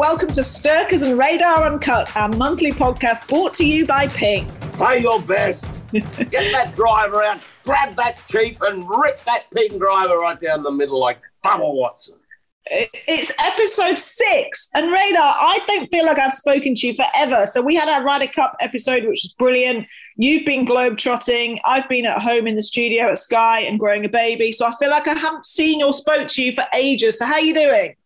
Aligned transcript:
welcome 0.00 0.28
to 0.28 0.40
Sturkers 0.40 1.06
and 1.06 1.18
Radar 1.18 1.66
Uncut, 1.66 2.16
our 2.16 2.30
monthly 2.30 2.72
podcast 2.72 3.28
brought 3.28 3.54
to 3.56 3.66
you 3.66 3.84
by 3.84 4.08
Ping. 4.08 4.46
Play 4.72 5.00
your 5.00 5.20
best. 5.20 5.68
Get 5.92 6.30
that 6.52 6.72
driver 6.74 7.22
out, 7.22 7.42
grab 7.66 7.92
that 7.96 8.18
chief, 8.26 8.58
and 8.62 8.88
rip 8.88 9.22
that 9.24 9.44
Ping 9.54 9.78
driver 9.78 10.16
right 10.16 10.40
down 10.40 10.62
the 10.62 10.70
middle 10.70 10.98
like 10.98 11.20
Bubba 11.44 11.74
Watson. 11.74 12.16
It's 12.64 13.34
episode 13.38 13.98
six, 13.98 14.70
and 14.72 14.90
Radar, 14.90 15.34
I 15.36 15.58
don't 15.66 15.90
feel 15.90 16.06
like 16.06 16.18
I've 16.18 16.32
spoken 16.32 16.74
to 16.76 16.86
you 16.86 16.94
forever. 16.94 17.46
So 17.46 17.60
we 17.60 17.76
had 17.76 17.90
our 17.90 18.02
Ryder 18.02 18.28
Cup 18.28 18.56
episode, 18.60 19.02
which 19.02 19.20
was 19.22 19.34
brilliant. 19.38 19.86
You've 20.16 20.46
been 20.46 20.64
globe 20.64 20.96
trotting. 20.96 21.58
I've 21.66 21.90
been 21.90 22.06
at 22.06 22.22
home 22.22 22.46
in 22.46 22.56
the 22.56 22.62
studio 22.62 23.10
at 23.10 23.18
Sky 23.18 23.60
and 23.60 23.78
growing 23.78 24.06
a 24.06 24.08
baby. 24.08 24.50
So 24.50 24.64
I 24.64 24.72
feel 24.80 24.88
like 24.88 25.08
I 25.08 25.12
haven't 25.12 25.44
seen 25.44 25.82
or 25.82 25.92
spoke 25.92 26.28
to 26.28 26.42
you 26.42 26.54
for 26.54 26.64
ages. 26.72 27.18
So 27.18 27.26
how 27.26 27.34
are 27.34 27.40
you 27.40 27.52
doing? 27.52 27.96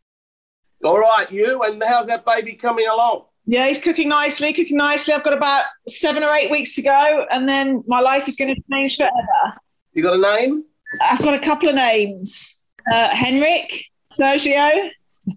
All 0.85 0.99
right, 0.99 1.31
you, 1.33 1.63
and 1.63 1.83
how's 1.83 2.07
that 2.09 2.27
baby 2.27 2.53
coming 2.53 2.87
along? 2.87 3.25
Yeah, 3.47 3.67
he's 3.67 3.83
cooking 3.83 4.09
nicely, 4.09 4.53
cooking 4.53 4.77
nicely. 4.77 5.15
I've 5.15 5.25
got 5.25 5.37
about 5.37 5.65
seven 5.89 6.23
or 6.23 6.35
eight 6.35 6.51
weeks 6.51 6.75
to 6.75 6.83
go, 6.83 7.27
and 7.31 7.49
then 7.49 7.83
my 7.87 8.01
life 8.01 8.29
is 8.29 8.37
going 8.37 8.55
to 8.55 8.63
change 8.71 8.97
forever. 8.97 9.59
You 9.93 10.03
got 10.03 10.15
a 10.15 10.37
name? 10.37 10.65
I've 11.01 11.23
got 11.23 11.35
a 11.35 11.39
couple 11.39 11.69
of 11.69 11.75
names 11.75 12.61
uh, 12.93 13.15
Henrik, 13.15 13.87
Sergio. 14.19 14.91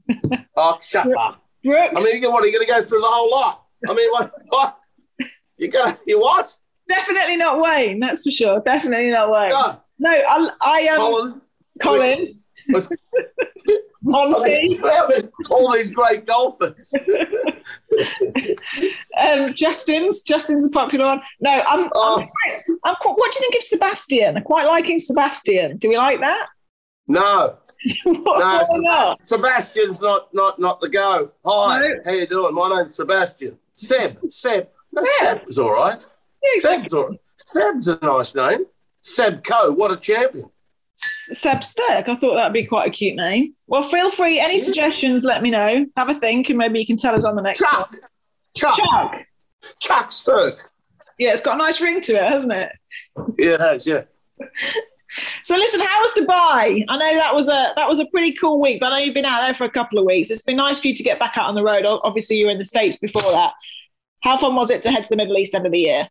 oh, 0.58 0.78
shut 0.82 1.16
up. 1.18 1.44
Brooks. 1.64 1.94
I 1.96 2.04
mean, 2.04 2.32
what, 2.32 2.44
are 2.44 2.48
you 2.48 2.54
going 2.54 2.68
to 2.68 2.74
go 2.74 2.84
through 2.84 3.02
the 3.02 3.08
whole 3.08 3.32
lot? 3.32 3.66
I 3.88 3.94
mean, 3.94 4.12
what? 4.12 4.32
what? 4.50 4.78
You 5.58 5.70
got 5.70 6.00
you 6.06 6.20
what? 6.20 6.56
Definitely 6.88 7.38
not 7.38 7.60
Wayne, 7.60 8.00
that's 8.00 8.24
for 8.24 8.32
sure. 8.32 8.62
Definitely 8.66 9.12
not 9.12 9.32
Wayne. 9.32 9.50
No, 9.50 9.82
no 10.00 10.10
I, 10.10 10.50
I 10.62 10.88
um, 10.90 11.42
Colin. 11.82 12.34
Colin. 12.34 12.40
Monty. 14.08 14.80
All 15.50 15.74
these 15.74 15.92
great 15.92 16.26
golfers. 16.26 16.94
um, 19.20 19.54
Justin's 19.54 20.22
Justin's 20.22 20.66
a 20.66 20.70
popular 20.70 21.06
one. 21.06 21.22
No, 21.42 21.62
I'm, 21.68 21.90
oh. 21.94 22.22
I'm, 22.22 22.30
I'm, 22.86 22.96
What 23.04 23.32
do 23.32 23.38
you 23.38 23.42
think 23.42 23.56
of 23.56 23.64
Sebastian? 23.64 24.38
I'm 24.38 24.44
quite 24.44 24.66
liking 24.66 24.98
Sebastian. 24.98 25.78
Do 25.78 25.90
we 25.90 25.98
like 25.98 26.22
that? 26.22 26.48
No. 27.08 27.58
no, 28.06 29.16
Sebastian's 29.24 30.02
not 30.02 30.34
not 30.34 30.58
not 30.58 30.82
the 30.82 30.90
go. 30.90 31.32
Hi, 31.46 31.80
no. 31.80 31.96
how 32.06 32.12
you 32.12 32.26
doing? 32.26 32.56
My 32.56 32.70
name's 32.70 32.96
Sebastian. 32.96 33.58
Seb, 33.74 34.18
Seb. 34.30 34.70
Seb. 34.94 35.06
Seb's 35.20 35.60
all 35.60 35.72
right. 35.72 36.00
Yeah, 36.44 36.50
exactly. 36.56 36.88
Seb's 36.88 36.94
all 36.94 37.10
right. 37.10 37.20
Seb's 37.46 37.88
a 37.88 38.00
nice 38.02 38.36
name. 38.36 38.66
Seb 39.02 39.44
Coe. 39.44 39.72
What 39.72 39.92
a 39.92 39.98
champion. 39.98 40.50
Seb 40.98 41.64
Stirk. 41.64 42.10
I 42.10 42.16
thought 42.16 42.36
that'd 42.36 42.54
be 42.54 42.66
quite 42.66 42.88
a 42.88 42.92
cute 42.92 43.16
name. 43.16 43.54
Well, 43.68 43.84
feel 43.84 44.10
free. 44.10 44.40
Any 44.40 44.60
suggestions, 44.60 45.24
let 45.24 45.42
me 45.42 45.52
know. 45.52 45.86
Have 45.96 46.10
a 46.10 46.16
think, 46.16 46.50
and 46.50 46.58
maybe 46.58 46.80
you 46.80 46.86
can 46.86 46.98
tell 46.98 47.16
us 47.16 47.24
on 47.24 47.36
the 47.36 47.42
next 47.42 47.60
Chuck. 47.60 47.92
one. 47.92 48.02
Chuck. 48.56 48.76
Chuck. 48.76 49.26
Chuck 49.80 50.12
Stirk. 50.12 50.72
Yeah, 51.18 51.32
it's 51.32 51.42
got 51.42 51.56
a 51.56 51.58
nice 51.58 51.82
ring 51.82 52.02
to 52.02 52.14
it, 52.14 52.24
hasn't 52.24 52.54
it? 52.54 52.72
Yeah, 53.38 53.54
it 53.54 53.60
has, 53.60 53.88
yeah. 53.88 54.04
so 55.44 55.56
listen, 55.56 55.80
how 55.80 56.02
was 56.02 56.12
Dubai? 56.14 56.86
I 56.88 56.98
know 56.98 57.16
that 57.16 57.34
was 57.34 57.48
a 57.48 57.74
that 57.76 57.88
was 57.88 58.00
a 58.00 58.06
pretty 58.08 58.34
cool 58.34 58.62
week, 58.62 58.80
but 58.80 58.92
I 58.92 59.00
know 59.00 59.06
you've 59.06 59.14
been 59.16 59.26
out 59.26 59.42
there 59.42 59.54
for 59.54 59.66
a 59.66 59.70
couple 59.70 59.98
of 60.00 60.06
weeks. 60.06 60.30
It's 60.30 60.44
been 60.44 60.58
nice 60.58 60.80
for 60.80 60.88
you 60.88 60.96
to 60.96 61.04
get 61.04 61.20
back 61.20 61.38
out 61.38 61.48
on 61.50 61.56
the 61.56 61.64
road. 61.64 61.86
Obviously, 61.86 62.38
you 62.38 62.46
were 62.46 62.52
in 62.52 62.60
the 62.60 62.66
States 62.66 62.98
before 62.98 63.32
that. 63.32 63.54
How 64.22 64.38
fun 64.38 64.56
was 64.56 64.70
it 64.70 64.82
to 64.84 64.92
head 64.92 65.04
to 65.04 65.10
the 65.10 65.16
Middle 65.16 65.38
East 65.38 65.56
end 65.56 65.66
of 65.66 65.72
the 65.72 65.80
year? 65.80 66.08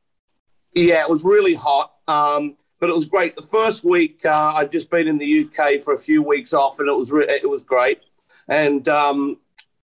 Yeah, 0.75 1.03
it 1.03 1.09
was 1.09 1.25
really 1.25 1.55
hot. 1.55 1.93
Um, 2.09 2.57
but 2.79 2.91
it 2.91 2.95
was 2.95 3.07
great. 3.07 3.37
The 3.37 3.43
first 3.43 3.85
week, 3.85 4.25
uh, 4.25 4.55
I'd 4.57 4.71
just 4.71 4.91
been 4.91 5.09
in 5.09 5.19
the 5.19 5.47
UK 5.47 5.81
for 5.81 5.95
a 5.95 5.99
few 5.99 6.23
weeks 6.23 6.53
off, 6.53 6.79
and 6.79 6.89
it 6.89 6.93
was 6.93 7.13
re- 7.13 7.27
it 7.29 7.49
was 7.49 7.63
great. 7.63 8.01
And 8.49 8.87
um, 8.89 9.39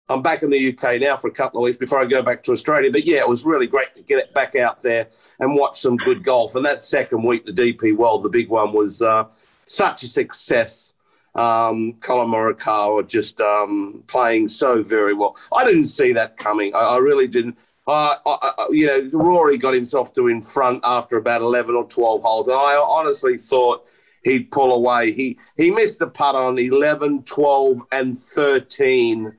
I'm 0.09 0.23
back 0.23 0.43
in 0.43 0.51
the 0.51 0.73
UK 0.73 1.01
now 1.01 1.17
for 1.17 1.29
a 1.29 1.33
couple 1.33 1.61
of 1.61 1.65
weeks 1.65 1.79
before 1.79 1.99
I 1.99 2.05
go 2.05 2.23
back 2.23 2.43
to 2.45 2.53
Australia. 2.53 2.91
But 2.91 3.07
yeah, 3.07 3.21
it 3.21 3.29
was 3.29 3.45
really 3.45 3.67
great 3.67 3.95
to 3.97 4.03
get 4.03 4.19
it 4.19 4.35
back 4.35 4.55
out 4.57 4.83
there 4.83 5.09
and 5.41 5.55
watch 5.55 5.81
some 5.81 5.97
good 5.97 6.23
golf. 6.23 6.55
And 6.55 6.65
that 6.67 6.83
second 6.83 7.23
week, 7.23 7.47
the 7.47 7.53
DP 7.53 7.97
World, 7.97 8.23
the 8.23 8.29
big 8.29 8.49
one, 8.49 8.73
was 8.73 9.01
uh, 9.01 9.25
such 9.67 10.03
a 10.03 10.07
success. 10.07 10.93
Um, 11.35 11.95
Collin 11.95 12.29
Morikawa 12.29 13.09
just 13.09 13.41
um, 13.41 14.05
playing 14.07 14.49
so 14.49 14.83
very 14.83 15.15
well. 15.15 15.35
I 15.51 15.65
didn't 15.65 15.87
see 15.87 16.13
that 16.13 16.37
coming. 16.37 16.75
I, 16.75 16.81
I 16.81 16.97
really 16.99 17.27
didn't. 17.27 17.57
I, 17.87 18.67
you 18.71 18.87
know, 18.87 19.09
Rory 19.13 19.59
got 19.59 19.75
himself 19.75 20.15
to 20.15 20.29
in 20.29 20.41
front 20.41 20.81
after 20.85 21.17
about 21.17 21.41
11 21.41 21.75
or 21.75 21.85
12 21.85 22.23
holes. 22.23 22.49
And 22.49 22.57
I 22.57 22.77
honestly 22.77 23.37
thought 23.37 23.87
he'd 24.23 24.51
pull 24.51 24.73
away. 24.73 25.13
He, 25.13 25.39
he 25.57 25.71
missed 25.71 25.99
the 25.99 26.07
putt 26.07 26.35
on 26.35 26.59
11, 26.59 27.25
12, 27.25 27.81
and 27.91 28.17
13, 28.17 29.33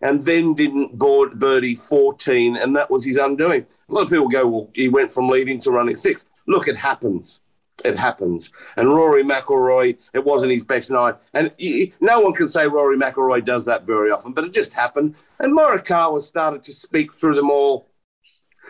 and 0.00 0.22
then 0.22 0.54
didn't 0.54 0.96
board 0.96 1.38
birdie 1.40 1.74
14, 1.74 2.56
and 2.56 2.76
that 2.76 2.90
was 2.90 3.04
his 3.04 3.16
undoing. 3.16 3.66
A 3.88 3.92
lot 3.92 4.02
of 4.02 4.10
people 4.10 4.28
go, 4.28 4.46
well, 4.46 4.70
he 4.74 4.88
went 4.88 5.10
from 5.10 5.28
leading 5.28 5.58
to 5.60 5.72
running 5.72 5.96
six. 5.96 6.24
Look, 6.46 6.68
it 6.68 6.76
happens. 6.76 7.40
It 7.84 7.96
happens. 7.96 8.50
And 8.76 8.88
Rory 8.88 9.22
McIlroy, 9.22 9.98
it 10.12 10.24
wasn't 10.24 10.52
his 10.52 10.64
best 10.64 10.90
night. 10.90 11.16
And 11.34 11.52
he, 11.58 11.92
no 12.00 12.20
one 12.20 12.32
can 12.32 12.48
say 12.48 12.66
Rory 12.66 12.96
McIlroy 12.96 13.44
does 13.44 13.64
that 13.66 13.86
very 13.86 14.10
often, 14.10 14.32
but 14.32 14.44
it 14.44 14.52
just 14.52 14.74
happened. 14.74 15.16
And 15.38 15.56
Morikawa 15.56 16.20
started 16.20 16.62
to 16.64 16.72
speak 16.72 17.12
through 17.12 17.36
them 17.36 17.50
all 17.50 17.87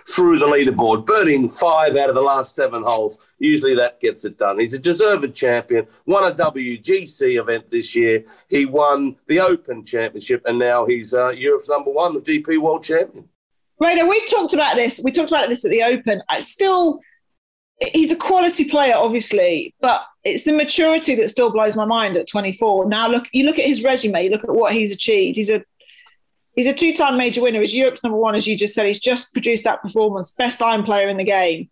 through 0.07 0.39
the 0.39 0.47
leaderboard, 0.47 1.07
birding 1.07 1.49
five 1.49 1.97
out 1.97 2.09
of 2.09 2.15
the 2.15 2.23
last 2.23 2.55
seven 2.55 2.83
holes. 2.83 3.19
Usually 3.39 3.75
that 3.75 4.01
gets 4.01 4.25
it 4.25 4.39
done. 4.39 4.59
He's 4.59 4.75
a 4.75 4.79
deserved 4.79 5.35
champion, 5.35 5.87
won 6.07 6.31
a 6.31 6.35
WGC 6.35 7.41
event 7.41 7.69
this 7.69 7.95
year. 7.95 8.25
He 8.49 8.67
won 8.67 9.17
the 9.27 9.41
Open 9.41 9.85
Championship, 9.85 10.43
and 10.47 10.59
now 10.59 10.87
he's 10.87 11.15
uh, 11.15 11.31
Europe's 11.31 11.69
number 11.69 11.91
one, 11.91 12.15
the 12.15 12.21
DP 12.21 12.59
World 12.59 12.83
Champion. 12.83 13.29
Right, 13.81 13.97
we've 14.09 14.29
talked 14.29 14.55
about 14.55 14.75
this. 14.75 15.01
We 15.03 15.13
talked 15.13 15.31
about 15.31 15.49
this 15.49 15.65
at 15.65 15.71
the 15.71 15.85
Open. 15.85 16.21
I 16.29 16.41
still, 16.41 17.01
he's 17.93 18.11
a 18.11 18.17
quality 18.17 18.65
player, 18.65 18.95
obviously, 18.97 19.75
but 19.81 20.05
it's 20.25 20.45
the 20.45 20.53
maturity 20.53 21.15
that 21.15 21.31
still 21.31 21.51
blows 21.51 21.77
my 21.77 21.85
mind 21.85 22.17
at 22.17 22.27
24. 22.27 22.89
Now, 22.89 23.09
look, 23.09 23.27
you 23.33 23.47
look 23.47 23.59
at 23.59 23.67
his 23.67 23.85
resume, 23.85 24.25
you 24.25 24.31
look 24.31 24.43
at 24.43 24.51
what 24.51 24.73
he's 24.73 24.91
achieved. 24.91 25.37
He's 25.37 25.51
a 25.51 25.63
He's 26.59 26.67
a 26.67 26.73
two-time 26.73 27.17
major 27.17 27.41
winner. 27.41 27.61
He's 27.61 27.73
Europe's 27.73 28.03
number 28.03 28.19
one, 28.19 28.35
as 28.35 28.45
you 28.45 28.59
just 28.59 28.75
said. 28.75 28.85
He's 28.85 28.99
just 28.99 29.33
produced 29.33 29.63
that 29.63 29.81
performance, 29.81 30.33
best 30.33 30.61
iron 30.61 30.83
player 30.83 31.09
in 31.09 31.17
the 31.17 31.23
game. 31.23 31.71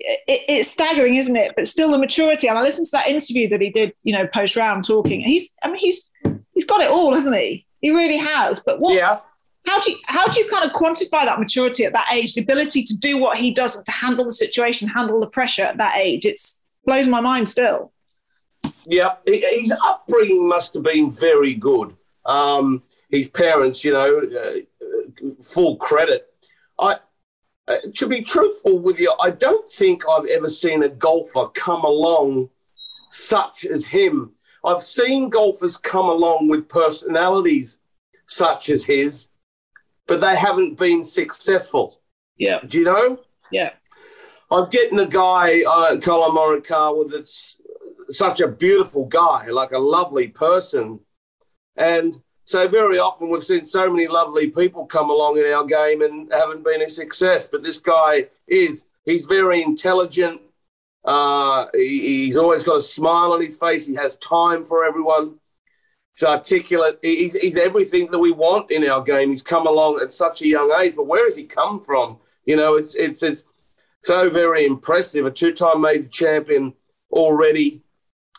It, 0.00 0.40
it's 0.48 0.68
staggering, 0.68 1.14
isn't 1.14 1.36
it? 1.36 1.52
But 1.54 1.68
still, 1.68 1.92
the 1.92 1.98
maturity. 1.98 2.48
And 2.48 2.58
I 2.58 2.62
listened 2.62 2.86
to 2.86 2.90
that 2.94 3.06
interview 3.06 3.48
that 3.50 3.60
he 3.60 3.70
did, 3.70 3.92
you 4.02 4.12
know, 4.12 4.26
post 4.26 4.56
round 4.56 4.84
talking. 4.84 5.20
He's, 5.20 5.54
I 5.62 5.68
mean, 5.68 5.76
he's 5.76 6.10
he's 6.54 6.64
got 6.64 6.80
it 6.80 6.90
all, 6.90 7.14
hasn't 7.14 7.36
he? 7.36 7.68
He 7.80 7.90
really 7.90 8.16
has. 8.16 8.58
But 8.58 8.80
what? 8.80 8.94
Yeah. 8.94 9.20
How 9.64 9.78
do 9.80 9.92
you 9.92 9.98
how 10.06 10.26
do 10.26 10.40
you 10.40 10.50
kind 10.50 10.68
of 10.68 10.74
quantify 10.74 11.24
that 11.24 11.38
maturity 11.38 11.84
at 11.84 11.92
that 11.92 12.08
age? 12.10 12.34
The 12.34 12.42
ability 12.42 12.82
to 12.82 12.96
do 12.98 13.16
what 13.16 13.38
he 13.38 13.54
does 13.54 13.76
and 13.76 13.86
to 13.86 13.92
handle 13.92 14.24
the 14.24 14.32
situation, 14.32 14.88
handle 14.88 15.20
the 15.20 15.30
pressure 15.30 15.62
at 15.62 15.76
that 15.76 15.98
age. 15.98 16.26
It's 16.26 16.60
blows 16.84 17.06
my 17.06 17.20
mind 17.20 17.48
still. 17.48 17.92
Yeah, 18.86 19.14
his 19.24 19.72
upbringing 19.84 20.48
must 20.48 20.74
have 20.74 20.82
been 20.82 21.12
very 21.12 21.54
good. 21.54 21.94
Um, 22.26 22.82
his 23.10 23.28
parents, 23.28 23.84
you 23.84 23.92
know, 23.92 24.20
uh, 24.20 25.42
full 25.42 25.76
credit. 25.76 26.26
I, 26.78 26.96
uh, 27.68 27.76
to 27.96 28.08
be 28.08 28.22
truthful 28.22 28.78
with 28.78 28.98
you, 28.98 29.14
I 29.20 29.30
don't 29.30 29.68
think 29.68 30.02
I've 30.08 30.26
ever 30.26 30.48
seen 30.48 30.82
a 30.82 30.88
golfer 30.88 31.48
come 31.48 31.84
along 31.84 32.50
such 33.10 33.64
as 33.64 33.86
him. 33.86 34.32
I've 34.64 34.82
seen 34.82 35.28
golfers 35.28 35.76
come 35.76 36.06
along 36.06 36.48
with 36.48 36.68
personalities 36.68 37.78
such 38.26 38.70
as 38.70 38.84
his, 38.84 39.28
but 40.06 40.20
they 40.20 40.36
haven't 40.36 40.78
been 40.78 41.02
successful. 41.02 42.00
Yeah. 42.36 42.60
Do 42.66 42.78
you 42.78 42.84
know? 42.84 43.20
Yeah. 43.50 43.70
I'm 44.50 44.68
getting 44.70 44.98
a 44.98 45.06
guy, 45.06 45.62
uh, 45.62 45.96
Collin 45.98 46.36
Morikawa, 46.36 47.10
that's 47.10 47.60
such 48.08 48.40
a 48.40 48.48
beautiful 48.48 49.06
guy, 49.06 49.46
like 49.48 49.72
a 49.72 49.78
lovely 49.78 50.28
person. 50.28 51.00
And 51.76 52.18
so 52.50 52.66
very 52.66 52.98
often 52.98 53.30
we've 53.30 53.44
seen 53.44 53.64
so 53.64 53.88
many 53.88 54.08
lovely 54.08 54.50
people 54.50 54.84
come 54.84 55.08
along 55.08 55.38
in 55.38 55.46
our 55.52 55.64
game 55.64 56.02
and 56.02 56.28
haven't 56.32 56.64
been 56.64 56.82
a 56.82 56.90
success. 56.90 57.46
But 57.46 57.62
this 57.62 57.78
guy 57.78 58.26
is. 58.48 58.86
He's 59.04 59.26
very 59.26 59.62
intelligent. 59.62 60.40
Uh, 61.04 61.66
he, 61.72 62.24
he's 62.24 62.36
always 62.36 62.64
got 62.64 62.78
a 62.78 62.82
smile 62.82 63.32
on 63.32 63.40
his 63.40 63.56
face. 63.56 63.86
He 63.86 63.94
has 63.94 64.16
time 64.16 64.64
for 64.64 64.84
everyone. 64.84 65.38
He's 66.16 66.26
articulate. 66.26 66.98
He's, 67.02 67.40
he's 67.40 67.56
everything 67.56 68.10
that 68.10 68.18
we 68.18 68.32
want 68.32 68.72
in 68.72 68.84
our 68.88 69.00
game. 69.00 69.28
He's 69.28 69.42
come 69.42 69.68
along 69.68 70.00
at 70.02 70.10
such 70.10 70.42
a 70.42 70.48
young 70.48 70.72
age. 70.82 70.96
But 70.96 71.06
where 71.06 71.26
has 71.26 71.36
he 71.36 71.44
come 71.44 71.80
from? 71.80 72.18
You 72.46 72.56
know, 72.56 72.74
it's 72.74 72.96
it's 72.96 73.22
it's 73.22 73.44
so 74.02 74.28
very 74.28 74.66
impressive. 74.66 75.24
A 75.24 75.30
two-time 75.30 75.82
major 75.82 76.08
champion 76.08 76.74
already. 77.12 77.82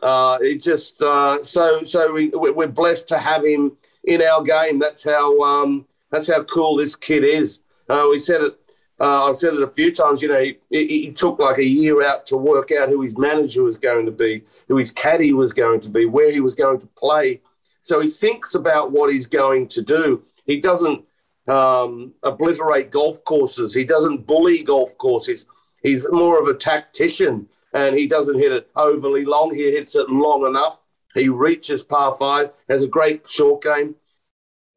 Uh, 0.04 0.38
it 0.42 0.62
just 0.62 1.02
uh, 1.02 1.42
so 1.42 1.82
so 1.84 2.12
we, 2.12 2.28
we're 2.28 2.68
blessed 2.68 3.08
to 3.08 3.18
have 3.18 3.46
him 3.46 3.78
in 4.04 4.22
our 4.22 4.44
game. 4.44 4.80
That's 4.80 5.04
how 5.04 5.40
um, 5.42 5.86
that's 6.10 6.32
how 6.32 6.44
cool 6.44 6.76
this 6.76 6.96
kid 6.96 7.24
is. 7.24 7.62
Uh, 7.90 8.08
we 8.10 8.20
said 8.20 8.42
it. 8.42 8.58
Uh, 9.00 9.26
I've 9.26 9.36
said 9.36 9.56
it 9.56 9.64
a 9.64 9.72
few 9.72 9.92
times. 9.92 10.22
You 10.22 10.28
know, 10.28 10.40
he, 10.40 10.58
he, 10.70 11.12
took 11.12 11.40
like 11.40 11.58
a 11.58 11.66
year 11.66 12.04
out 12.04 12.28
to 12.28 12.38
work 12.38 12.72
out 12.72 12.90
who 12.90 13.02
his 13.02 13.18
manager 13.18 13.64
was 13.64 13.80
going 13.80 14.06
to 14.06 14.12
be, 14.12 14.44
who 14.68 14.78
his 14.78 14.92
caddy 14.92 15.34
was 15.34 15.54
going 15.54 15.80
to 15.82 15.90
be, 15.90 16.06
where 16.06 16.32
he 16.32 16.40
was 16.40 16.54
going 16.54 16.80
to 16.82 16.88
play. 16.88 17.42
So 17.80 18.00
he 18.00 18.08
thinks 18.08 18.54
about 18.54 18.92
what 18.92 19.12
he's 19.12 19.26
going 19.26 19.70
to 19.70 19.82
do. 19.82 20.24
He 20.46 20.60
doesn't 20.60 21.04
um, 21.48 22.14
obliterate 22.22 22.92
golf 22.92 23.24
courses. 23.24 23.74
He 23.74 23.84
doesn't 23.84 24.28
bully 24.28 24.62
golf 24.64 24.96
courses. 25.00 25.48
He's 25.82 26.06
more 26.12 26.40
of 26.40 26.48
a 26.48 26.54
tactician, 26.54 27.50
and 27.74 27.98
he 27.98 28.06
doesn't 28.06 28.38
hit 28.38 28.52
it 28.52 28.70
overly 28.76 29.26
long. 29.26 29.52
He 29.54 29.72
hits 29.72 29.96
it 29.96 30.10
long 30.10 30.46
enough. 30.46 30.80
He 31.14 31.30
reaches 31.30 31.84
par 31.84 32.14
five. 32.14 32.52
Has 32.70 32.84
a 32.84 32.88
great 32.88 33.28
short 33.28 33.62
game. 33.62 33.96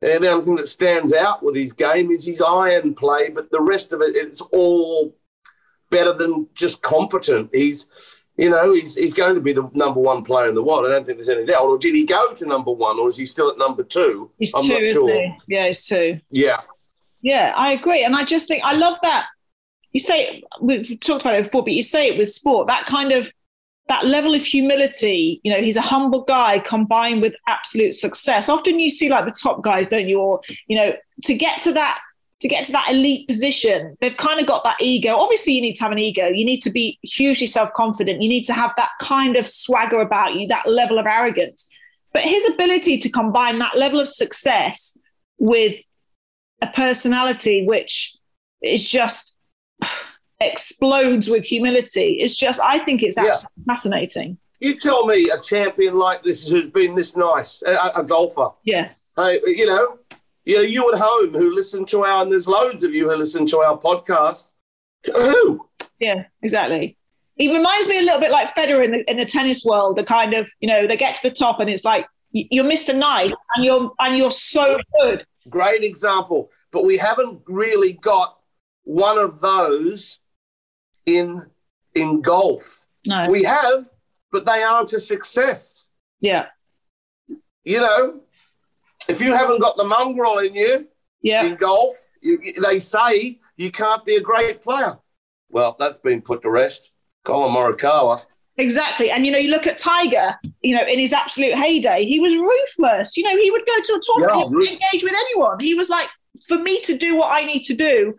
And 0.03 0.23
the 0.23 0.31
only 0.31 0.45
thing 0.45 0.57
that 0.57 0.69
stands 0.69 1.15
out 1.15 1.43
with 1.43 1.55
his 1.55 1.73
game 1.73 2.11
is 2.11 2.27
his 2.27 2.43
iron 2.43 2.95
play, 2.95 3.31
but 3.31 3.51
the 3.51 3.61
rest 3.61 3.93
of 3.93 4.03
it, 4.03 4.15
it's 4.17 4.43
all 4.43 5.17
better 5.91 6.13
than 6.13 6.47
just 6.53 6.83
competent. 6.83 7.49
He's, 7.55 7.89
you 8.37 8.51
know, 8.51 8.75
he's, 8.75 8.97
he's 8.97 9.15
going 9.15 9.35
to 9.35 9.41
be 9.41 9.55
the 9.55 9.71
number 9.73 10.01
one 10.01 10.23
player 10.23 10.49
in 10.49 10.55
the 10.55 10.63
world. 10.63 10.85
I 10.85 10.91
don't 10.91 11.07
think 11.07 11.17
there's 11.17 11.31
any 11.31 11.47
doubt. 11.47 11.63
Or 11.63 11.79
did 11.79 11.95
he 11.95 12.05
go 12.05 12.35
to 12.35 12.47
number 12.47 12.71
one, 12.71 12.99
or 12.99 13.09
is 13.09 13.17
he 13.17 13.25
still 13.25 13.49
at 13.49 13.57
number 13.57 13.83
two? 13.83 14.31
He's 14.39 14.53
I'm 14.55 14.65
two, 14.65 14.75
not 14.75 14.93
sure. 14.93 15.15
He? 15.15 15.35
Yeah, 15.49 15.69
he's 15.69 15.87
two. 15.87 16.21
Yeah. 16.31 16.61
Yeah, 17.23 17.55
I 17.57 17.73
agree. 17.73 18.05
And 18.05 18.15
I 18.15 18.25
just 18.25 18.47
think, 18.47 18.63
I 18.63 18.75
love 18.75 18.99
that. 19.03 19.27
You 19.93 20.01
say, 20.01 20.43
we've 20.61 21.01
talked 21.01 21.23
about 21.23 21.37
it 21.37 21.45
before, 21.45 21.63
but 21.63 21.73
you 21.73 21.83
say 21.83 22.09
it 22.09 22.19
with 22.19 22.29
sport, 22.29 22.67
that 22.67 22.85
kind 22.85 23.13
of 23.13 23.33
that 23.89 24.07
level 24.07 24.35
of 24.35 24.43
humility, 24.43 25.41
you 25.45 25.53
know, 25.53 25.61
he's 25.61 25.77
a 25.77 25.83
humble 25.83 26.23
guy 26.25 26.59
combined 26.59 27.21
with 27.21 27.35
absolute 27.47 27.95
success. 27.95 28.49
Often 28.49 28.81
you 28.81 28.91
see 28.91 29.09
like 29.09 29.27
the 29.27 29.31
top 29.31 29.63
guys, 29.63 29.89
don't 29.89 30.09
you? 30.09 30.21
Or, 30.21 30.41
you 30.67 30.77
know, 30.77 30.93
to 31.25 31.35
get 31.35 31.61
to 31.63 31.73
that 31.75 31.99
to 32.41 32.49
get 32.49 32.65
to 32.65 32.73
that 32.73 32.91
elite 32.91 33.27
position, 33.27 33.97
they've 34.01 34.17
kind 34.17 34.39
of 34.39 34.47
got 34.47 34.65
that 34.65 34.77
ego. 34.79 35.17
Obviously, 35.17 35.55
you 35.55 35.63
need 35.63 35.77
to 35.77 35.83
have 35.83 35.93
an 35.93 35.99
ego. 35.99 36.29
You 36.29 36.45
need 36.45 36.61
to 36.61 36.71
be 36.71 36.99
hugely 37.03 37.47
self-confident. 37.47 38.21
You 38.21 38.29
need 38.29 38.45
to 38.45 38.53
have 38.53 38.75
that 38.77 38.91
kind 39.01 39.37
of 39.37 39.49
swagger 39.49 40.01
about 40.01 40.35
you, 40.35 40.47
that 40.49 40.67
level 40.67 40.99
of 40.99 41.07
arrogance. 41.07 41.71
But 42.13 42.23
his 42.23 42.47
ability 42.51 42.99
to 42.99 43.09
combine 43.09 43.61
that 43.61 43.79
level 43.79 43.99
of 43.99 44.09
success 44.09 44.97
with 45.39 45.81
a 46.61 46.67
personality 46.67 47.65
which 47.67 48.15
is 48.63 48.85
just 48.85 49.37
explodes 50.41 51.29
with 51.29 51.45
humility. 51.45 52.19
It's 52.21 52.37
just, 52.37 52.61
I 52.61 52.79
think 52.79 53.03
it's 53.03 53.19
absolutely 53.19 53.65
yeah. 53.67 53.73
fascinating. 53.73 54.39
You 54.61 54.79
tell 54.79 55.07
me 55.07 55.31
a 55.31 55.41
champion 55.41 55.99
like 55.99 56.23
this 56.23 56.47
who's 56.47 56.71
been 56.71 56.95
this 56.95 57.17
nice, 57.17 57.63
a, 57.63 57.93
a 57.97 58.03
golfer. 58.03 58.51
Yeah. 58.65 58.91
Hey, 59.17 59.41
you 59.45 59.67
know, 59.67 59.99
you 60.45 60.57
know, 60.57 60.63
you 60.63 60.93
at 60.93 60.99
home 60.99 61.33
who 61.33 61.55
listen 61.55 61.85
to 61.87 62.05
our, 62.05 62.23
and 62.23 62.33
there's 62.33 62.49
loads 62.49 62.85
of 62.85 62.95
you 62.95 63.09
who 63.09 63.17
listen 63.17 63.47
to 63.47 63.59
our 63.59 63.79
podcast. 63.79 64.51
Who? 65.07 65.69
Yeah, 65.99 66.25
exactly. 66.43 66.97
He 67.37 67.55
reminds 67.55 67.89
me 67.89 67.99
a 67.99 68.03
little 68.03 68.21
bit 68.21 68.31
like 68.31 68.55
Federer 68.55 68.85
in 68.85 68.93
the 68.93 69.11
in 69.11 69.17
the 69.17 69.25
tennis 69.25 69.65
world. 69.65 69.97
The 69.97 70.05
kind 70.05 70.35
of, 70.35 70.49
you 70.61 70.69
know, 70.69 70.87
they 70.87 70.97
get 70.97 71.17
to 71.17 71.23
the 71.23 71.35
top 71.35 71.61
and 71.61 71.69
it's 71.69 71.85
like 71.85 72.07
you're 72.31 72.65
Mr. 72.65 72.97
Nice 72.97 73.35
and 73.57 73.65
you're 73.65 73.93
and 73.99 74.17
you're 74.17 74.31
so 74.31 74.79
good. 75.01 75.27
Great 75.49 75.83
example, 75.83 76.51
but 76.71 76.85
we 76.85 76.97
haven't 76.97 77.41
really 77.47 77.95
got 77.95 78.39
one 78.85 79.19
of 79.19 79.41
those 79.41 80.21
in 81.07 81.47
in 81.95 82.21
golf. 82.21 82.85
No. 83.07 83.29
We 83.29 83.43
have, 83.45 83.89
but 84.33 84.45
they 84.45 84.63
aren't 84.63 84.93
a 84.93 85.01
success. 85.01 85.87
Yeah. 86.21 86.47
You 87.65 87.81
know, 87.81 88.21
if 89.09 89.21
you 89.21 89.35
haven't 89.35 89.61
got 89.61 89.77
the 89.77 89.85
mongrel 89.85 90.39
in 90.39 90.55
you 90.55 90.89
yeah. 91.23 91.45
in 91.45 91.57
golf, 91.57 91.95
you, 92.21 92.53
they 92.61 92.79
say 92.79 93.41
you 93.57 93.71
can't 93.71 94.05
be 94.05 94.17
a 94.17 94.21
great 94.21 94.63
player. 94.63 94.99
Well, 95.51 95.77
that's 95.79 95.99
been 95.99 96.23
put 96.23 96.43
to 96.43 96.51
rest. 96.51 96.91
Collin 97.25 97.55
Morikawa. 97.55 98.23
Exactly. 98.57 99.11
And, 99.11 99.27
you 99.27 99.33
know, 99.33 99.39
you 99.39 99.51
look 99.51 99.67
at 99.67 99.79
Tiger, 99.79 100.35
you 100.63 100.77
know, 100.77 100.87
in 100.87 100.99
his 100.99 101.13
absolute 101.13 101.55
heyday, 101.55 102.05
he 102.05 102.21
was 102.21 102.37
ruthless. 102.37 103.17
You 103.17 103.25
know, 103.25 103.37
he 103.37 103.51
would 103.51 103.67
go 103.67 103.81
to 103.83 103.93
a 103.95 104.01
tournament, 104.03 104.39
yeah, 104.39 104.49
he 104.49 104.55
would 104.55 104.69
engage 104.69 105.03
with 105.03 105.13
anyone. 105.13 105.61
He 105.61 105.75
was 105.75 105.89
like, 105.89 106.09
for 106.47 106.59
me 106.59 106.81
to 106.83 106.97
do 106.97 107.17
what 107.17 107.33
I 107.33 107.45
need 107.45 107.65
to 107.65 107.75
do, 107.75 108.15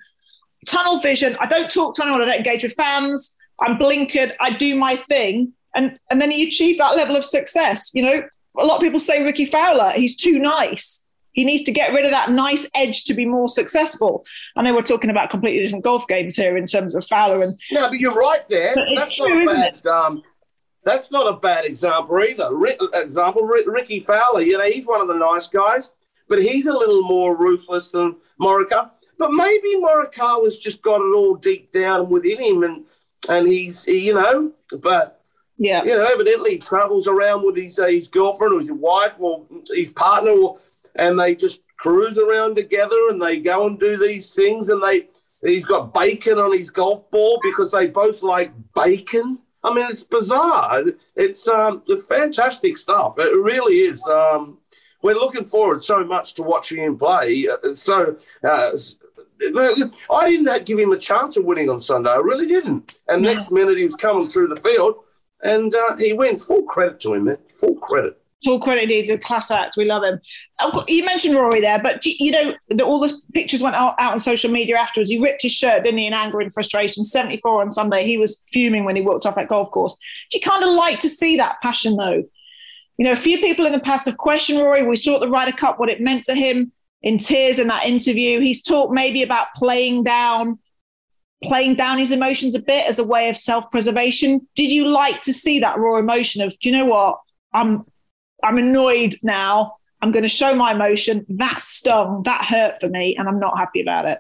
tunnel 0.66 1.00
vision. 1.00 1.38
I 1.40 1.46
don't 1.46 1.72
talk 1.72 1.96
to 1.96 2.04
anyone. 2.04 2.22
I 2.22 2.26
don't 2.26 2.38
engage 2.38 2.64
with 2.64 2.74
fans. 2.74 3.36
I'm 3.62 3.78
blinkered. 3.78 4.34
I 4.40 4.52
do 4.52 4.76
my 4.76 4.96
thing. 4.96 5.54
And, 5.76 6.00
and 6.10 6.22
then 6.22 6.32
he 6.32 6.48
achieved 6.48 6.80
that 6.80 6.96
level 6.96 7.16
of 7.16 7.26
success. 7.26 7.92
You 7.94 8.04
know, 8.04 8.24
a 8.58 8.66
lot 8.66 8.76
of 8.76 8.82
people 8.82 9.00
say 9.00 9.24
Rickie 9.24 9.46
Fowler, 9.46 9.92
he's 9.92 10.16
too 10.16 10.40
nice. 10.40 11.04
He 11.34 11.44
needs 11.44 11.64
to 11.64 11.74
get 11.74 11.92
rid 11.92 12.06
of 12.06 12.12
that 12.12 12.32
nice 12.32 12.70
edge 12.74 13.04
to 13.06 13.14
be 13.14 13.26
more 13.26 13.50
successful. 13.50 14.26
I 14.56 14.62
know 14.62 14.74
we're 14.74 14.82
talking 14.82 15.10
about 15.10 15.30
completely 15.30 15.64
different 15.64 15.84
golf 15.84 16.08
games 16.08 16.38
here 16.38 16.56
in 16.56 16.66
terms 16.66 16.96
of 16.96 17.06
Fowler 17.06 17.44
and. 17.44 17.60
No, 17.72 17.90
but 17.90 18.00
you're 18.00 18.16
right 18.16 18.48
there. 18.48 18.74
That's 18.96 19.18
true, 19.18 19.44
not 19.44 19.84
bad. 19.84 19.88
Um, 19.88 20.24
that's 20.86 21.12
not 21.12 21.28
a 21.28 21.38
bad 21.38 21.66
example 21.66 22.18
either. 22.24 22.50
example, 22.94 23.44
Rickie 23.44 24.00
Fowler. 24.00 24.42
You 24.42 24.58
know, 24.58 24.64
he's 24.64 24.86
one 24.88 25.02
of 25.02 25.10
the 25.10 25.16
nice 25.16 25.48
guys, 25.48 25.92
but 26.30 26.42
he's 26.42 26.68
a 26.68 26.74
little 26.74 27.04
more 27.04 27.36
ruthless 27.36 27.92
than 27.92 28.16
Morikawa. 28.40 28.92
But 29.18 29.32
maybe 29.32 29.76
Morikawa's 29.76 30.58
just 30.58 30.82
got 30.82 31.02
it 31.02 31.16
all 31.16 31.36
deep 31.36 31.72
down 31.72 32.10
within 32.10 32.42
him, 32.42 32.64
and 32.64 32.86
and 33.30 33.48
he's 33.48 33.88
you 33.88 34.14
know, 34.14 34.52
but 34.80 35.22
yeah, 35.58 35.84
you 35.84 35.96
know, 35.96 36.04
evidently 36.04 36.52
he 36.52 36.58
travels 36.58 37.08
around 37.08 37.46
with 37.46 37.56
his 37.56 37.80
uh, 37.80 37.88
his 37.88 38.08
girlfriend 38.08 38.54
or 38.54 38.60
his 38.60 38.72
wife 38.72 39.16
or 39.20 39.46
his 39.70 39.94
partner, 39.94 40.32
or, 40.32 40.58
and 40.96 41.20
they 41.20 41.36
just 41.36 41.62
cruise 41.78 42.18
around 42.18 42.56
together 42.56 43.10
and 43.10 43.22
they 43.22 43.40
go 43.40 43.68
and 43.68 43.80
do 43.80 43.98
these 43.98 44.34
things, 44.34 44.70
and 44.70 44.84
they 44.84 45.08
he's 45.42 45.66
got 45.66 45.94
bacon 45.94 46.38
on 46.38 46.58
his 46.58 46.72
golf 46.72 47.10
ball 47.12 47.40
because 47.44 47.72
they 47.72 47.88
both 47.88 48.22
like 48.22 48.52
bacon. 48.74 49.40
I 49.64 49.74
mean, 49.74 49.86
it's 49.86 50.04
bizarre. 50.04 50.84
It's 51.16 51.48
um, 51.48 51.84
it's 51.88 52.04
fantastic 52.04 52.78
stuff. 52.78 53.18
It 53.18 53.36
really 53.36 53.76
is. 53.76 54.06
Um, 54.06 54.60
we're 55.02 55.16
looking 55.16 55.46
forward 55.46 55.84
so 55.84 56.04
much 56.04 56.34
to 56.34 56.44
watching 56.44 56.84
him 56.84 56.98
play. 56.98 57.48
Uh, 57.48 57.74
so 57.74 58.18
uh, 58.44 58.72
I 60.12 60.30
didn't 60.30 60.66
give 60.66 60.80
him 60.80 60.92
a 60.92 60.98
chance 60.98 61.38
of 61.38 61.46
winning 61.46 61.70
on 61.70 61.80
Sunday. 61.80 62.10
I 62.10 62.18
really 62.18 62.46
didn't. 62.46 63.00
And 63.08 63.24
yeah. 63.24 63.34
next 63.34 63.52
minute 63.52 63.78
he 63.78 63.84
was 63.84 63.96
coming 63.96 64.28
through 64.28 64.48
the 64.48 64.56
field, 64.56 64.96
and 65.44 65.74
uh, 65.74 65.98
he 65.98 66.14
wins. 66.14 66.46
Full 66.46 66.64
credit 66.64 67.00
to 67.02 67.14
him, 67.14 67.26
man. 67.26 67.38
Full 67.60 67.76
credit. 67.76 68.22
Full 68.44 68.60
credit. 68.60 68.90
He's 68.90 69.10
a 69.10 69.18
class 69.18 69.50
act. 69.50 69.76
We 69.76 69.86
love 69.86 70.04
him. 70.04 70.20
You 70.88 71.04
mentioned 71.04 71.36
Rory 71.36 71.62
there, 71.62 71.82
but 71.82 72.06
you 72.06 72.32
know 72.32 72.54
all 72.84 73.00
the 73.00 73.20
pictures 73.34 73.64
went 73.64 73.76
out, 73.76 73.96
out 73.98 74.14
on 74.14 74.20
social 74.20 74.52
media 74.52 74.78
afterwards. 74.78 75.10
He 75.10 75.20
ripped 75.20 75.42
his 75.42 75.52
shirt, 75.52 75.84
didn't 75.84 76.00
he, 76.00 76.06
in 76.06 76.14
anger 76.14 76.42
and 76.42 76.54
frustration. 76.54 77.04
Seventy 77.04 77.38
four 77.38 77.62
on 77.62 77.72
Sunday. 77.72 78.06
He 78.06 78.18
was 78.18 78.44
fuming 78.52 78.84
when 78.86 78.96
he 78.96 79.02
walked 79.02 79.26
off 79.26 79.36
that 79.36 79.50
golf 79.50 79.72
course. 79.72 79.98
You 80.32 80.42
kind 80.42 80.64
of 80.64 80.70
like 80.70 81.00
to 81.00 81.10
see 81.10 81.38
that 81.38 81.62
passion, 81.62 81.98
though? 81.98 82.24
You 82.98 83.06
know, 83.06 83.12
a 83.12 83.18
few 83.18 83.40
people 83.40 83.66
in 83.66 83.72
the 83.72 83.80
past 83.80 84.06
have 84.06 84.18
questioned 84.18 84.60
Rory. 84.60 84.86
We 84.86 84.96
saw 84.96 85.16
at 85.16 85.22
the 85.22 85.30
Ryder 85.30 85.52
Cup 85.52 85.80
what 85.80 85.90
it 85.90 86.00
meant 86.00 86.24
to 86.26 86.34
him 86.34 86.72
in 87.06 87.18
tears 87.18 87.60
in 87.60 87.68
that 87.68 87.86
interview. 87.86 88.42
He's 88.42 88.62
talked 88.62 88.94
maybe 88.94 89.24
about 89.24 89.48
playing 89.56 90.04
down, 90.04 90.60
playing 91.44 91.76
down 91.76 92.00
his 92.00 92.12
emotions 92.12 92.56
a 92.56 92.60
bit 92.60 92.90
as 92.90 93.00
a 93.00 93.04
way 93.04 93.30
of 93.30 93.38
self-preservation. 93.38 94.46
Did 94.56 94.72
you 94.72 94.88
like 94.88 95.22
to 95.22 95.32
see 95.32 95.60
that 95.60 95.78
raw 95.78 95.98
emotion 95.98 96.42
of, 96.42 96.60
do 96.60 96.70
you 96.70 96.76
know 96.76 96.88
what? 96.88 97.20
I'm 97.54 97.86
I'm 98.44 98.58
annoyed 98.58 99.18
now. 99.24 99.78
I'm 100.02 100.12
going 100.12 100.24
to 100.24 100.30
show 100.30 100.54
my 100.54 100.74
emotion. 100.74 101.26
That 101.30 101.62
stung, 101.62 102.24
that 102.24 102.44
hurt 102.44 102.80
for 102.82 102.90
me, 102.90 103.16
and 103.16 103.28
I'm 103.28 103.40
not 103.40 103.58
happy 103.58 103.82
about 103.82 104.06
it. 104.06 104.20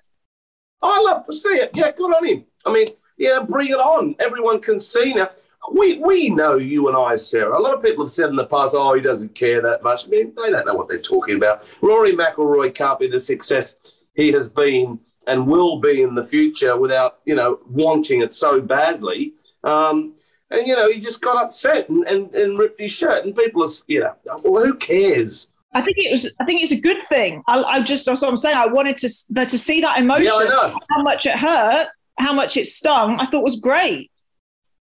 Oh, 0.81 0.95
I 0.95 1.11
love 1.11 1.25
to 1.25 1.33
see 1.33 1.49
it. 1.49 1.71
Yeah, 1.73 1.91
good 1.91 2.15
on 2.15 2.25
him. 2.25 2.45
I 2.65 2.71
mean, 2.71 2.87
yeah, 3.17 3.39
bring 3.47 3.67
it 3.67 3.79
on. 3.79 4.15
Everyone 4.19 4.61
can 4.61 4.79
see 4.79 5.13
now 5.13 5.29
we 5.71 5.97
we 5.99 6.29
know 6.29 6.55
you 6.55 6.87
and 6.87 6.97
I, 6.97 7.15
Sarah. 7.15 7.57
A 7.57 7.61
lot 7.61 7.73
of 7.73 7.83
people 7.83 8.05
have 8.05 8.11
said 8.11 8.29
in 8.29 8.35
the 8.35 8.45
past, 8.45 8.73
"Oh, 8.77 8.93
he 8.93 9.01
doesn't 9.01 9.35
care 9.35 9.61
that 9.61 9.83
much." 9.83 10.05
I 10.05 10.09
mean, 10.09 10.33
they 10.35 10.51
don't 10.51 10.65
know 10.65 10.75
what 10.75 10.87
they're 10.87 10.99
talking 10.99 11.35
about. 11.35 11.63
Rory 11.81 12.13
McIlroy 12.13 12.73
can't 12.73 12.99
be 12.99 13.07
the 13.07 13.19
success 13.19 13.75
he 14.15 14.31
has 14.31 14.49
been 14.49 14.99
and 15.27 15.47
will 15.47 15.79
be 15.79 16.03
in 16.03 16.15
the 16.15 16.23
future 16.23 16.77
without 16.77 17.19
you 17.25 17.35
know 17.35 17.59
wanting 17.67 18.21
it 18.21 18.33
so 18.33 18.61
badly. 18.61 19.33
Um, 19.63 20.13
and 20.51 20.67
you 20.67 20.75
know, 20.75 20.89
he 20.91 20.99
just 20.99 21.21
got 21.21 21.43
upset 21.43 21.89
and, 21.89 22.05
and, 22.07 22.33
and 22.35 22.57
ripped 22.57 22.79
his 22.79 22.91
shirt, 22.91 23.25
and 23.25 23.35
people 23.35 23.63
are 23.63 23.69
you 23.87 24.01
know, 24.01 24.15
well, 24.43 24.63
who 24.63 24.75
cares? 24.75 25.47
I 25.73 25.81
think 25.81 25.97
it 25.97 26.11
was. 26.11 26.31
I 26.39 26.45
think 26.45 26.61
it's 26.63 26.71
a 26.71 26.79
good 26.79 27.05
thing. 27.07 27.43
I, 27.47 27.61
I 27.63 27.81
just 27.81 28.05
that's 28.05 28.21
what 28.21 28.29
I'm 28.29 28.37
saying. 28.37 28.55
I 28.55 28.67
wanted 28.67 28.97
to 28.99 29.09
to 29.33 29.57
see 29.57 29.81
that 29.81 29.99
emotion, 29.99 30.25
yeah, 30.25 30.73
how 30.89 31.01
much 31.01 31.25
it 31.25 31.37
hurt, 31.37 31.89
how 32.17 32.33
much 32.33 32.57
it 32.57 32.67
stung. 32.67 33.17
I 33.19 33.25
thought 33.25 33.43
was 33.43 33.59
great. 33.59 34.11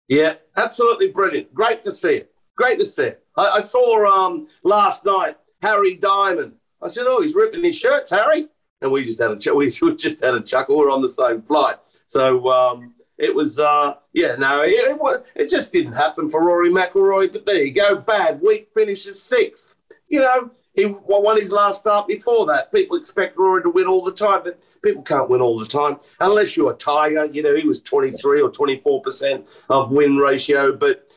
Yeah, 0.07 0.35
absolutely 0.55 1.09
brilliant. 1.09 1.53
Great 1.53 1.83
to 1.83 1.91
see 1.91 2.15
it. 2.15 2.31
Great 2.55 2.79
to 2.79 2.85
see 2.85 3.03
it. 3.03 3.23
I, 3.35 3.49
I 3.55 3.61
saw 3.61 4.05
um, 4.05 4.47
last 4.63 5.05
night 5.05 5.37
Harry 5.61 5.95
Diamond. 5.95 6.53
I 6.81 6.87
said, 6.87 7.05
"Oh, 7.07 7.21
he's 7.21 7.35
ripping 7.35 7.63
his 7.63 7.77
shirts, 7.77 8.09
Harry," 8.09 8.47
and 8.81 8.91
we 8.91 9.03
just 9.05 9.19
had 9.21 9.31
a 9.31 9.37
ch- 9.37 9.47
we 9.55 9.69
just 9.69 10.23
had 10.23 10.33
a 10.35 10.41
chuckle. 10.41 10.77
We're 10.77 10.91
on 10.91 11.01
the 11.01 11.09
same 11.09 11.41
flight, 11.41 11.75
so 12.05 12.49
um, 12.49 12.93
it 13.17 13.33
was 13.33 13.59
uh, 13.59 13.95
yeah. 14.13 14.35
No, 14.35 14.61
it, 14.61 14.69
it, 14.71 15.25
it 15.35 15.49
just 15.49 15.73
didn't 15.73 15.93
happen 15.93 16.27
for 16.27 16.43
Rory 16.45 16.69
McIlroy. 16.69 17.31
But 17.31 17.45
there 17.45 17.63
you 17.63 17.73
go. 17.73 17.95
Bad 17.95 18.41
week, 18.41 18.69
finishes 18.73 19.21
sixth. 19.21 19.75
You 20.07 20.21
know, 20.21 20.51
he 20.77 20.85
won 20.85 21.37
his 21.37 21.51
last 21.51 21.79
start 21.79 22.07
before 22.07 22.45
that. 22.45 22.71
People 22.71 22.97
expect 22.97 23.35
Rory 23.35 23.63
to 23.63 23.69
win 23.71 23.87
all 23.87 24.03
the 24.03 24.11
time, 24.11 24.41
but 24.43 24.63
people 24.83 25.01
can't 25.01 25.27
win 25.27 25.41
all 25.41 25.57
the 25.57 25.65
time 25.65 25.97
unless 26.19 26.55
you're 26.55 26.71
a 26.71 26.75
Tiger. 26.75 27.25
You 27.25 27.41
know, 27.41 27.55
he 27.55 27.67
was 27.67 27.81
23 27.81 28.41
or 28.41 28.51
24 28.51 29.01
percent 29.01 29.47
of 29.69 29.91
win 29.91 30.17
ratio, 30.17 30.71
but 30.71 31.11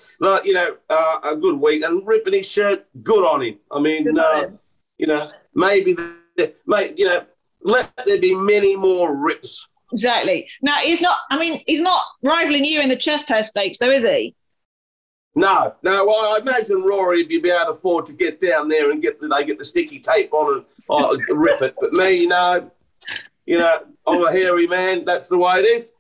you 0.45 0.55
know, 0.55 0.77
uh, 0.89 1.21
a 1.25 1.37
good 1.37 1.61
week 1.61 1.85
and 1.85 2.07
ripping 2.07 2.33
his 2.33 2.51
shirt. 2.51 2.87
Good 3.03 3.23
on 3.23 3.43
him. 3.43 3.59
I 3.71 3.81
mean, 3.81 4.19
uh, 4.19 4.49
you 4.97 5.07
know, 5.07 5.29
maybe 5.55 5.93
the, 5.93 6.17
you 6.97 7.05
know, 7.05 7.27
let 7.63 7.93
there 8.07 8.19
be 8.19 8.35
many 8.35 8.77
more 8.77 9.15
rips. 9.15 9.69
Exactly. 9.93 10.49
Now 10.63 10.77
he's 10.77 11.03
not. 11.03 11.19
I 11.31 11.39
mean, 11.39 11.63
he's 11.67 11.83
not 11.83 12.03
rivaling 12.23 12.65
you 12.65 12.81
in 12.81 12.89
the 12.89 12.97
chest 12.97 13.29
hair 13.29 13.45
stakes, 13.45 13.77
though, 13.77 13.91
is 13.91 14.05
he? 14.05 14.35
No, 15.35 15.75
no. 15.83 16.07
Well, 16.07 16.35
I 16.35 16.39
imagine 16.41 16.83
Rory, 16.83 17.27
you'd 17.29 17.43
be 17.43 17.51
able 17.51 17.67
to 17.67 17.71
afford 17.71 18.07
to 18.07 18.13
get 18.13 18.41
down 18.41 18.69
there 18.69 18.91
and 18.91 19.01
get 19.01 19.21
the, 19.21 19.29
they 19.29 19.45
get 19.45 19.59
the 19.59 19.65
sticky 19.65 20.01
tape 20.01 20.33
on 20.33 20.57
and 20.57 20.65
oh, 20.89 21.17
rip 21.31 21.63
it. 21.63 21.75
But 21.81 21.93
me, 21.93 22.23
you 22.23 22.29
know, 22.29 22.71
you 23.47 23.59
know, 23.59 23.85
I'm 24.07 24.25
a 24.25 24.33
hairy 24.33 24.67
man. 24.67 25.05
That's 25.05 25.29
the 25.29 25.39
way 25.39 25.61
it 25.61 25.67
is. 25.67 25.93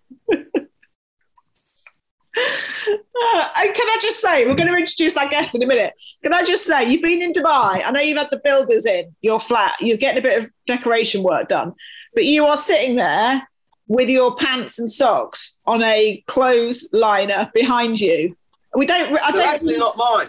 Uh, 2.36 3.46
and 3.58 3.74
can 3.74 3.88
I 3.88 3.98
just 4.00 4.20
say, 4.20 4.46
we're 4.46 4.54
going 4.54 4.68
to 4.68 4.76
introduce 4.76 5.16
our 5.16 5.28
guest 5.28 5.54
in 5.54 5.62
a 5.62 5.66
minute. 5.66 5.92
Can 6.22 6.32
I 6.32 6.42
just 6.42 6.64
say, 6.64 6.90
you've 6.90 7.02
been 7.02 7.22
in 7.22 7.32
Dubai. 7.32 7.82
I 7.84 7.90
know 7.90 8.00
you've 8.00 8.16
had 8.16 8.30
the 8.30 8.40
builders 8.42 8.86
in 8.86 9.14
your 9.20 9.38
flat. 9.38 9.76
You're 9.80 9.98
getting 9.98 10.18
a 10.18 10.22
bit 10.22 10.42
of 10.42 10.50
decoration 10.66 11.22
work 11.22 11.48
done, 11.48 11.74
but 12.14 12.24
you 12.24 12.46
are 12.46 12.56
sitting 12.56 12.96
there 12.96 13.46
with 13.88 14.08
your 14.08 14.36
pants 14.36 14.78
and 14.78 14.90
socks 14.90 15.58
on 15.66 15.82
a 15.82 16.22
clothes 16.28 16.88
liner 16.92 17.50
behind 17.52 18.00
you. 18.00 18.36
We 18.74 18.86
don't. 18.86 19.16
I 19.20 19.32
They're 19.32 19.42
don't. 19.42 19.54
actually 19.54 19.76
not 19.76 19.96
mine. 19.96 20.28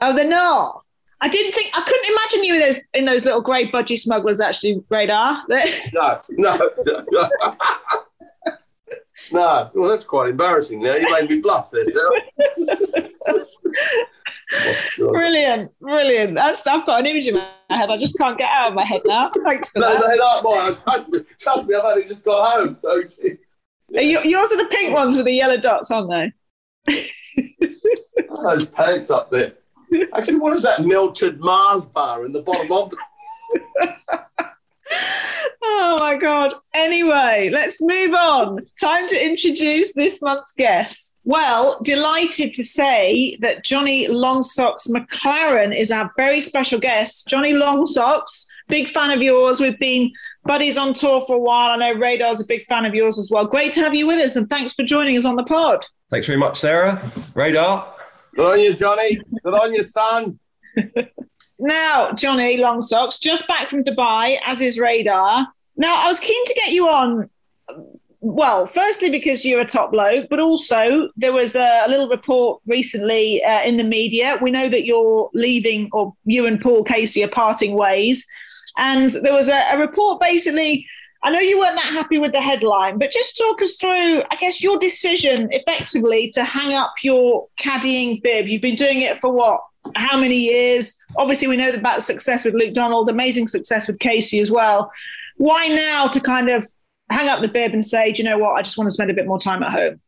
Oh, 0.00 0.14
they're 0.14 0.28
not. 0.28 0.84
I 1.20 1.28
didn't 1.28 1.52
think. 1.52 1.70
I 1.74 1.82
couldn't 1.82 2.10
imagine 2.10 2.44
you 2.44 2.54
in 2.54 2.60
those 2.60 2.78
in 2.94 3.04
those 3.04 3.24
little 3.24 3.40
grey 3.40 3.70
budgie 3.70 3.98
smugglers. 3.98 4.40
Actually, 4.40 4.82
radar. 4.88 5.42
No, 5.92 6.20
no, 6.30 6.70
no. 6.80 7.02
no. 9.32 9.70
Well, 9.74 9.88
that's 9.88 10.04
quite 10.04 10.30
embarrassing. 10.30 10.80
Now 10.80 10.94
you 10.94 11.10
made 11.18 11.28
me 11.28 11.40
blush 11.40 11.70
there, 11.70 11.84
Sarah. 11.86 12.10
Oh, 13.30 13.44
brilliant, 15.12 15.72
brilliant. 15.80 16.34
That's. 16.34 16.66
I've 16.66 16.86
got 16.86 17.00
an 17.00 17.06
image 17.06 17.26
in 17.26 17.34
my 17.34 17.48
head. 17.70 17.90
I 17.90 17.96
just 17.98 18.16
can't 18.16 18.38
get 18.38 18.48
out 18.50 18.68
of 18.68 18.74
my 18.74 18.84
head 18.84 19.02
now. 19.04 19.30
Thanks 19.44 19.70
for 19.70 19.80
no, 19.80 19.92
that. 19.94 20.06
they 20.08 20.18
aren't 20.18 20.44
mine. 20.44 20.82
Trust 20.82 21.10
me. 21.10 21.20
Trust 21.40 21.66
me. 21.66 21.74
I've 21.74 21.84
only 21.84 22.04
just 22.04 22.24
got 22.24 22.52
home. 22.52 22.76
So 22.78 23.02
Are 23.96 24.00
you- 24.02 24.22
yours 24.22 24.52
are 24.52 24.56
the 24.56 24.68
pink 24.70 24.94
ones 24.94 25.16
with 25.16 25.26
the 25.26 25.32
yellow 25.32 25.56
dots 25.56 25.90
on 25.90 26.08
there. 26.08 26.32
Those 28.42 28.66
pants 28.66 29.10
up 29.10 29.30
there. 29.30 29.54
Actually, 30.14 30.38
what 30.38 30.54
is 30.54 30.62
that 30.62 30.84
melted 30.84 31.40
Mars 31.40 31.86
bar 31.86 32.26
in 32.26 32.32
the 32.32 32.42
bottom 32.42 32.70
of? 32.72 32.94
Oh 35.80 35.96
my 36.00 36.16
god. 36.16 36.54
Anyway, 36.74 37.50
let's 37.52 37.80
move 37.80 38.12
on. 38.12 38.66
Time 38.80 39.08
to 39.08 39.24
introduce 39.24 39.92
this 39.92 40.20
month's 40.20 40.52
guest. 40.52 41.14
Well, 41.24 41.78
delighted 41.82 42.52
to 42.54 42.64
say 42.64 43.36
that 43.40 43.64
Johnny 43.64 44.08
Longsocks 44.08 44.88
McLaren 44.88 45.76
is 45.76 45.90
our 45.90 46.10
very 46.16 46.40
special 46.40 46.80
guest. 46.80 47.28
Johnny 47.28 47.52
Longsocks, 47.52 48.46
big 48.68 48.90
fan 48.90 49.10
of 49.10 49.22
yours. 49.22 49.60
We've 49.60 49.78
been 49.78 50.10
buddies 50.44 50.76
on 50.76 50.94
tour 50.94 51.22
for 51.26 51.36
a 51.36 51.40
while. 51.40 51.70
I 51.70 51.76
know 51.76 51.98
Radar's 51.98 52.40
a 52.40 52.46
big 52.46 52.66
fan 52.66 52.84
of 52.84 52.94
yours 52.94 53.18
as 53.18 53.30
well. 53.30 53.46
Great 53.46 53.72
to 53.72 53.80
have 53.80 53.94
you 53.94 54.06
with 54.06 54.24
us, 54.24 54.36
and 54.36 54.50
thanks 54.50 54.74
for 54.74 54.82
joining 54.82 55.16
us 55.16 55.24
on 55.24 55.36
the 55.36 55.44
pod. 55.44 55.84
Thanks 56.10 56.26
very 56.26 56.38
much, 56.38 56.58
Sarah. 56.58 57.02
Radar. 57.34 57.94
Good 58.34 58.52
on 58.52 58.60
you, 58.60 58.74
Johnny. 58.74 59.20
Good 59.44 59.54
on 59.54 59.74
you, 59.74 59.82
son. 59.82 60.38
Now, 61.58 62.12
Johnny 62.12 62.56
Longsocks, 62.56 63.20
just 63.20 63.46
back 63.48 63.68
from 63.68 63.84
Dubai, 63.84 64.38
as 64.46 64.60
is 64.60 64.78
Radar. 64.78 65.46
Now, 65.76 66.04
I 66.04 66.08
was 66.08 66.20
keen 66.20 66.44
to 66.46 66.54
get 66.54 66.70
you 66.70 66.88
on. 66.88 67.28
Well, 68.20 68.66
firstly, 68.66 69.10
because 69.10 69.44
you're 69.44 69.60
a 69.60 69.66
top 69.66 69.92
bloke, 69.92 70.28
but 70.30 70.40
also 70.40 71.08
there 71.16 71.32
was 71.32 71.56
a, 71.56 71.82
a 71.84 71.88
little 71.88 72.08
report 72.08 72.62
recently 72.66 73.42
uh, 73.44 73.62
in 73.62 73.76
the 73.76 73.84
media. 73.84 74.38
We 74.40 74.50
know 74.50 74.68
that 74.68 74.86
you're 74.86 75.30
leaving, 75.34 75.88
or 75.92 76.14
you 76.24 76.46
and 76.46 76.60
Paul 76.60 76.84
Casey 76.84 77.22
are 77.22 77.28
parting 77.28 77.74
ways. 77.74 78.26
And 78.76 79.10
there 79.22 79.32
was 79.32 79.48
a, 79.48 79.60
a 79.72 79.78
report 79.78 80.20
basically. 80.20 80.86
I 81.22 81.30
know 81.30 81.40
you 81.40 81.58
weren't 81.58 81.74
that 81.74 81.92
happy 81.92 82.18
with 82.18 82.32
the 82.32 82.40
headline, 82.40 82.98
but 82.98 83.10
just 83.10 83.36
talk 83.36 83.60
us 83.60 83.74
through, 83.74 84.22
I 84.30 84.36
guess, 84.40 84.62
your 84.62 84.78
decision 84.78 85.48
effectively 85.50 86.30
to 86.30 86.44
hang 86.44 86.74
up 86.74 86.94
your 87.02 87.48
caddying 87.60 88.22
bib. 88.22 88.46
You've 88.46 88.62
been 88.62 88.76
doing 88.76 89.02
it 89.02 89.18
for 89.18 89.32
what? 89.32 89.60
How 89.96 90.16
many 90.16 90.36
years? 90.36 90.96
Obviously, 91.16 91.48
we 91.48 91.56
know 91.56 91.70
about 91.70 91.96
the 91.96 92.02
success 92.02 92.44
with 92.44 92.54
Luke 92.54 92.72
Donald, 92.72 93.08
amazing 93.08 93.48
success 93.48 93.88
with 93.88 93.98
Casey 93.98 94.38
as 94.38 94.50
well. 94.50 94.92
Why 95.38 95.66
now 95.68 96.06
to 96.06 96.20
kind 96.20 96.50
of 96.50 96.68
hang 97.10 97.28
up 97.28 97.40
the 97.40 97.48
bib 97.48 97.72
and 97.72 97.84
say, 97.84 98.12
do 98.12 98.22
you 98.22 98.28
know 98.28 98.38
what? 98.38 98.52
I 98.52 98.62
just 98.62 98.78
want 98.78 98.86
to 98.86 98.92
spend 98.92 99.10
a 99.10 99.14
bit 99.14 99.26
more 99.26 99.40
time 99.40 99.62
at 99.64 99.72
home. 99.72 100.00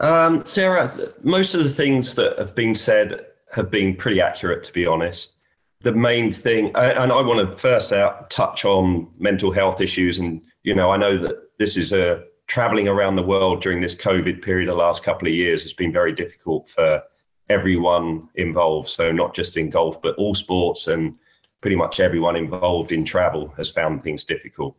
Um, 0.00 0.46
Sarah, 0.46 0.92
most 1.22 1.54
of 1.54 1.64
the 1.64 1.70
things 1.70 2.14
that 2.14 2.38
have 2.38 2.54
been 2.54 2.74
said 2.74 3.26
have 3.52 3.70
been 3.70 3.96
pretty 3.96 4.20
accurate, 4.20 4.62
to 4.64 4.72
be 4.72 4.86
honest. 4.86 5.34
The 5.80 5.92
main 5.92 6.32
thing, 6.32 6.66
and 6.76 7.10
I 7.10 7.22
want 7.22 7.50
to 7.50 7.58
first 7.58 7.92
out 7.92 8.30
touch 8.30 8.64
on 8.64 9.08
mental 9.18 9.50
health 9.50 9.80
issues. 9.80 10.20
And, 10.20 10.40
you 10.62 10.74
know, 10.74 10.90
I 10.90 10.96
know 10.96 11.16
that 11.18 11.36
this 11.58 11.76
is 11.76 11.92
a 11.92 12.24
traveling 12.46 12.88
around 12.88 13.16
the 13.16 13.22
world 13.22 13.62
during 13.62 13.80
this 13.80 13.94
COVID 13.94 14.42
period, 14.42 14.68
the 14.68 14.74
last 14.74 15.02
couple 15.02 15.28
of 15.28 15.34
years, 15.34 15.62
has 15.62 15.72
been 15.72 15.92
very 15.92 16.12
difficult 16.12 16.68
for 16.68 17.02
everyone 17.48 18.28
involved. 18.34 18.88
So, 18.88 19.12
not 19.12 19.34
just 19.34 19.56
in 19.56 19.70
golf, 19.70 20.00
but 20.02 20.14
all 20.16 20.34
sports 20.34 20.88
and 20.88 21.14
pretty 21.60 21.76
much 21.76 22.00
everyone 22.00 22.36
involved 22.36 22.92
in 22.92 23.04
travel 23.04 23.48
has 23.56 23.70
found 23.70 24.02
things 24.02 24.24
difficult. 24.24 24.76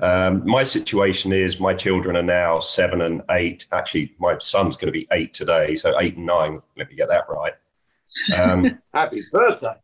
Um, 0.00 0.46
my 0.46 0.62
situation 0.62 1.32
is 1.32 1.58
my 1.58 1.74
children 1.74 2.16
are 2.16 2.22
now 2.22 2.60
seven 2.60 3.02
and 3.02 3.22
eight. 3.30 3.66
Actually, 3.72 4.14
my 4.18 4.38
son's 4.38 4.76
going 4.76 4.86
to 4.86 4.98
be 4.98 5.08
eight 5.12 5.34
today, 5.34 5.74
so 5.74 5.98
eight 6.00 6.16
and 6.16 6.26
nine. 6.26 6.60
Let 6.76 6.88
me 6.88 6.96
get 6.96 7.08
that 7.08 7.24
right. 7.28 7.52
Um, 8.36 8.78
Happy 8.94 9.24
birthday. 9.32 9.74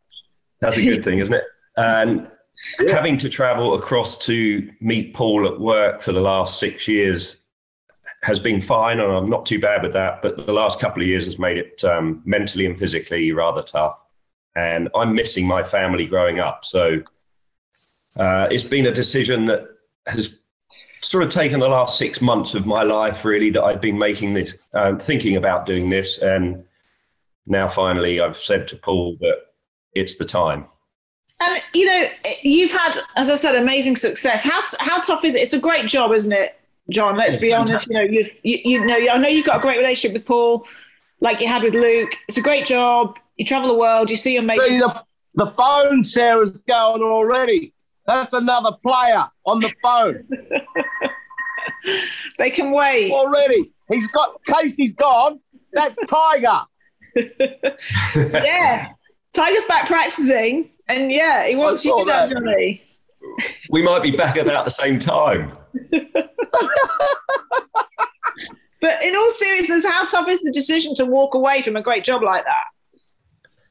that's 0.61 0.77
a 0.77 0.83
good 0.83 1.05
thing, 1.05 1.19
isn't 1.19 1.35
it? 1.35 1.45
And 1.77 2.31
Yeah. 2.81 2.95
having 2.95 3.19
to 3.19 3.29
travel 3.29 3.75
across 3.75 4.17
to 4.27 4.71
meet 4.81 5.15
Paul 5.15 5.47
at 5.47 5.61
work 5.61 6.01
for 6.01 6.13
the 6.13 6.21
last 6.21 6.59
six 6.59 6.89
years 6.89 7.37
has 8.23 8.41
been 8.41 8.61
fine, 8.61 9.01
and 9.01 9.13
I'm 9.13 9.27
not 9.27 9.45
too 9.45 9.61
bad 9.61 9.83
with 9.83 9.93
that. 9.93 10.23
But 10.23 10.47
the 10.47 10.53
last 10.53 10.81
couple 10.81 11.03
of 11.03 11.09
years 11.09 11.27
has 11.27 11.39
made 11.39 11.59
it 11.59 11.85
um, 11.85 12.23
mentally 12.25 12.65
and 12.65 12.79
physically 12.79 13.33
rather 13.33 13.63
tough. 13.63 13.99
And 14.57 14.89
I'm 14.95 15.15
missing 15.15 15.47
my 15.47 15.63
family 15.63 16.07
growing 16.07 16.39
up. 16.39 16.65
So 16.65 17.03
uh, 18.17 18.49
it's 18.51 18.65
been 18.65 18.87
a 18.87 18.93
decision 18.93 19.47
that 19.47 19.69
has 20.07 20.39
sort 21.03 21.23
of 21.23 21.31
taken 21.31 21.61
the 21.61 21.69
last 21.69 21.99
six 21.99 22.23
months 22.23 22.55
of 22.55 22.65
my 22.65 22.83
life, 22.83 23.25
really, 23.25 23.51
that 23.51 23.63
I've 23.63 23.81
been 23.81 23.99
making 23.99 24.35
this, 24.35 24.55
um, 24.73 24.99
thinking 24.99 25.37
about 25.37 25.67
doing 25.67 25.91
this. 25.91 26.19
And 26.19 26.65
now 27.47 27.69
finally, 27.69 28.21
I've 28.21 28.37
said 28.37 28.69
to 28.69 28.77
Paul 28.77 29.17
that 29.21 29.37
it's 29.95 30.15
the 30.15 30.25
time. 30.25 30.67
And 31.41 31.59
you 31.75 31.87
know, 31.87 32.07
you've 32.43 32.71
had, 32.73 32.97
as 33.17 33.29
I 33.29 33.35
said, 33.35 33.55
amazing 33.57 33.97
success. 33.97 34.43
How 34.45 34.63
how 34.79 35.01
tough 35.01 35.25
is 35.25 35.35
it? 35.35 35.43
It's 35.43 35.53
a 35.53 35.59
great 35.59 35.87
job, 35.87 36.13
isn't 36.13 36.33
it, 36.33 36.57
John? 36.91 37.17
Let's 37.17 37.35
It's 37.35 37.43
be 37.43 37.53
honest. 37.53 37.89
You 37.89 37.95
know, 37.95 38.03
you've 38.03 38.33
you, 38.43 38.59
you 38.65 38.85
know, 38.87 38.97
I 38.97 39.19
know 39.19 39.29
you've 39.29 39.47
got 39.47 39.59
a 39.59 39.61
great 39.61 39.79
relationship 39.79 40.15
with 40.15 40.27
Paul, 40.27 40.67
like 41.21 41.41
you 41.41 41.49
had 41.49 41.63
with 41.63 41.75
Luke. 41.75 42.15
It's 42.29 42.39
a 42.39 42.43
great 42.43 42.67
job. 42.67 43.19
You 43.37 43.45
travel 43.45 43.69
the 43.69 43.79
world. 43.79 44.11
You 44.11 44.17
see 44.17 44.35
your 44.35 44.43
mates. 44.43 44.63
The, 44.69 45.03
the 45.35 45.47
phone, 45.53 46.05
Sarah's 46.05 46.53
going 46.69 47.03
already. 47.03 47.73
That's 48.07 48.33
another 48.33 48.73
player 48.83 49.25
on 49.47 49.61
the 49.61 49.73
phone 49.83 50.29
They 52.39 52.51
can 52.51 52.71
wait. 52.71 53.11
already. 53.11 53.73
He's 53.91 54.09
got 54.09 54.41
Casey's 54.45 54.93
gone. 54.93 55.41
That's 55.73 55.99
Tiger. 56.07 56.61
yeah, 58.45 58.89
Tiger's 59.33 59.65
back 59.65 59.87
practicing, 59.87 60.71
and 60.89 61.11
yeah, 61.11 61.47
he 61.47 61.57
wants 61.57 61.85
you 61.85 62.05
that. 62.05 62.31
Johnny. 62.31 62.83
We 63.71 63.83
might 63.83 64.03
be 64.03 64.11
back 64.11 64.37
about 64.37 64.65
the 64.65 64.71
same 64.71 64.99
time. 64.99 65.51
But 68.85 69.03
in 69.03 69.17
all 69.17 69.31
seriousness, 69.31 69.87
how 69.87 70.05
tough 70.05 70.29
is 70.29 70.43
the 70.43 70.53
decision 70.53 70.95
to 70.97 71.07
walk 71.07 71.35
away 71.35 71.63
from 71.63 71.75
a 71.75 71.81
great 71.81 72.05
job 72.05 72.23
like 72.23 72.45
that? 72.45 72.67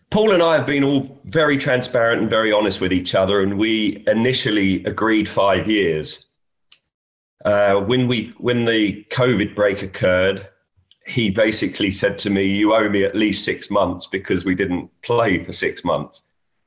Paul 0.09 0.31
and 0.31 0.41
I 0.41 0.55
have 0.55 0.65
been 0.65 0.83
all 0.83 1.21
very 1.25 1.55
transparent 1.55 2.19
and 2.19 2.31
very 2.31 2.51
honest 2.51 2.81
with 2.81 2.91
each 2.91 3.13
other, 3.13 3.43
and 3.43 3.59
we 3.59 4.03
initially 4.07 4.83
agreed 4.85 5.29
five 5.29 5.69
years. 5.69 6.25
Uh, 7.45 7.75
when 7.75 8.07
we 8.07 8.33
when 8.39 8.65
the 8.65 9.03
COVID 9.11 9.53
break 9.53 9.83
occurred, 9.83 10.49
he 11.05 11.29
basically 11.29 11.91
said 11.91 12.17
to 12.17 12.31
me, 12.31 12.47
"You 12.47 12.73
owe 12.73 12.89
me 12.89 13.03
at 13.03 13.15
least 13.15 13.45
six 13.45 13.69
months 13.69 14.07
because 14.07 14.45
we 14.45 14.55
didn't 14.55 14.89
play 15.03 15.45
for 15.45 15.51
six 15.51 15.83
months." 15.83 16.23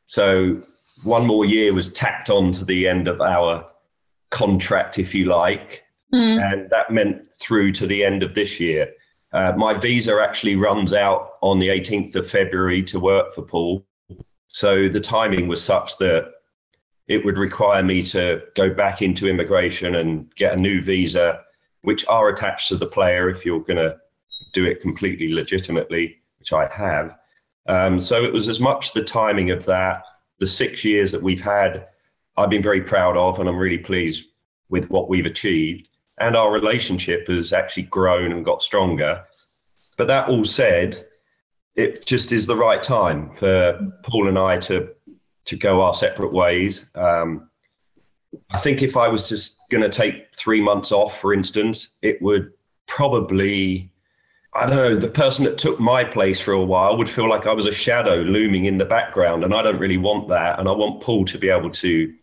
So 0.07 0.61
one 1.05 1.27
more 1.27 1.45
year 1.45 1.73
was 1.73 1.93
tacked 1.93 2.31
on 2.31 2.53
to 2.53 2.65
the 2.65 2.89
end 2.89 3.09
of 3.09 3.21
our 3.21 3.67
contract, 4.31 4.99
if 4.99 5.15
you 5.15 5.27
like, 5.27 5.85
and 6.41 6.71
that 6.71 6.91
meant 6.91 7.33
through 7.35 7.73
to 7.73 7.87
the 7.87 8.05
end 8.05 8.23
of 8.23 8.35
this 8.35 8.61
year. 8.61 8.93
Uh, 9.33 9.53
my 9.57 9.75
visa 9.75 10.19
actually 10.21 10.57
runs 10.57 10.93
out 10.93 11.33
on 11.43 11.59
the 11.59 11.69
18th 11.69 12.15
of 12.15 12.29
February 12.29 12.83
to 12.85 12.99
work 12.99 13.33
for 13.35 13.43
Paul. 13.43 13.85
So 14.49 14.89
the 14.89 15.01
timing 15.01 15.49
was 15.49 15.63
such 15.63 15.99
that 15.99 16.33
it 17.09 17.25
would 17.25 17.37
require 17.37 17.83
me 17.83 18.03
to 18.03 18.43
go 18.55 18.73
back 18.73 19.03
into 19.03 19.29
immigration 19.29 19.97
and 19.97 20.35
get 20.37 20.55
a 20.55 20.57
new 20.57 20.81
visa, 20.83 21.41
which 21.83 22.07
are 22.09 22.29
attached 22.29 22.69
to 22.69 22.77
the 22.77 22.87
player 22.87 23.29
if 23.29 23.45
you're 23.45 23.61
going 23.61 23.77
to 23.77 23.97
do 24.53 24.65
it 24.65 24.81
completely 24.81 25.33
legitimately, 25.33 26.17
which 26.39 26.53
I 26.53 26.67
have. 26.69 27.17
Um, 27.69 27.99
so 27.99 28.23
it 28.23 28.33
was 28.33 28.49
as 28.49 28.61
much 28.61 28.93
the 28.93 29.03
timing 29.05 29.51
of 29.51 29.65
that, 29.67 30.05
the 30.39 30.47
six 30.47 30.85
years 30.85 31.13
that 31.13 31.23
we've 31.23 31.41
had, 31.41 31.89
I've 32.37 32.51
been 32.51 32.63
very 32.63 32.83
proud 32.83 33.17
of, 33.17 33.39
and 33.39 33.49
I'm 33.49 33.59
really 33.59 33.79
pleased 33.79 34.27
with 34.69 34.91
what 34.91 35.09
we've 35.09 35.27
achieved, 35.27 35.89
and 36.19 36.37
our 36.37 36.53
relationship 36.53 37.29
has 37.29 37.53
actually 37.53 37.85
grown 37.85 38.33
and 38.33 38.45
got 38.45 38.63
stronger. 38.63 39.25
But 39.97 40.09
that 40.09 40.29
all 40.29 40.45
said, 40.45 41.03
it 41.75 42.07
just 42.07 42.33
is 42.33 42.47
the 42.47 42.57
right 42.57 42.83
time 42.83 43.31
for 43.35 43.79
Paul 44.03 44.29
and 44.29 44.39
I 44.39 44.59
to 44.61 44.91
to 45.47 45.57
go 45.57 45.81
our 45.81 45.95
separate 45.95 46.33
ways. 46.33 46.91
Um, 46.97 47.49
I 48.51 48.59
think 48.59 48.83
if 48.83 48.97
I 48.97 49.07
was 49.07 49.29
just 49.29 49.61
going 49.71 49.83
to 49.83 49.89
take 49.89 50.35
three 50.35 50.61
months 50.61 50.91
off, 50.91 51.21
for 51.21 51.33
instance, 51.33 51.91
it 52.03 52.21
would 52.21 52.53
probably 52.87 53.93
I 54.57 54.67
don't 54.67 54.77
know, 54.77 54.97
the 54.97 55.09
person 55.09 55.45
that 55.45 55.59
took 55.59 55.79
my 55.79 56.03
place 56.03 56.41
for 56.41 56.53
a 56.53 56.65
while 56.65 56.97
would 56.97 57.11
feel 57.11 57.29
like 57.29 57.47
I 57.47 57.53
was 57.53 57.67
a 57.67 57.73
shadow 57.73 58.17
looming 58.17 58.65
in 58.65 58.79
the 58.79 58.85
background. 58.85 59.45
And 59.45 59.55
I 59.55 59.63
don't 59.63 59.79
really 59.79 59.99
want 59.99 60.29
that. 60.29 60.59
And 60.59 60.69
I 60.69 60.73
want 60.73 61.03
Paul 61.03 61.25
to 61.27 61.39
be 61.39 61.49
able 61.49 61.71
to 61.71 62.15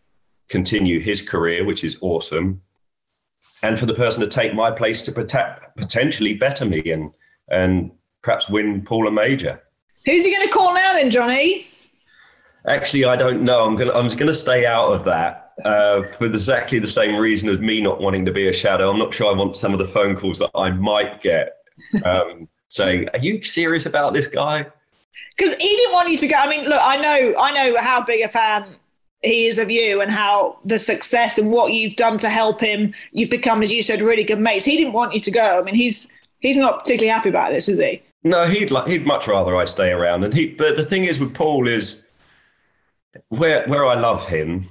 continue 0.49 0.99
his 0.99 1.21
career, 1.21 1.63
which 1.63 1.83
is 1.83 1.97
awesome. 2.01 2.61
And 3.61 3.79
for 3.79 3.85
the 3.85 3.93
person 3.93 4.21
to 4.21 4.27
take 4.27 4.53
my 4.53 4.71
place 4.71 5.01
to 5.03 5.11
protect, 5.11 5.77
potentially 5.77 6.33
better 6.33 6.65
me 6.65 6.91
and, 6.91 7.11
and 7.49 7.91
perhaps 8.21 8.49
win 8.49 8.83
Paul 8.83 9.07
a 9.07 9.11
major. 9.11 9.61
Who's 10.05 10.25
he 10.25 10.35
going 10.35 10.45
to 10.45 10.53
call 10.53 10.73
now 10.73 10.93
then, 10.93 11.11
Johnny? 11.11 11.67
Actually, 12.67 13.05
I 13.05 13.15
don't 13.15 13.43
know. 13.43 13.65
I'm 13.65 13.75
going 13.75 13.89
to, 13.89 13.95
I'm 13.95 14.07
going 14.07 14.27
to 14.27 14.33
stay 14.33 14.65
out 14.65 14.91
of 14.91 15.03
that 15.05 15.51
uh, 15.63 16.03
for 16.03 16.25
exactly 16.25 16.79
the 16.79 16.87
same 16.87 17.15
reason 17.15 17.47
as 17.49 17.59
me 17.59 17.81
not 17.81 18.01
wanting 18.01 18.25
to 18.25 18.31
be 18.31 18.47
a 18.47 18.53
shadow. 18.53 18.89
I'm 18.89 18.99
not 18.99 19.13
sure 19.13 19.33
I 19.33 19.37
want 19.37 19.55
some 19.55 19.73
of 19.73 19.79
the 19.79 19.87
phone 19.87 20.15
calls 20.15 20.39
that 20.39 20.51
I 20.55 20.71
might 20.71 21.21
get 21.21 21.62
um, 22.05 22.47
saying, 22.67 23.09
"Are 23.13 23.19
you 23.19 23.43
serious 23.43 23.85
about 23.85 24.13
this 24.13 24.27
guy?" 24.27 24.65
Because 25.35 25.55
he 25.55 25.67
didn't 25.67 25.93
want 25.93 26.09
you 26.09 26.17
to 26.17 26.27
go. 26.27 26.35
I 26.35 26.47
mean, 26.47 26.65
look, 26.65 26.79
I 26.81 26.97
know, 26.97 27.35
I 27.39 27.51
know 27.51 27.77
how 27.79 28.03
big 28.03 28.21
a 28.21 28.27
fan 28.27 28.75
he 29.23 29.47
is 29.47 29.57
of 29.57 29.71
you 29.71 30.01
and 30.01 30.11
how 30.11 30.59
the 30.65 30.77
success 30.77 31.37
and 31.37 31.49
what 31.49 31.73
you've 31.73 31.95
done 31.95 32.17
to 32.19 32.29
help 32.29 32.59
him. 32.59 32.93
You've 33.11 33.29
become, 33.29 33.63
as 33.63 33.71
you 33.71 33.81
said, 33.81 34.01
really 34.01 34.23
good 34.23 34.39
mates. 34.39 34.65
He 34.65 34.77
didn't 34.77 34.93
want 34.93 35.13
you 35.13 35.21
to 35.21 35.31
go. 35.31 35.59
I 35.59 35.63
mean, 35.63 35.75
he's 35.75 36.09
he's 36.39 36.57
not 36.57 36.79
particularly 36.79 37.09
happy 37.09 37.29
about 37.29 37.51
this, 37.51 37.67
is 37.67 37.79
he? 37.79 38.01
No, 38.23 38.45
he'd 38.45 38.71
like 38.71 38.87
he'd 38.87 39.05
much 39.05 39.27
rather 39.27 39.55
I 39.55 39.65
stay 39.65 39.91
around. 39.91 40.23
And 40.23 40.33
he, 40.33 40.47
but 40.47 40.75
the 40.75 40.85
thing 40.85 41.05
is 41.05 41.19
with 41.19 41.33
Paul 41.33 41.67
is 41.67 42.03
where 43.29 43.65
where 43.67 43.85
I 43.85 43.95
love 43.95 44.27
him, 44.27 44.69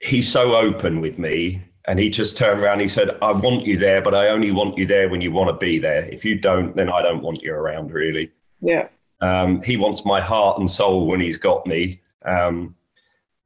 he's 0.00 0.30
so 0.30 0.56
open 0.56 1.00
with 1.00 1.18
me 1.18 1.62
and 1.86 1.98
he 1.98 2.10
just 2.10 2.36
turned 2.36 2.60
around 2.60 2.74
and 2.74 2.82
he 2.82 2.88
said, 2.88 3.18
I 3.22 3.32
want 3.32 3.66
you 3.66 3.76
there, 3.76 4.00
but 4.00 4.14
I 4.14 4.28
only 4.28 4.52
want 4.52 4.78
you 4.78 4.86
there 4.86 5.08
when 5.08 5.20
you 5.20 5.32
want 5.32 5.50
to 5.50 5.64
be 5.64 5.78
there. 5.78 6.04
If 6.04 6.24
you 6.24 6.38
don't, 6.38 6.76
then 6.76 6.88
I 6.88 7.02
don't 7.02 7.22
want 7.22 7.42
you 7.42 7.52
around, 7.52 7.90
really. 7.90 8.30
Yeah. 8.60 8.88
Um, 9.20 9.60
he 9.62 9.76
wants 9.76 10.04
my 10.04 10.20
heart 10.20 10.58
and 10.58 10.70
soul 10.70 11.06
when 11.06 11.20
he's 11.20 11.38
got 11.38 11.66
me. 11.66 12.00
Um, 12.24 12.76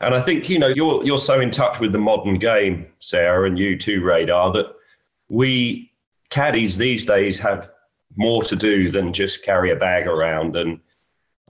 and 0.00 0.14
I 0.14 0.20
think, 0.20 0.48
you 0.50 0.58
know, 0.58 0.68
you're, 0.68 1.02
you're 1.04 1.18
so 1.18 1.40
in 1.40 1.50
touch 1.50 1.80
with 1.80 1.92
the 1.92 1.98
modern 1.98 2.38
game, 2.38 2.86
Sarah, 2.98 3.46
and 3.46 3.58
you 3.58 3.78
too, 3.78 4.04
Radar, 4.04 4.52
that 4.52 4.66
we 5.30 5.90
caddies 6.28 6.76
these 6.76 7.06
days 7.06 7.38
have 7.38 7.70
more 8.16 8.42
to 8.44 8.56
do 8.56 8.90
than 8.90 9.12
just 9.12 9.44
carry 9.44 9.70
a 9.70 9.76
bag 9.76 10.06
around. 10.06 10.56
And 10.56 10.80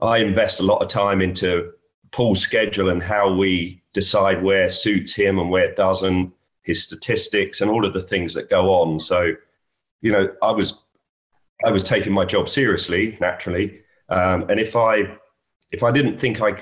I 0.01 0.19
invest 0.19 0.61
a 0.61 0.63
lot 0.63 0.81
of 0.81 0.87
time 0.87 1.21
into 1.21 1.73
Paul's 2.11 2.39
schedule 2.39 2.89
and 2.89 3.03
how 3.03 3.33
we 3.33 3.81
decide 3.93 4.41
where 4.41 4.69
suits 4.69 5.13
him 5.13 5.39
and 5.39 5.49
where 5.49 5.65
it 5.65 5.75
doesn't 5.75 6.31
his 6.67 6.83
statistics 6.83 7.61
and 7.61 7.71
all 7.71 7.85
of 7.85 7.93
the 7.93 8.01
things 8.01 8.33
that 8.33 8.49
go 8.49 8.69
on. 8.73 8.99
So, 8.99 9.31
you 10.01 10.11
know, 10.11 10.29
I 10.43 10.51
was 10.51 10.83
I 11.65 11.71
was 11.71 11.81
taking 11.81 12.13
my 12.13 12.25
job 12.25 12.47
seriously, 12.49 13.17
naturally, 13.19 13.81
um, 14.09 14.47
and 14.49 14.59
if 14.59 14.75
I 14.75 15.17
if 15.71 15.81
I 15.81 15.91
didn't 15.91 16.19
think 16.19 16.41
I 16.41 16.57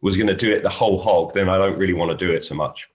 was 0.00 0.16
going 0.16 0.26
to 0.26 0.34
do 0.34 0.52
it 0.52 0.62
the 0.62 0.68
whole 0.68 0.98
hog, 0.98 1.34
then 1.34 1.48
I 1.48 1.58
don't 1.58 1.78
really 1.78 1.92
want 1.92 2.10
to 2.10 2.26
do 2.26 2.32
it 2.32 2.44
so 2.44 2.54
much. 2.54 2.88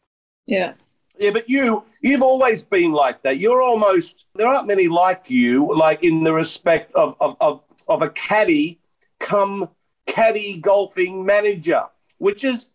Yeah. 0.46 0.74
Yeah, 1.18 1.32
but 1.32 1.48
you 1.48 1.84
you've 2.02 2.24
always 2.24 2.63
been 2.63 2.92
like 2.92 3.22
that. 3.22 3.38
You're 3.38 3.62
almost 3.62 4.26
there 4.34 4.48
aren't 4.48 4.68
many 4.68 4.88
like 4.88 5.30
you, 5.30 5.72
like 5.76 6.04
in 6.04 6.24
the 6.24 6.34
respect 6.34 6.92
of 6.94 7.16
of 7.22 7.38
of, 7.39 7.62
of 7.88 8.02
a 8.02 8.10
caddy 8.10 8.80
come 9.20 9.70
caddy 10.08 10.58
golfing 10.58 11.24
manager, 11.24 11.84
which 12.18 12.44
is 12.44 12.70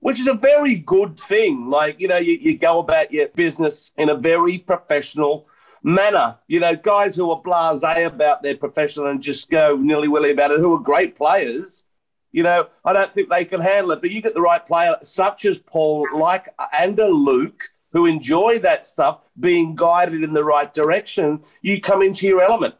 which 0.00 0.18
is 0.18 0.28
a 0.28 0.34
very 0.34 0.74
good 0.74 1.18
thing. 1.18 1.68
Like, 1.68 2.00
you 2.00 2.08
know, 2.08 2.18
you, 2.18 2.34
you 2.34 2.58
go 2.58 2.78
about 2.78 3.12
your 3.12 3.28
business 3.28 3.92
in 3.96 4.08
a 4.08 4.14
very 4.14 4.58
professional 4.58 5.46
manner. 5.82 6.36
You 6.48 6.60
know, 6.60 6.74
guys 6.74 7.14
who 7.14 7.30
are 7.30 7.40
blase 7.40 7.82
about 7.82 8.42
their 8.42 8.56
profession 8.56 9.06
and 9.06 9.22
just 9.22 9.50
go 9.50 9.76
nilly 9.76 10.08
willy 10.08 10.32
about 10.32 10.50
it, 10.50 10.60
who 10.60 10.74
are 10.74 10.80
great 10.80 11.16
players, 11.16 11.84
you 12.32 12.42
know, 12.42 12.68
I 12.84 12.92
don't 12.92 13.12
think 13.12 13.28
they 13.28 13.44
can 13.44 13.60
handle 13.60 13.92
it. 13.92 14.00
But 14.00 14.10
you 14.10 14.22
get 14.22 14.34
the 14.34 14.40
right 14.40 14.64
player, 14.64 14.96
such 15.02 15.44
as 15.44 15.58
Paul, 15.58 16.06
like 16.14 16.48
and 16.78 16.98
a 16.98 17.08
Luke, 17.08 17.62
who 17.92 18.06
enjoy 18.06 18.58
that 18.60 18.86
stuff, 18.86 19.20
being 19.38 19.74
guided 19.74 20.22
in 20.22 20.32
the 20.32 20.44
right 20.44 20.72
direction, 20.72 21.40
you 21.62 21.80
come 21.80 22.02
into 22.02 22.26
your 22.26 22.40
element. 22.40 22.74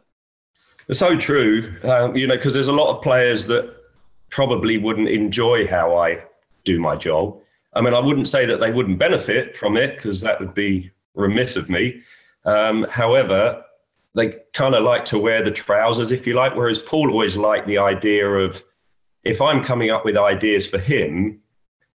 So 0.91 1.17
true, 1.17 1.75
um, 1.83 2.15
you 2.15 2.27
know, 2.27 2.35
because 2.35 2.53
there's 2.53 2.67
a 2.67 2.73
lot 2.73 2.95
of 2.95 3.01
players 3.01 3.45
that 3.47 3.75
probably 4.29 4.77
wouldn't 4.77 5.09
enjoy 5.09 5.67
how 5.67 5.95
I 5.95 6.23
do 6.63 6.79
my 6.79 6.95
job. 6.95 7.39
I 7.73 7.81
mean, 7.81 7.93
I 7.93 7.99
wouldn't 7.99 8.27
say 8.27 8.45
that 8.45 8.59
they 8.59 8.71
wouldn't 8.71 8.99
benefit 8.99 9.55
from 9.55 9.77
it 9.77 9.95
because 9.95 10.21
that 10.21 10.39
would 10.39 10.53
be 10.53 10.91
remiss 11.15 11.55
of 11.55 11.69
me. 11.69 12.01
Um, 12.45 12.85
however, 12.89 13.63
they 14.13 14.39
kind 14.53 14.75
of 14.75 14.83
like 14.83 15.05
to 15.05 15.19
wear 15.19 15.41
the 15.41 15.51
trousers, 15.51 16.11
if 16.11 16.27
you 16.27 16.33
like, 16.33 16.55
whereas 16.55 16.79
Paul 16.79 17.11
always 17.11 17.37
liked 17.37 17.67
the 17.67 17.77
idea 17.77 18.27
of 18.27 18.63
if 19.23 19.41
I'm 19.41 19.63
coming 19.63 19.89
up 19.89 20.03
with 20.03 20.17
ideas 20.17 20.69
for 20.69 20.79
him, 20.79 21.39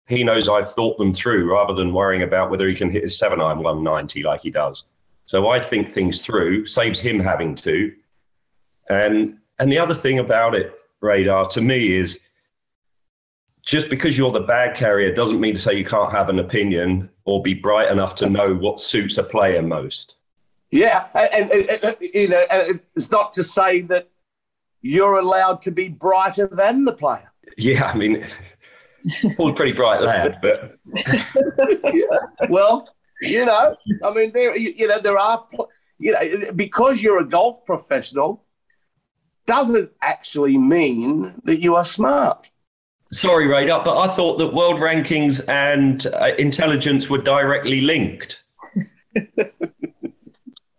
he 0.07 0.23
knows 0.23 0.49
I've 0.49 0.73
thought 0.73 0.99
them 0.99 1.13
through 1.13 1.51
rather 1.51 1.75
than 1.75 1.93
worrying 1.93 2.23
about 2.23 2.51
whether 2.51 2.69
he 2.69 2.75
can 2.75 2.91
hit 2.91 3.05
his 3.05 3.19
seven 3.19 3.41
iron 3.41 3.59
190 3.59 4.23
like 4.23 4.43
he 4.43 4.51
does. 4.51 4.85
So 5.27 5.49
I 5.49 5.59
think 5.59 5.91
things 5.91 6.21
through, 6.21 6.67
saves 6.67 7.01
him 7.01 7.19
having 7.19 7.55
to. 7.57 7.93
And 8.91 9.39
and 9.59 9.73
the 9.73 9.79
other 9.79 9.95
thing 9.95 10.19
about 10.19 10.55
it, 10.55 10.79
radar, 11.01 11.47
to 11.49 11.61
me 11.61 11.95
is 11.95 12.19
just 13.65 13.89
because 13.89 14.19
you're 14.19 14.33
the 14.33 14.41
bag 14.41 14.75
carrier 14.75 15.13
doesn't 15.15 15.41
mean 15.41 15.55
to 15.55 15.61
say 15.61 15.75
you 15.75 15.85
can't 15.85 16.13
have 16.13 16.29
an 16.29 16.39
opinion 16.39 17.09
or 17.25 17.43
be 17.43 17.55
bright 17.55 17.91
enough 17.91 18.15
to 18.17 18.29
know 18.29 18.55
what 18.55 18.81
suits 18.81 19.17
a 19.19 19.23
player 19.23 19.63
most. 19.63 20.17
Yeah, 20.71 21.07
and, 21.15 21.51
and, 21.51 21.71
and 21.71 21.97
you 22.01 22.29
know, 22.29 22.45
it's 22.97 23.11
not 23.11 23.33
to 23.35 23.45
say 23.45 23.83
that 23.83 24.11
you're 24.83 25.19
allowed 25.19 25.61
to 25.63 25.71
be 25.71 25.89
brighter 25.89 26.47
than 26.47 26.85
the 26.85 26.93
player. 26.93 27.31
Yeah, 27.57 27.87
I 27.87 27.97
mean, 27.97 28.27
Paul's 29.37 29.53
a 29.53 29.55
pretty 29.55 29.73
bright 29.73 30.03
lad, 30.03 30.39
but 30.43 30.79
yeah. 31.93 32.19
well, 32.49 32.89
you 33.23 33.47
know, 33.47 33.77
I 34.03 34.13
mean, 34.13 34.33
there, 34.33 34.57
you 34.59 34.89
know, 34.89 34.99
there 34.99 35.17
are, 35.17 35.47
you 35.99 36.13
know, 36.13 36.53
because 36.55 37.01
you're 37.01 37.19
a 37.19 37.25
golf 37.25 37.65
professional, 37.65 38.45
doesn't 39.47 39.91
actually 40.03 40.59
mean 40.59 41.41
that 41.45 41.61
you 41.61 41.77
are 41.77 41.85
smart. 41.85 42.51
Sorry, 43.13 43.47
Radar, 43.47 43.85
but 43.85 43.99
I 43.99 44.09
thought 44.09 44.39
that 44.39 44.53
world 44.53 44.81
rankings 44.81 45.41
and 45.49 46.07
uh, 46.07 46.33
intelligence 46.39 47.09
were 47.09 47.19
directly 47.19 47.81
linked. 47.81 48.43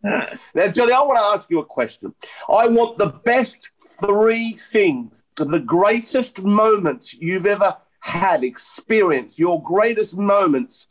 now, 0.04 0.68
Johnny, 0.72 0.92
I 0.92 1.02
want 1.02 1.18
to 1.18 1.26
ask 1.34 1.50
you 1.50 1.60
a 1.60 1.66
question. 1.66 2.14
I 2.50 2.68
want 2.68 2.98
the 2.98 3.14
best 3.24 3.70
three 4.02 4.54
things, 4.54 5.24
the 5.38 5.60
greatest 5.60 6.42
moments 6.42 7.14
you've 7.14 7.46
ever 7.46 7.78
had, 8.02 8.44
experienced, 8.44 9.40
your 9.40 9.62
greatest 9.62 10.18
moments, 10.18 10.88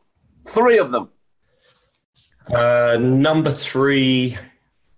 three 0.47 0.79
of 0.79 0.90
them. 0.90 1.11
Uh, 2.53 2.99
number 3.01 3.51
three 3.51 4.37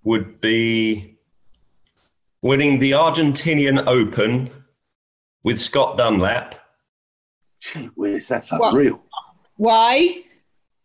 would 0.04 0.40
be 0.40 1.16
winning 2.42 2.78
the 2.78 2.92
Argentinian 2.92 3.84
Open 3.86 4.50
with 5.46 5.58
Scott 5.60 5.96
Dunlap. 5.96 6.56
Gee 7.60 7.88
whiz, 7.94 8.26
that's 8.26 8.50
unreal. 8.50 9.00
Why? 9.56 10.24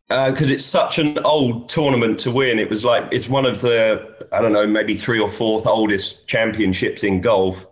Because 0.08 0.52
uh, 0.52 0.54
it's 0.54 0.66
such 0.66 1.00
an 1.00 1.18
old 1.26 1.68
tournament 1.68 2.20
to 2.20 2.32
win. 2.32 2.60
It 2.60 2.70
was 2.70 2.86
like 2.86 3.08
it's 3.12 3.28
one 3.28 3.46
of 3.46 3.62
the 3.62 4.28
I 4.32 4.40
don't 4.40 4.54
know 4.54 4.68
maybe 4.68 4.96
three 4.96 5.20
or 5.20 5.30
fourth 5.30 5.66
oldest 5.66 6.28
championships 6.28 7.04
in 7.04 7.22
golf, 7.22 7.66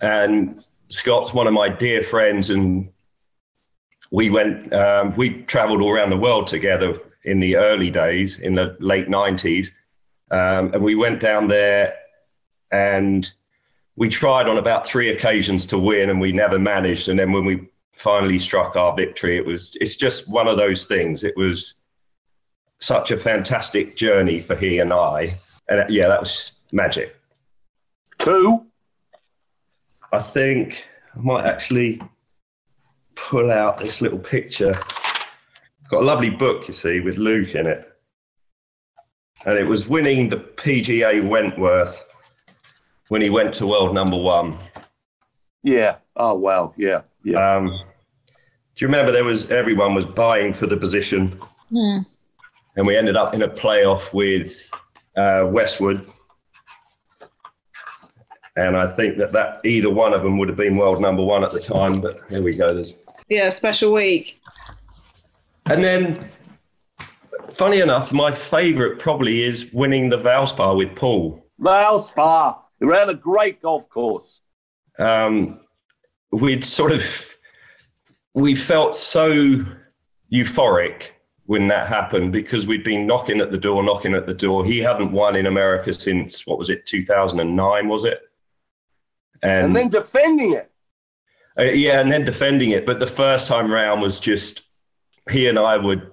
and 0.00 0.66
Scott's 0.88 1.32
one 1.32 1.46
of 1.46 1.52
my 1.52 1.68
dear 1.68 2.02
friends, 2.02 2.50
and 2.50 2.90
we 4.10 4.30
went 4.30 4.72
um, 4.74 5.14
we 5.16 5.42
travelled 5.42 5.80
all 5.80 5.92
around 5.92 6.10
the 6.10 6.18
world 6.18 6.48
together 6.48 6.98
in 7.22 7.38
the 7.38 7.54
early 7.56 7.90
days 7.90 8.40
in 8.40 8.56
the 8.56 8.76
late 8.80 9.08
nineties, 9.08 9.72
um, 10.32 10.74
and 10.74 10.82
we 10.82 10.96
went 10.96 11.20
down 11.20 11.46
there 11.46 11.94
and 12.72 13.32
we 14.00 14.08
tried 14.08 14.48
on 14.48 14.56
about 14.56 14.86
three 14.86 15.10
occasions 15.10 15.66
to 15.66 15.78
win 15.78 16.08
and 16.08 16.18
we 16.18 16.32
never 16.32 16.58
managed. 16.58 17.10
And 17.10 17.18
then 17.18 17.32
when 17.32 17.44
we 17.44 17.68
finally 17.92 18.38
struck 18.38 18.74
our 18.74 18.96
victory, 18.96 19.36
it 19.36 19.44
was 19.44 19.76
it's 19.78 19.94
just 19.94 20.26
one 20.26 20.48
of 20.48 20.56
those 20.56 20.86
things. 20.86 21.22
It 21.22 21.36
was 21.36 21.74
such 22.80 23.10
a 23.10 23.18
fantastic 23.18 23.96
journey 23.96 24.40
for 24.40 24.56
he 24.56 24.78
and 24.78 24.90
I. 24.90 25.34
And 25.68 25.80
uh, 25.80 25.86
yeah, 25.90 26.08
that 26.08 26.18
was 26.18 26.52
magic. 26.72 27.14
Two. 28.16 28.64
I 30.14 30.20
think 30.20 30.88
I 31.14 31.18
might 31.20 31.44
actually 31.44 32.00
pull 33.16 33.52
out 33.52 33.76
this 33.76 34.00
little 34.00 34.18
picture. 34.18 34.76
I've 34.76 35.90
got 35.90 36.02
a 36.02 36.06
lovely 36.06 36.30
book, 36.30 36.68
you 36.68 36.72
see, 36.72 37.00
with 37.00 37.18
Luke 37.18 37.54
in 37.54 37.66
it. 37.66 37.86
and 39.44 39.58
it 39.58 39.66
was 39.66 39.86
winning 39.86 40.30
the 40.30 40.38
PGA 40.38 41.28
Wentworth 41.28 42.09
when 43.10 43.20
he 43.20 43.28
went 43.28 43.52
to 43.52 43.66
world 43.66 43.92
number 43.92 44.16
one. 44.16 44.56
Yeah. 45.64 45.96
Oh 46.16 46.34
wow. 46.34 46.72
Yeah. 46.76 47.02
Yeah. 47.24 47.56
Um, 47.56 47.66
do 47.66 48.84
you 48.84 48.86
remember 48.86 49.10
there 49.12 49.24
was 49.24 49.50
everyone 49.50 49.94
was 49.94 50.04
vying 50.06 50.54
for 50.54 50.66
the 50.66 50.76
position, 50.76 51.38
Hmm. 51.70 51.98
and 52.76 52.86
we 52.86 52.96
ended 52.96 53.16
up 53.16 53.34
in 53.34 53.42
a 53.42 53.48
playoff 53.48 54.12
with 54.14 54.70
uh, 55.16 55.46
Westwood. 55.50 56.06
And 58.56 58.76
I 58.76 58.88
think 58.88 59.16
that, 59.18 59.32
that 59.32 59.60
either 59.64 59.90
one 59.90 60.12
of 60.12 60.22
them 60.22 60.38
would 60.38 60.48
have 60.48 60.56
been 60.56 60.76
world 60.76 61.00
number 61.00 61.22
one 61.22 61.44
at 61.44 61.52
the 61.52 61.60
time, 61.60 62.00
but 62.00 62.18
here 62.28 62.42
we 62.42 62.52
go. 62.52 62.74
There's 62.74 62.98
Yeah, 63.28 63.48
special 63.50 63.92
week. 63.92 64.40
And 65.66 65.82
then, 65.84 66.28
funny 67.50 67.80
enough, 67.80 68.12
my 68.12 68.32
favourite 68.32 68.98
probably 68.98 69.42
is 69.44 69.72
winning 69.72 70.10
the 70.10 70.18
Valspar 70.18 70.76
with 70.76 70.94
Paul. 70.96 71.44
Valspar. 71.60 72.58
They 72.80 72.86
ran 72.86 73.08
a 73.10 73.14
great 73.14 73.60
golf 73.62 73.88
course. 73.88 74.42
Um, 74.98 75.60
we'd 76.32 76.64
sort 76.64 76.92
of, 76.92 77.36
we 78.34 78.54
felt 78.56 78.96
so 78.96 79.64
euphoric 80.32 81.10
when 81.44 81.68
that 81.68 81.88
happened 81.88 82.32
because 82.32 82.66
we'd 82.66 82.84
been 82.84 83.06
knocking 83.06 83.40
at 83.40 83.50
the 83.50 83.58
door, 83.58 83.82
knocking 83.82 84.14
at 84.14 84.26
the 84.26 84.34
door. 84.34 84.64
He 84.64 84.78
hadn't 84.78 85.12
won 85.12 85.36
in 85.36 85.46
America 85.46 85.92
since, 85.92 86.46
what 86.46 86.58
was 86.58 86.70
it, 86.70 86.86
2009, 86.86 87.88
was 87.88 88.04
it? 88.04 88.20
And, 89.42 89.66
And 89.66 89.76
then 89.76 89.88
defending 89.88 90.52
it. 90.52 90.70
uh, 91.58 91.64
yeah, 91.64 92.00
and 92.00 92.10
then 92.10 92.24
defending 92.24 92.70
it. 92.70 92.86
But 92.86 93.00
the 93.00 93.06
first 93.06 93.46
time 93.46 93.72
round 93.72 94.00
was 94.00 94.20
just, 94.20 94.62
he 95.30 95.48
and 95.48 95.58
I 95.58 95.76
would, 95.76 96.12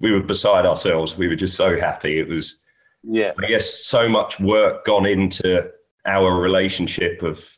we 0.00 0.10
were 0.10 0.20
beside 0.20 0.66
ourselves. 0.66 1.16
We 1.16 1.28
were 1.28 1.36
just 1.36 1.56
so 1.56 1.78
happy. 1.78 2.18
It 2.18 2.28
was, 2.28 2.58
Yeah. 3.04 3.32
I 3.42 3.46
guess 3.46 3.84
so 3.84 4.08
much 4.08 4.40
work 4.40 4.84
gone 4.84 5.06
into 5.06 5.70
our 6.06 6.40
relationship 6.40 7.22
of 7.22 7.48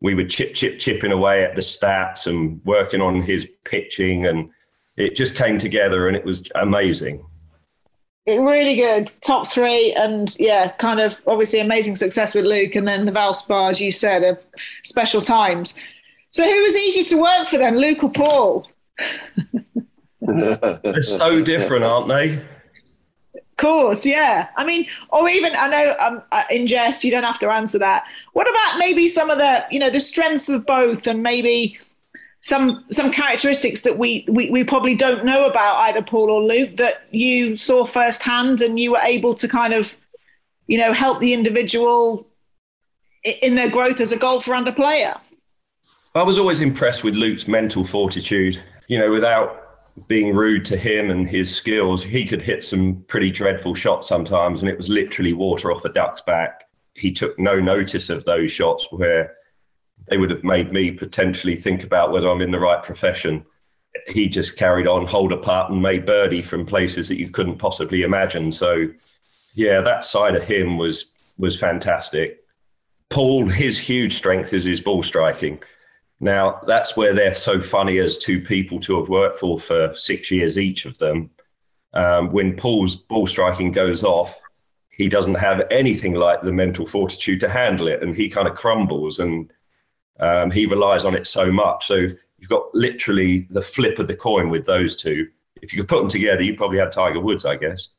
we 0.00 0.14
were 0.14 0.24
chip 0.24 0.54
chip 0.54 0.78
chipping 0.78 1.12
away 1.12 1.44
at 1.44 1.54
the 1.54 1.62
stats 1.62 2.26
and 2.26 2.60
working 2.64 3.00
on 3.00 3.22
his 3.22 3.46
pitching 3.64 4.26
and 4.26 4.50
it 4.96 5.16
just 5.16 5.36
came 5.36 5.58
together 5.58 6.08
and 6.08 6.16
it 6.16 6.24
was 6.24 6.48
amazing. 6.54 7.24
Really 8.26 8.76
good. 8.76 9.12
Top 9.20 9.48
three, 9.48 9.92
and 9.92 10.34
yeah, 10.38 10.70
kind 10.78 10.98
of 10.98 11.20
obviously 11.26 11.60
amazing 11.60 11.94
success 11.94 12.34
with 12.34 12.46
Luke, 12.46 12.74
and 12.74 12.88
then 12.88 13.04
the 13.04 13.12
Valspar, 13.12 13.68
as 13.68 13.82
you 13.82 13.92
said, 13.92 14.22
of 14.22 14.38
special 14.82 15.20
times. 15.20 15.74
So 16.30 16.42
who 16.42 16.62
was 16.62 16.74
easier 16.74 17.04
to 17.04 17.20
work 17.20 17.48
for 17.48 17.58
then, 17.58 17.76
Luke 17.76 18.02
or 18.02 18.10
Paul? 18.10 18.66
They're 20.22 21.02
so 21.02 21.42
different, 21.42 21.84
aren't 21.84 22.08
they? 22.08 22.42
Course, 23.56 24.04
yeah. 24.04 24.48
I 24.56 24.64
mean, 24.64 24.86
or 25.10 25.28
even 25.28 25.52
I 25.54 25.68
know 25.68 25.96
um, 26.00 26.22
uh, 26.32 26.42
in 26.50 26.66
jest, 26.66 27.04
you 27.04 27.12
don't 27.12 27.22
have 27.22 27.38
to 27.38 27.50
answer 27.50 27.78
that. 27.78 28.04
What 28.32 28.50
about 28.50 28.78
maybe 28.80 29.06
some 29.06 29.30
of 29.30 29.38
the, 29.38 29.64
you 29.70 29.78
know, 29.78 29.90
the 29.90 30.00
strengths 30.00 30.48
of 30.48 30.66
both, 30.66 31.06
and 31.06 31.22
maybe 31.22 31.78
some 32.40 32.84
some 32.90 33.12
characteristics 33.12 33.82
that 33.82 33.96
we, 33.96 34.26
we 34.28 34.50
we 34.50 34.64
probably 34.64 34.96
don't 34.96 35.24
know 35.24 35.46
about 35.46 35.76
either 35.88 36.02
Paul 36.02 36.32
or 36.32 36.42
Luke 36.42 36.76
that 36.78 37.02
you 37.12 37.56
saw 37.56 37.84
firsthand, 37.84 38.60
and 38.60 38.80
you 38.80 38.90
were 38.90 39.02
able 39.04 39.36
to 39.36 39.46
kind 39.46 39.72
of, 39.72 39.96
you 40.66 40.76
know, 40.76 40.92
help 40.92 41.20
the 41.20 41.32
individual 41.32 42.26
in 43.40 43.54
their 43.54 43.70
growth 43.70 44.00
as 44.00 44.10
a 44.10 44.16
golfer 44.16 44.54
and 44.54 44.66
a 44.66 44.72
player. 44.72 45.14
I 46.16 46.24
was 46.24 46.40
always 46.40 46.60
impressed 46.60 47.04
with 47.04 47.14
Luke's 47.14 47.46
mental 47.46 47.84
fortitude. 47.84 48.60
You 48.88 48.98
know, 48.98 49.12
without 49.12 49.63
being 50.08 50.34
rude 50.34 50.64
to 50.66 50.76
him 50.76 51.10
and 51.10 51.28
his 51.28 51.54
skills, 51.54 52.02
he 52.02 52.24
could 52.24 52.42
hit 52.42 52.64
some 52.64 53.04
pretty 53.06 53.30
dreadful 53.30 53.74
shots 53.74 54.08
sometimes, 54.08 54.60
and 54.60 54.68
it 54.68 54.76
was 54.76 54.88
literally 54.88 55.32
water 55.32 55.70
off 55.70 55.84
a 55.84 55.88
duck's 55.88 56.20
back. 56.20 56.64
He 56.94 57.12
took 57.12 57.38
no 57.38 57.60
notice 57.60 58.10
of 58.10 58.24
those 58.24 58.50
shots 58.50 58.86
where 58.90 59.34
they 60.08 60.18
would 60.18 60.30
have 60.30 60.44
made 60.44 60.72
me 60.72 60.90
potentially 60.90 61.56
think 61.56 61.84
about 61.84 62.12
whether 62.12 62.28
I'm 62.28 62.40
in 62.40 62.50
the 62.50 62.60
right 62.60 62.82
profession. 62.82 63.44
He 64.08 64.28
just 64.28 64.56
carried 64.56 64.86
on, 64.86 65.06
hold 65.06 65.32
a 65.32 65.66
and 65.70 65.80
made 65.80 66.04
birdie 66.04 66.42
from 66.42 66.66
places 66.66 67.08
that 67.08 67.18
you 67.18 67.30
couldn't 67.30 67.58
possibly 67.58 68.02
imagine. 68.02 68.52
So, 68.52 68.88
yeah, 69.54 69.80
that 69.80 70.04
side 70.04 70.34
of 70.34 70.42
him 70.42 70.76
was 70.76 71.06
was 71.38 71.58
fantastic. 71.58 72.40
Paul, 73.10 73.46
his 73.46 73.78
huge 73.78 74.14
strength 74.14 74.52
is 74.52 74.64
his 74.64 74.80
ball 74.80 75.02
striking. 75.02 75.60
Now, 76.20 76.60
that's 76.66 76.96
where 76.96 77.12
they're 77.12 77.34
so 77.34 77.60
funny 77.60 77.98
as 77.98 78.16
two 78.16 78.40
people 78.40 78.80
to 78.80 78.98
have 78.98 79.08
worked 79.08 79.38
for 79.38 79.58
for 79.58 79.92
six 79.94 80.30
years 80.30 80.58
each 80.58 80.86
of 80.86 80.96
them. 80.98 81.30
Um, 81.92 82.30
when 82.30 82.56
Paul's 82.56 82.96
ball 82.96 83.26
striking 83.26 83.72
goes 83.72 84.02
off, 84.04 84.40
he 84.90 85.08
doesn't 85.08 85.34
have 85.34 85.66
anything 85.70 86.14
like 86.14 86.42
the 86.42 86.52
mental 86.52 86.86
fortitude 86.86 87.40
to 87.40 87.48
handle 87.48 87.88
it, 87.88 88.02
and 88.02 88.14
he 88.14 88.28
kind 88.28 88.48
of 88.48 88.54
crumbles 88.54 89.18
and 89.18 89.52
um, 90.20 90.50
he 90.50 90.66
relies 90.66 91.04
on 91.04 91.14
it 91.14 91.26
so 91.26 91.50
much. 91.50 91.86
So 91.86 91.94
you've 91.94 92.50
got 92.50 92.72
literally 92.74 93.46
the 93.50 93.62
flip 93.62 93.98
of 93.98 94.06
the 94.06 94.16
coin 94.16 94.48
with 94.48 94.64
those 94.64 94.96
two. 94.96 95.28
If 95.62 95.72
you 95.72 95.80
could 95.80 95.88
put 95.88 96.00
them 96.00 96.08
together, 96.08 96.42
you 96.42 96.54
probably 96.54 96.78
had 96.78 96.92
Tiger 96.92 97.20
Woods, 97.20 97.44
I 97.44 97.56
guess. 97.56 97.88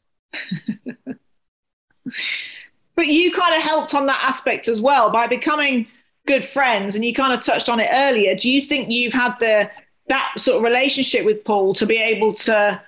But 2.96 3.08
you 3.08 3.32
kind 3.34 3.56
of 3.56 3.62
helped 3.62 3.94
on 3.94 4.06
that 4.06 4.24
aspect 4.24 4.68
as 4.68 4.80
well 4.80 5.12
by 5.12 5.28
becoming 5.28 5.88
good 6.26 6.46
friends, 6.46 6.96
and 6.96 7.06
you 7.06 7.14
kind 7.14 7.34
of 7.34 7.42
touched 7.42 7.70
on 7.70 7.80
it 7.80 7.90
earlier. 7.92 8.36
Do 8.36 8.50
you 8.50 8.62
think 8.62 8.90
you've 8.90 9.14
had 9.14 9.36
the 9.40 9.70
that 10.08 10.34
sort 10.38 10.58
of 10.58 10.64
relationship 10.64 11.26
with 11.26 11.44
Paul 11.44 11.74
to 11.74 11.86
be 11.86 11.98
able 11.98 12.34
to, 12.34 12.82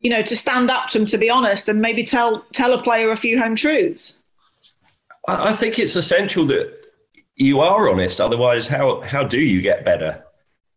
you 0.00 0.10
know, 0.10 0.22
to 0.22 0.36
stand 0.36 0.70
up 0.70 0.88
to 0.90 0.98
him, 0.98 1.06
to 1.06 1.18
be 1.18 1.28
honest, 1.28 1.68
and 1.68 1.80
maybe 1.80 2.04
tell 2.04 2.44
tell 2.52 2.72
a 2.72 2.82
player 2.82 3.10
a 3.10 3.16
few 3.16 3.38
home 3.38 3.56
truths? 3.56 4.18
I 5.28 5.52
think 5.52 5.78
it's 5.78 5.96
essential 5.96 6.46
that 6.46 6.72
you 7.36 7.60
are 7.60 7.88
honest. 7.88 8.20
Otherwise, 8.20 8.66
how 8.66 9.00
how 9.02 9.24
do 9.24 9.40
you 9.40 9.60
get 9.60 9.84
better? 9.84 10.24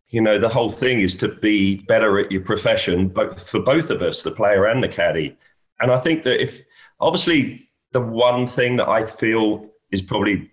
You 0.08 0.20
know, 0.20 0.38
the 0.38 0.48
whole 0.48 0.70
thing 0.70 1.00
is 1.00 1.16
to 1.16 1.28
be 1.28 1.76
better 1.76 2.18
at 2.18 2.30
your 2.30 2.42
profession, 2.42 3.08
but 3.08 3.40
for 3.40 3.60
both 3.60 3.90
of 3.90 4.00
us, 4.00 4.22
the 4.22 4.30
player 4.30 4.66
and 4.66 4.82
the 4.82 4.88
caddy. 4.88 5.36
And 5.80 5.90
I 5.90 5.98
think 5.98 6.22
that 6.22 6.40
if 6.40 6.62
obviously 7.00 7.68
the 7.92 8.00
one 8.00 8.46
thing 8.46 8.76
that 8.76 8.88
I 8.88 9.06
feel 9.06 9.68
is 9.90 10.02
probably 10.02 10.50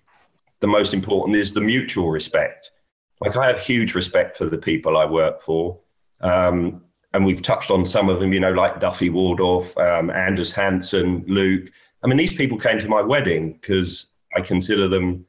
the 0.61 0.67
most 0.67 0.93
important 0.93 1.35
is 1.35 1.53
the 1.53 1.61
mutual 1.61 2.09
respect. 2.09 2.71
Like 3.19 3.35
I 3.35 3.47
have 3.47 3.59
huge 3.59 3.93
respect 3.93 4.37
for 4.37 4.45
the 4.45 4.57
people 4.57 4.97
I 4.97 5.05
work 5.05 5.41
for. 5.41 5.79
Um, 6.21 6.83
and 7.13 7.25
we've 7.25 7.41
touched 7.41 7.71
on 7.71 7.85
some 7.85 8.09
of 8.09 8.19
them, 8.19 8.31
you 8.31 8.39
know, 8.39 8.53
like 8.53 8.79
Duffy 8.79 9.09
Waldorf, 9.09 9.77
um, 9.77 10.09
Anders 10.09 10.53
Hansen, 10.53 11.25
Luke. 11.27 11.69
I 12.03 12.07
mean, 12.07 12.17
these 12.17 12.33
people 12.33 12.57
came 12.57 12.79
to 12.79 12.87
my 12.87 13.01
wedding 13.01 13.53
because 13.53 14.11
I 14.35 14.41
consider 14.41 14.87
them 14.87 15.25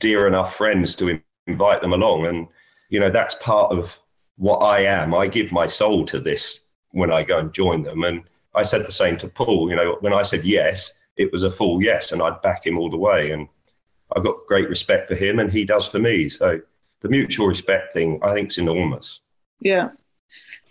dear 0.00 0.26
enough 0.26 0.54
friends 0.54 0.94
to 0.96 1.08
in- 1.08 1.22
invite 1.46 1.80
them 1.80 1.92
along. 1.92 2.26
And, 2.26 2.46
you 2.90 3.00
know, 3.00 3.10
that's 3.10 3.36
part 3.40 3.72
of 3.72 3.98
what 4.36 4.58
I 4.58 4.80
am. 4.80 5.14
I 5.14 5.28
give 5.28 5.50
my 5.50 5.66
soul 5.66 6.04
to 6.06 6.20
this 6.20 6.60
when 6.90 7.12
I 7.12 7.22
go 7.22 7.38
and 7.38 7.52
join 7.52 7.82
them. 7.82 8.04
And 8.04 8.24
I 8.54 8.62
said 8.62 8.86
the 8.86 8.92
same 8.92 9.16
to 9.18 9.28
Paul. 9.28 9.70
You 9.70 9.76
know, 9.76 9.96
when 10.00 10.12
I 10.12 10.22
said 10.22 10.44
yes, 10.44 10.92
it 11.16 11.30
was 11.32 11.42
a 11.42 11.50
full 11.50 11.82
yes, 11.82 12.12
and 12.12 12.20
I'd 12.20 12.42
back 12.42 12.66
him 12.66 12.78
all 12.78 12.90
the 12.90 12.96
way. 12.96 13.30
And 13.30 13.48
I've 14.16 14.24
got 14.24 14.36
great 14.46 14.68
respect 14.68 15.08
for 15.08 15.14
him, 15.14 15.38
and 15.38 15.50
he 15.52 15.64
does 15.64 15.86
for 15.88 15.98
me. 15.98 16.28
So 16.28 16.60
the 17.00 17.08
mutual 17.08 17.46
respect 17.46 17.92
thing, 17.92 18.20
I 18.22 18.34
think, 18.34 18.50
is 18.50 18.58
enormous. 18.58 19.20
Yeah. 19.60 19.90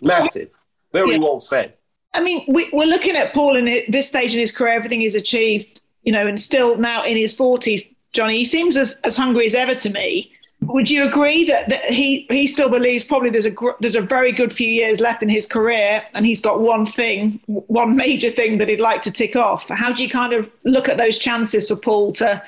Massive. 0.00 0.50
Very 0.92 1.12
Yeah. 1.12 1.18
well 1.18 1.40
said. 1.40 1.76
I 2.12 2.20
mean, 2.20 2.44
we, 2.48 2.68
we're 2.72 2.86
looking 2.86 3.16
at 3.16 3.32
Paul 3.34 3.56
in 3.56 3.66
it- 3.66 3.90
this 3.90 4.08
stage 4.08 4.32
in 4.34 4.40
his 4.40 4.52
career, 4.52 4.74
everything 4.74 5.00
he's 5.00 5.16
achieved, 5.16 5.82
you 6.04 6.12
know, 6.12 6.26
and 6.26 6.40
still 6.40 6.76
now 6.76 7.04
in 7.04 7.16
his 7.16 7.36
40s, 7.36 7.92
Johnny, 8.12 8.38
he 8.38 8.44
seems 8.44 8.76
as, 8.76 8.96
as 9.02 9.16
hungry 9.16 9.46
as 9.46 9.54
ever 9.54 9.74
to 9.74 9.90
me. 9.90 10.30
Would 10.60 10.90
you 10.90 11.06
agree 11.06 11.44
that, 11.46 11.68
that 11.68 11.84
he, 11.86 12.26
he 12.30 12.46
still 12.46 12.68
believes 12.70 13.02
probably 13.04 13.28
there's 13.30 13.44
a 13.44 13.50
gr- 13.50 13.72
there's 13.80 13.96
a 13.96 14.00
very 14.00 14.32
good 14.32 14.50
few 14.52 14.68
years 14.68 14.98
left 15.00 15.22
in 15.22 15.28
his 15.28 15.46
career 15.46 16.02
and 16.14 16.24
he's 16.24 16.40
got 16.40 16.60
one 16.60 16.86
thing, 16.86 17.40
one 17.46 17.96
major 17.96 18.30
thing 18.30 18.56
that 18.58 18.68
he'd 18.68 18.80
like 18.80 19.02
to 19.02 19.10
tick 19.12 19.34
off? 19.36 19.68
How 19.68 19.92
do 19.92 20.02
you 20.02 20.08
kind 20.08 20.32
of 20.32 20.50
look 20.64 20.88
at 20.88 20.96
those 20.96 21.18
chances 21.18 21.68
for 21.68 21.76
Paul 21.76 22.12
to 22.14 22.40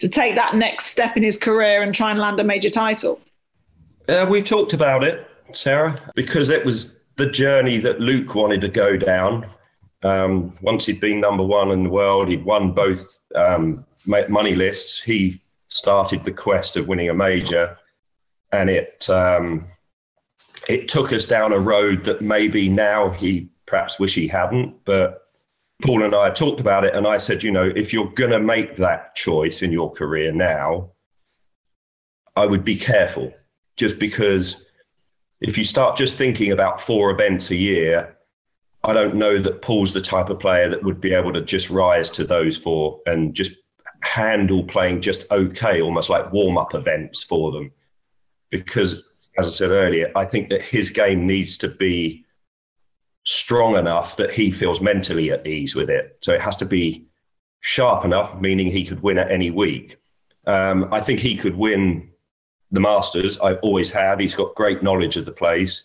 to 0.00 0.08
take 0.08 0.34
that 0.34 0.56
next 0.56 0.86
step 0.86 1.16
in 1.16 1.22
his 1.22 1.38
career 1.38 1.82
and 1.82 1.94
try 1.94 2.10
and 2.10 2.18
land 2.18 2.40
a 2.40 2.44
major 2.44 2.70
title? 2.70 3.20
Uh, 4.08 4.26
we 4.28 4.42
talked 4.42 4.72
about 4.72 5.04
it, 5.04 5.26
Sarah, 5.52 6.00
because 6.14 6.50
it 6.50 6.64
was 6.64 6.98
the 7.16 7.30
journey 7.30 7.78
that 7.78 8.00
Luke 8.00 8.34
wanted 8.34 8.60
to 8.62 8.68
go 8.68 8.96
down. 8.96 9.46
Um, 10.02 10.54
once 10.62 10.86
he'd 10.86 11.00
been 11.00 11.20
number 11.20 11.44
one 11.44 11.70
in 11.70 11.84
the 11.84 11.90
world, 11.90 12.28
he'd 12.28 12.44
won 12.44 12.72
both 12.72 13.18
um, 13.34 13.84
money 14.06 14.54
lists. 14.54 15.00
He 15.00 15.40
started 15.68 16.24
the 16.24 16.32
quest 16.32 16.76
of 16.76 16.88
winning 16.88 17.10
a 17.10 17.14
major, 17.14 17.76
and 18.52 18.70
it 18.70 19.08
um, 19.10 19.66
it 20.68 20.88
took 20.88 21.12
us 21.12 21.26
down 21.26 21.52
a 21.52 21.58
road 21.58 22.04
that 22.04 22.22
maybe 22.22 22.68
now 22.68 23.10
he 23.10 23.50
perhaps 23.66 23.98
wish 23.98 24.14
he 24.14 24.26
hadn't. 24.26 24.84
But 24.84 25.29
Paul 25.82 26.02
and 26.02 26.14
I 26.14 26.30
talked 26.30 26.60
about 26.60 26.84
it, 26.84 26.94
and 26.94 27.06
I 27.06 27.18
said, 27.18 27.42
you 27.42 27.50
know, 27.50 27.72
if 27.74 27.92
you're 27.92 28.10
going 28.10 28.30
to 28.30 28.40
make 28.40 28.76
that 28.76 29.14
choice 29.14 29.62
in 29.62 29.72
your 29.72 29.90
career 29.92 30.32
now, 30.32 30.90
I 32.36 32.46
would 32.46 32.64
be 32.64 32.76
careful 32.76 33.32
just 33.76 33.98
because 33.98 34.64
if 35.40 35.56
you 35.56 35.64
start 35.64 35.96
just 35.96 36.16
thinking 36.16 36.52
about 36.52 36.80
four 36.80 37.10
events 37.10 37.50
a 37.50 37.56
year, 37.56 38.16
I 38.84 38.92
don't 38.92 39.16
know 39.16 39.38
that 39.38 39.62
Paul's 39.62 39.92
the 39.92 40.00
type 40.00 40.30
of 40.30 40.38
player 40.38 40.68
that 40.68 40.82
would 40.82 41.00
be 41.00 41.12
able 41.12 41.32
to 41.32 41.42
just 41.42 41.70
rise 41.70 42.10
to 42.10 42.24
those 42.24 42.56
four 42.56 43.00
and 43.06 43.34
just 43.34 43.52
handle 44.02 44.64
playing 44.64 45.02
just 45.02 45.30
okay, 45.30 45.80
almost 45.80 46.08
like 46.08 46.32
warm 46.32 46.56
up 46.56 46.74
events 46.74 47.22
for 47.22 47.52
them. 47.52 47.72
Because, 48.50 49.02
as 49.38 49.46
I 49.46 49.50
said 49.50 49.70
earlier, 49.70 50.10
I 50.16 50.24
think 50.24 50.48
that 50.50 50.62
his 50.62 50.90
game 50.90 51.26
needs 51.26 51.58
to 51.58 51.68
be 51.68 52.24
strong 53.30 53.76
enough 53.76 54.16
that 54.16 54.32
he 54.32 54.50
feels 54.50 54.80
mentally 54.80 55.30
at 55.30 55.46
ease 55.46 55.76
with 55.76 55.88
it. 55.88 56.18
So 56.20 56.32
it 56.32 56.40
has 56.40 56.56
to 56.56 56.66
be 56.66 57.06
sharp 57.60 58.04
enough, 58.04 58.40
meaning 58.40 58.70
he 58.70 58.84
could 58.84 59.02
win 59.02 59.18
at 59.18 59.30
any 59.30 59.50
week. 59.52 59.98
Um, 60.46 60.92
I 60.92 61.00
think 61.00 61.20
he 61.20 61.36
could 61.36 61.56
win 61.56 62.10
the 62.72 62.80
Masters. 62.80 63.38
I've 63.38 63.60
always 63.62 63.90
had. 63.90 64.20
He's 64.20 64.34
got 64.34 64.56
great 64.56 64.82
knowledge 64.82 65.16
of 65.16 65.26
the 65.26 65.32
place. 65.32 65.84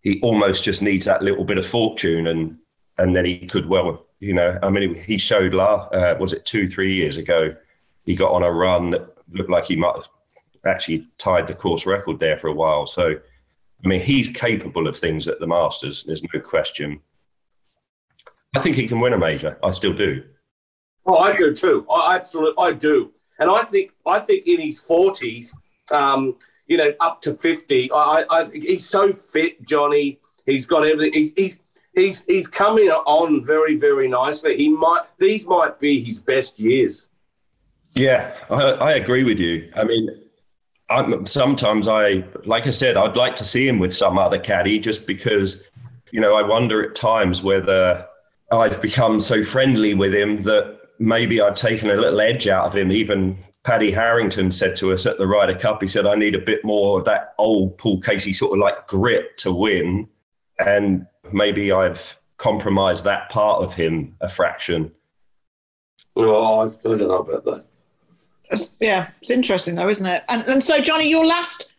He 0.00 0.20
almost 0.22 0.64
just 0.64 0.82
needs 0.82 1.06
that 1.06 1.22
little 1.22 1.44
bit 1.44 1.58
of 1.58 1.66
fortune, 1.66 2.26
and 2.26 2.58
and 2.98 3.14
then 3.14 3.24
he 3.24 3.46
could 3.46 3.68
well, 3.68 4.06
you 4.18 4.34
know. 4.34 4.58
I 4.62 4.70
mean, 4.70 4.94
he 4.94 5.18
showed 5.18 5.54
last 5.54 5.94
uh, 5.94 6.16
was 6.18 6.32
it 6.32 6.44
two 6.44 6.68
three 6.68 6.94
years 6.94 7.16
ago. 7.16 7.54
He 8.04 8.16
got 8.16 8.32
on 8.32 8.42
a 8.42 8.50
run 8.50 8.90
that 8.90 9.06
looked 9.32 9.50
like 9.50 9.64
he 9.64 9.76
might 9.76 9.96
have 9.96 10.08
actually 10.64 11.06
tied 11.18 11.46
the 11.46 11.54
course 11.54 11.86
record 11.86 12.18
there 12.18 12.38
for 12.38 12.48
a 12.48 12.54
while. 12.54 12.86
So, 12.86 13.16
I 13.84 13.88
mean, 13.88 14.00
he's 14.00 14.28
capable 14.28 14.88
of 14.88 14.96
things 14.96 15.28
at 15.28 15.38
the 15.38 15.46
Masters. 15.46 16.04
There's 16.04 16.22
no 16.22 16.40
question. 16.40 17.00
I 18.54 18.60
think 18.60 18.76
he 18.76 18.88
can 18.88 19.00
win 19.00 19.12
a 19.12 19.18
major. 19.18 19.58
I 19.62 19.70
still 19.70 19.92
do. 19.92 20.24
Oh, 21.04 21.18
I 21.18 21.36
do 21.36 21.54
too. 21.54 21.86
I 21.90 22.16
absolutely, 22.16 22.62
I 22.62 22.72
do. 22.72 23.12
And 23.38 23.50
I 23.50 23.62
think, 23.62 23.92
I 24.06 24.18
think 24.18 24.46
in 24.46 24.60
his 24.60 24.80
forties, 24.80 25.54
um, 25.92 26.36
you 26.66 26.76
know, 26.76 26.92
up 27.00 27.20
to 27.22 27.34
50. 27.34 27.92
I, 27.92 28.24
I, 28.28 28.50
he's 28.52 28.88
so 28.88 29.12
fit, 29.12 29.64
Johnny. 29.66 30.18
He's 30.46 30.66
got 30.66 30.86
everything. 30.86 31.12
He's, 31.12 31.32
he's, 31.36 31.60
he's, 31.94 32.24
he's 32.24 32.46
coming 32.46 32.88
on 32.88 33.44
very, 33.44 33.76
very 33.76 34.08
nicely. 34.08 34.56
He 34.56 34.68
might, 34.68 35.02
these 35.18 35.46
might 35.46 35.78
be 35.78 36.02
his 36.02 36.20
best 36.20 36.58
years. 36.58 37.06
Yeah, 37.94 38.34
I, 38.50 38.72
I 38.72 38.92
agree 38.94 39.24
with 39.24 39.38
you. 39.38 39.70
I 39.76 39.84
mean, 39.84 40.08
I'm, 40.88 41.26
sometimes 41.26 41.88
I, 41.88 42.24
like 42.44 42.66
I 42.66 42.70
said, 42.70 42.96
I'd 42.96 43.16
like 43.16 43.34
to 43.36 43.44
see 43.44 43.66
him 43.66 43.78
with 43.78 43.94
some 43.94 44.18
other 44.18 44.38
caddy 44.38 44.78
just 44.78 45.06
because, 45.06 45.62
you 46.12 46.20
know, 46.20 46.36
I 46.36 46.42
wonder 46.42 46.88
at 46.88 46.94
times 46.94 47.42
whether 47.42 48.06
I've 48.52 48.80
become 48.80 49.18
so 49.18 49.42
friendly 49.42 49.94
with 49.94 50.14
him 50.14 50.42
that 50.44 50.78
maybe 50.98 51.40
I've 51.40 51.54
taken 51.54 51.90
a 51.90 51.96
little 51.96 52.20
edge 52.20 52.46
out 52.46 52.66
of 52.66 52.76
him, 52.76 52.92
even 52.92 53.36
Paddy 53.64 53.90
Harrington 53.90 54.52
said 54.52 54.76
to 54.76 54.92
us 54.92 55.06
at 55.06 55.18
the 55.18 55.26
Ryder 55.26 55.56
Cup, 55.56 55.82
he 55.82 55.88
said, 55.88 56.06
I 56.06 56.14
need 56.14 56.36
a 56.36 56.40
bit 56.40 56.64
more 56.64 57.00
of 57.00 57.04
that 57.06 57.34
old 57.38 57.76
Paul 57.78 58.00
Casey 58.00 58.32
sort 58.32 58.52
of 58.52 58.58
like 58.58 58.86
grit 58.86 59.36
to 59.38 59.52
win. 59.52 60.08
And 60.64 61.06
maybe 61.32 61.72
I've 61.72 62.16
compromised 62.38 63.04
that 63.04 63.28
part 63.28 63.64
of 63.64 63.74
him 63.74 64.14
a 64.20 64.28
fraction. 64.28 64.92
Oh, 66.14 66.60
I 66.60 66.72
don't 66.82 66.98
know 66.98 67.18
about 67.18 67.44
that. 67.44 67.64
It's, 68.50 68.70
yeah, 68.80 69.10
it's 69.20 69.30
interesting 69.30 69.74
though, 69.74 69.88
isn't 69.88 70.06
it? 70.06 70.24
And, 70.28 70.42
and 70.44 70.62
so, 70.62 70.80
Johnny, 70.80 71.08
your 71.08 71.26
last 71.26 71.70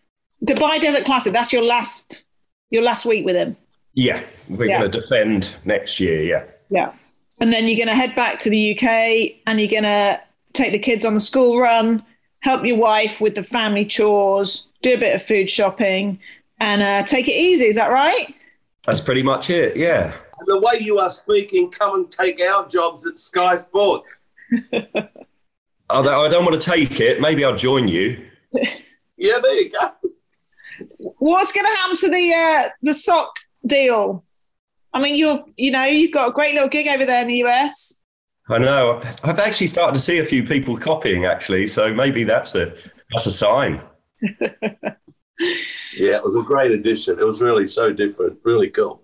Dubai 0.43 0.82
Desert 0.82 1.06
Classic, 1.06 1.34
that's 1.34 1.53
your 1.53 1.63
last 1.63 2.23
your 2.69 2.84
last 2.84 3.06
week 3.06 3.25
with 3.25 3.36
him. 3.36 3.56
Yeah, 3.93 4.21
we're 4.49 4.67
yeah. 4.67 4.80
going 4.80 4.91
to 4.91 5.01
defend 5.01 5.56
next 5.65 5.99
year. 5.99 6.21
Yeah. 6.21 6.43
Yeah. 6.69 6.93
And 7.39 7.53
then 7.53 7.67
you're 7.67 7.77
going 7.77 7.88
to 7.88 7.95
head 7.95 8.15
back 8.15 8.39
to 8.39 8.49
the 8.49 8.77
UK 8.77 9.39
and 9.45 9.60
you're 9.60 9.69
going 9.69 9.84
to 9.84 10.21
take 10.53 10.71
the 10.71 10.80
kids 10.80 11.06
on 11.06 11.13
the 11.13 11.19
school 11.19 11.60
run, 11.60 12.03
help 12.41 12.65
your 12.65 12.77
wife 12.77 13.21
with 13.21 13.36
the 13.36 13.43
family 13.43 13.86
chores, 13.86 14.67
do 14.82 14.93
a 14.93 14.97
bit 14.97 15.15
of 15.15 15.23
food 15.23 15.49
shopping, 15.49 16.19
and 16.60 16.82
uh, 16.82 17.03
take 17.03 17.27
it 17.27 17.34
easy. 17.34 17.65
Is 17.65 17.75
that 17.75 17.91
right? 17.91 18.34
That's 18.86 19.01
pretty 19.01 19.23
much 19.23 19.49
it. 19.49 19.75
Yeah. 19.75 20.13
And 20.39 20.47
the 20.47 20.60
way 20.60 20.80
you 20.80 20.99
are 20.99 21.12
speaking, 21.12 21.71
come 21.71 21.95
and 21.95 22.12
take 22.12 22.41
our 22.41 22.67
jobs 22.67 23.06
at 23.06 23.17
Sky 23.19 23.58
Sport. 23.58 24.03
I, 25.89 26.28
don't, 26.30 26.45
want 26.45 26.62
to 26.62 26.69
take 26.69 27.00
it. 27.00 27.21
Maybe 27.21 27.45
I'll 27.45 27.56
join 27.56 27.88
you. 27.88 28.28
yeah, 29.17 29.39
there 29.39 29.62
you 29.62 29.71
go. 29.71 29.91
What's 31.19 31.52
going 31.52 31.65
to 31.65 31.73
happen 31.73 31.97
to 31.97 32.10
the 32.10 32.34
uh, 32.34 32.69
the 32.82 32.93
sock 32.93 33.32
deal? 33.65 34.23
I 34.93 35.02
mean, 35.02 35.15
you're 35.15 35.43
you 35.56 35.71
know 35.71 35.86
you've 35.86 36.13
got 36.13 36.30
a 36.30 36.32
great 36.32 36.54
little 36.54 36.69
gig 36.69 36.88
over 36.88 37.06
there 37.06 37.21
in 37.21 37.28
the 37.28 37.43
US. 37.45 38.00
I 38.50 38.58
know. 38.58 39.02
I've 39.23 39.39
actually 39.39 39.67
started 39.67 39.93
to 39.95 40.00
see 40.00 40.19
a 40.19 40.26
few 40.26 40.43
people 40.43 40.78
copying, 40.78 41.26
actually. 41.26 41.67
So 41.67 41.93
maybe 41.93 42.23
that's 42.23 42.56
a 42.56 42.76
that's 43.12 43.26
a 43.26 43.32
sign. 43.32 43.82
yeah, 44.21 46.15
it 46.15 46.23
was 46.23 46.36
a 46.36 46.43
great 46.43 46.71
addition. 46.71 47.19
It 47.19 47.26
was 47.26 47.41
really 47.41 47.67
so 47.67 47.91
different, 47.91 48.39
really 48.43 48.69
cool. 48.69 49.04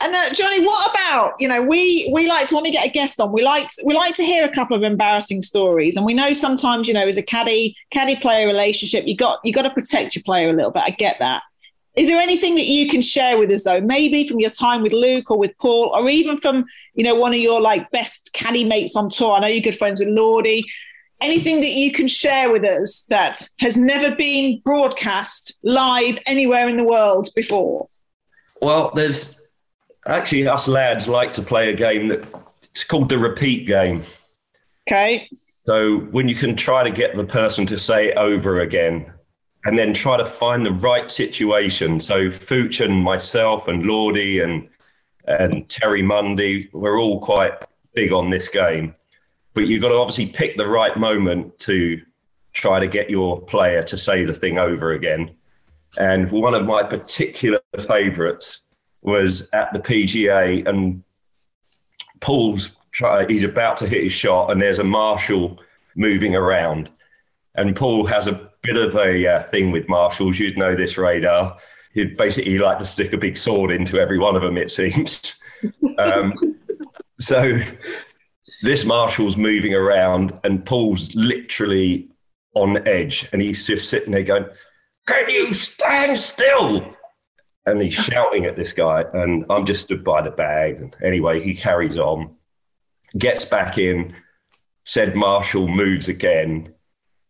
And 0.00 0.14
uh, 0.14 0.32
Johnny, 0.32 0.64
what 0.64 0.90
about 0.90 1.34
you 1.40 1.48
know 1.48 1.60
we 1.60 2.08
we 2.12 2.28
like 2.28 2.46
to 2.48 2.54
when 2.54 2.64
we 2.64 2.70
get 2.70 2.86
a 2.86 2.90
guest 2.90 3.20
on 3.20 3.32
we 3.32 3.42
like 3.42 3.68
we 3.84 3.94
like 3.94 4.14
to 4.14 4.24
hear 4.24 4.44
a 4.44 4.50
couple 4.50 4.76
of 4.76 4.84
embarrassing 4.84 5.42
stories, 5.42 5.96
and 5.96 6.06
we 6.06 6.14
know 6.14 6.32
sometimes 6.32 6.86
you 6.86 6.94
know 6.94 7.06
as 7.06 7.16
a 7.16 7.22
caddy 7.22 7.76
caddy 7.90 8.14
player 8.16 8.46
relationship 8.46 9.04
you 9.06 9.16
got 9.16 9.40
you 9.42 9.52
got 9.52 9.62
to 9.62 9.70
protect 9.70 10.14
your 10.14 10.22
player 10.22 10.50
a 10.50 10.52
little 10.52 10.70
bit. 10.70 10.84
I 10.84 10.90
get 10.90 11.16
that, 11.18 11.42
is 11.98 12.06
there 12.06 12.20
anything 12.20 12.54
that 12.54 12.66
you 12.66 12.88
can 12.88 13.02
share 13.02 13.38
with 13.38 13.50
us 13.50 13.64
though? 13.64 13.80
Maybe 13.80 14.24
from 14.24 14.38
your 14.38 14.50
time 14.50 14.82
with 14.82 14.92
Luke 14.92 15.32
or 15.32 15.38
with 15.38 15.58
Paul, 15.58 15.90
or 15.92 16.08
even 16.08 16.38
from 16.38 16.64
you 16.94 17.02
know 17.02 17.16
one 17.16 17.32
of 17.32 17.40
your 17.40 17.60
like 17.60 17.90
best 17.90 18.32
caddy 18.32 18.64
mates 18.64 18.94
on 18.94 19.10
tour. 19.10 19.32
I 19.32 19.40
know 19.40 19.46
you're 19.48 19.62
good 19.62 19.76
friends 19.76 19.98
with 19.98 20.10
Lordy. 20.10 20.64
Anything 21.20 21.58
that 21.58 21.72
you 21.72 21.90
can 21.90 22.06
share 22.06 22.52
with 22.52 22.64
us 22.64 23.04
that 23.08 23.48
has 23.58 23.76
never 23.76 24.14
been 24.14 24.60
broadcast 24.64 25.58
live 25.64 26.16
anywhere 26.26 26.68
in 26.68 26.76
the 26.76 26.84
world 26.84 27.30
before? 27.34 27.86
Well, 28.62 28.92
there's 28.94 29.37
actually 30.08 30.46
us 30.48 30.68
lads 30.68 31.08
like 31.08 31.32
to 31.34 31.42
play 31.42 31.70
a 31.70 31.74
game 31.74 32.08
that 32.08 32.26
it's 32.70 32.84
called 32.84 33.08
the 33.08 33.18
repeat 33.18 33.66
game. 33.66 34.02
Okay. 34.88 35.28
So 35.66 35.98
when 36.10 36.28
you 36.28 36.34
can 36.34 36.56
try 36.56 36.82
to 36.82 36.90
get 36.90 37.16
the 37.16 37.24
person 37.24 37.66
to 37.66 37.78
say 37.78 38.08
it 38.08 38.16
over 38.16 38.60
again, 38.60 39.12
and 39.64 39.78
then 39.78 39.92
try 39.92 40.16
to 40.16 40.24
find 40.24 40.64
the 40.64 40.72
right 40.72 41.10
situation. 41.10 42.00
So 42.00 42.28
Fooch 42.28 42.82
and 42.84 43.02
myself 43.02 43.68
and 43.68 43.84
Lordy 43.84 44.40
and 44.40 44.68
and 45.26 45.68
Terry 45.68 46.00
Mundy, 46.00 46.70
we're 46.72 46.98
all 46.98 47.20
quite 47.20 47.52
big 47.94 48.12
on 48.12 48.30
this 48.30 48.48
game. 48.48 48.94
But 49.52 49.66
you've 49.66 49.82
got 49.82 49.90
to 49.90 49.96
obviously 49.96 50.26
pick 50.26 50.56
the 50.56 50.66
right 50.66 50.96
moment 50.96 51.58
to 51.60 52.00
try 52.54 52.80
to 52.80 52.86
get 52.86 53.10
your 53.10 53.40
player 53.42 53.82
to 53.82 53.98
say 53.98 54.24
the 54.24 54.32
thing 54.32 54.58
over 54.58 54.92
again. 54.92 55.34
And 55.98 56.30
one 56.30 56.54
of 56.54 56.64
my 56.64 56.82
particular 56.82 57.60
favourites 57.86 58.62
was 59.02 59.48
at 59.52 59.72
the 59.72 59.78
PGA, 59.78 60.66
and 60.68 61.02
Paul's 62.20 62.76
try, 62.92 63.26
he's 63.26 63.44
about 63.44 63.76
to 63.78 63.88
hit 63.88 64.02
his 64.02 64.12
shot, 64.12 64.50
and 64.50 64.60
there's 64.60 64.78
a 64.78 64.84
marshal 64.84 65.58
moving 65.96 66.34
around, 66.34 66.90
and 67.54 67.74
Paul 67.74 68.06
has 68.06 68.26
a 68.26 68.50
bit 68.62 68.76
of 68.76 68.94
a 68.96 69.26
uh, 69.26 69.42
thing 69.44 69.70
with 69.70 69.88
marshals. 69.88 70.38
You'd 70.38 70.58
know 70.58 70.74
this 70.74 70.98
radar. 70.98 71.56
He'd 71.94 72.16
basically 72.16 72.58
like 72.58 72.78
to 72.78 72.84
stick 72.84 73.12
a 73.12 73.18
big 73.18 73.36
sword 73.36 73.70
into 73.70 73.98
every 73.98 74.18
one 74.18 74.36
of 74.36 74.42
them, 74.42 74.56
it 74.56 74.70
seems. 74.70 75.34
um, 75.98 76.34
so 77.18 77.58
this 78.62 78.84
marshal's 78.84 79.36
moving 79.36 79.74
around, 79.74 80.38
and 80.44 80.64
Paul's 80.64 81.14
literally 81.14 82.08
on 82.54 82.86
edge, 82.86 83.28
and 83.32 83.40
he's 83.40 83.66
just 83.66 83.88
sitting 83.88 84.12
there 84.12 84.22
going, 84.22 84.46
"Can 85.06 85.28
you 85.28 85.52
stand 85.52 86.18
still?" 86.18 86.96
And 87.70 87.82
he's 87.82 87.94
shouting 87.94 88.44
at 88.44 88.56
this 88.56 88.72
guy, 88.72 89.04
and 89.12 89.44
I'm 89.50 89.66
just 89.66 89.82
stood 89.82 90.04
by 90.04 90.22
the 90.22 90.30
bag. 90.30 90.76
And 90.76 90.96
anyway, 91.02 91.40
he 91.40 91.54
carries 91.54 91.98
on, 91.98 92.34
gets 93.16 93.44
back 93.44 93.78
in. 93.78 94.14
Said 94.84 95.14
Marshall 95.14 95.68
moves 95.68 96.08
again, 96.08 96.72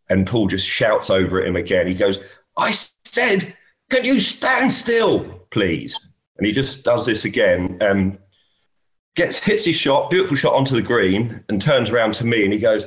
and 0.09 0.25
Paul 0.25 0.47
just 0.47 0.65
shouts 0.65 1.09
over 1.09 1.41
at 1.41 1.47
him 1.47 1.57
again. 1.57 1.87
He 1.87 1.93
goes, 1.93 2.19
I 2.57 2.71
said, 3.03 3.55
can 3.89 4.05
you 4.05 4.21
stand 4.21 4.71
still, 4.71 5.25
please? 5.51 5.99
And 6.37 6.47
he 6.47 6.53
just 6.53 6.85
does 6.85 7.05
this 7.05 7.25
again 7.25 7.77
and 7.81 8.17
gets 9.15 9.43
hits 9.43 9.65
his 9.65 9.75
shot, 9.75 10.09
beautiful 10.09 10.37
shot 10.37 10.53
onto 10.53 10.75
the 10.75 10.81
green, 10.81 11.43
and 11.49 11.61
turns 11.61 11.89
around 11.89 12.13
to 12.15 12.25
me 12.25 12.45
and 12.45 12.53
he 12.53 12.59
goes, 12.59 12.85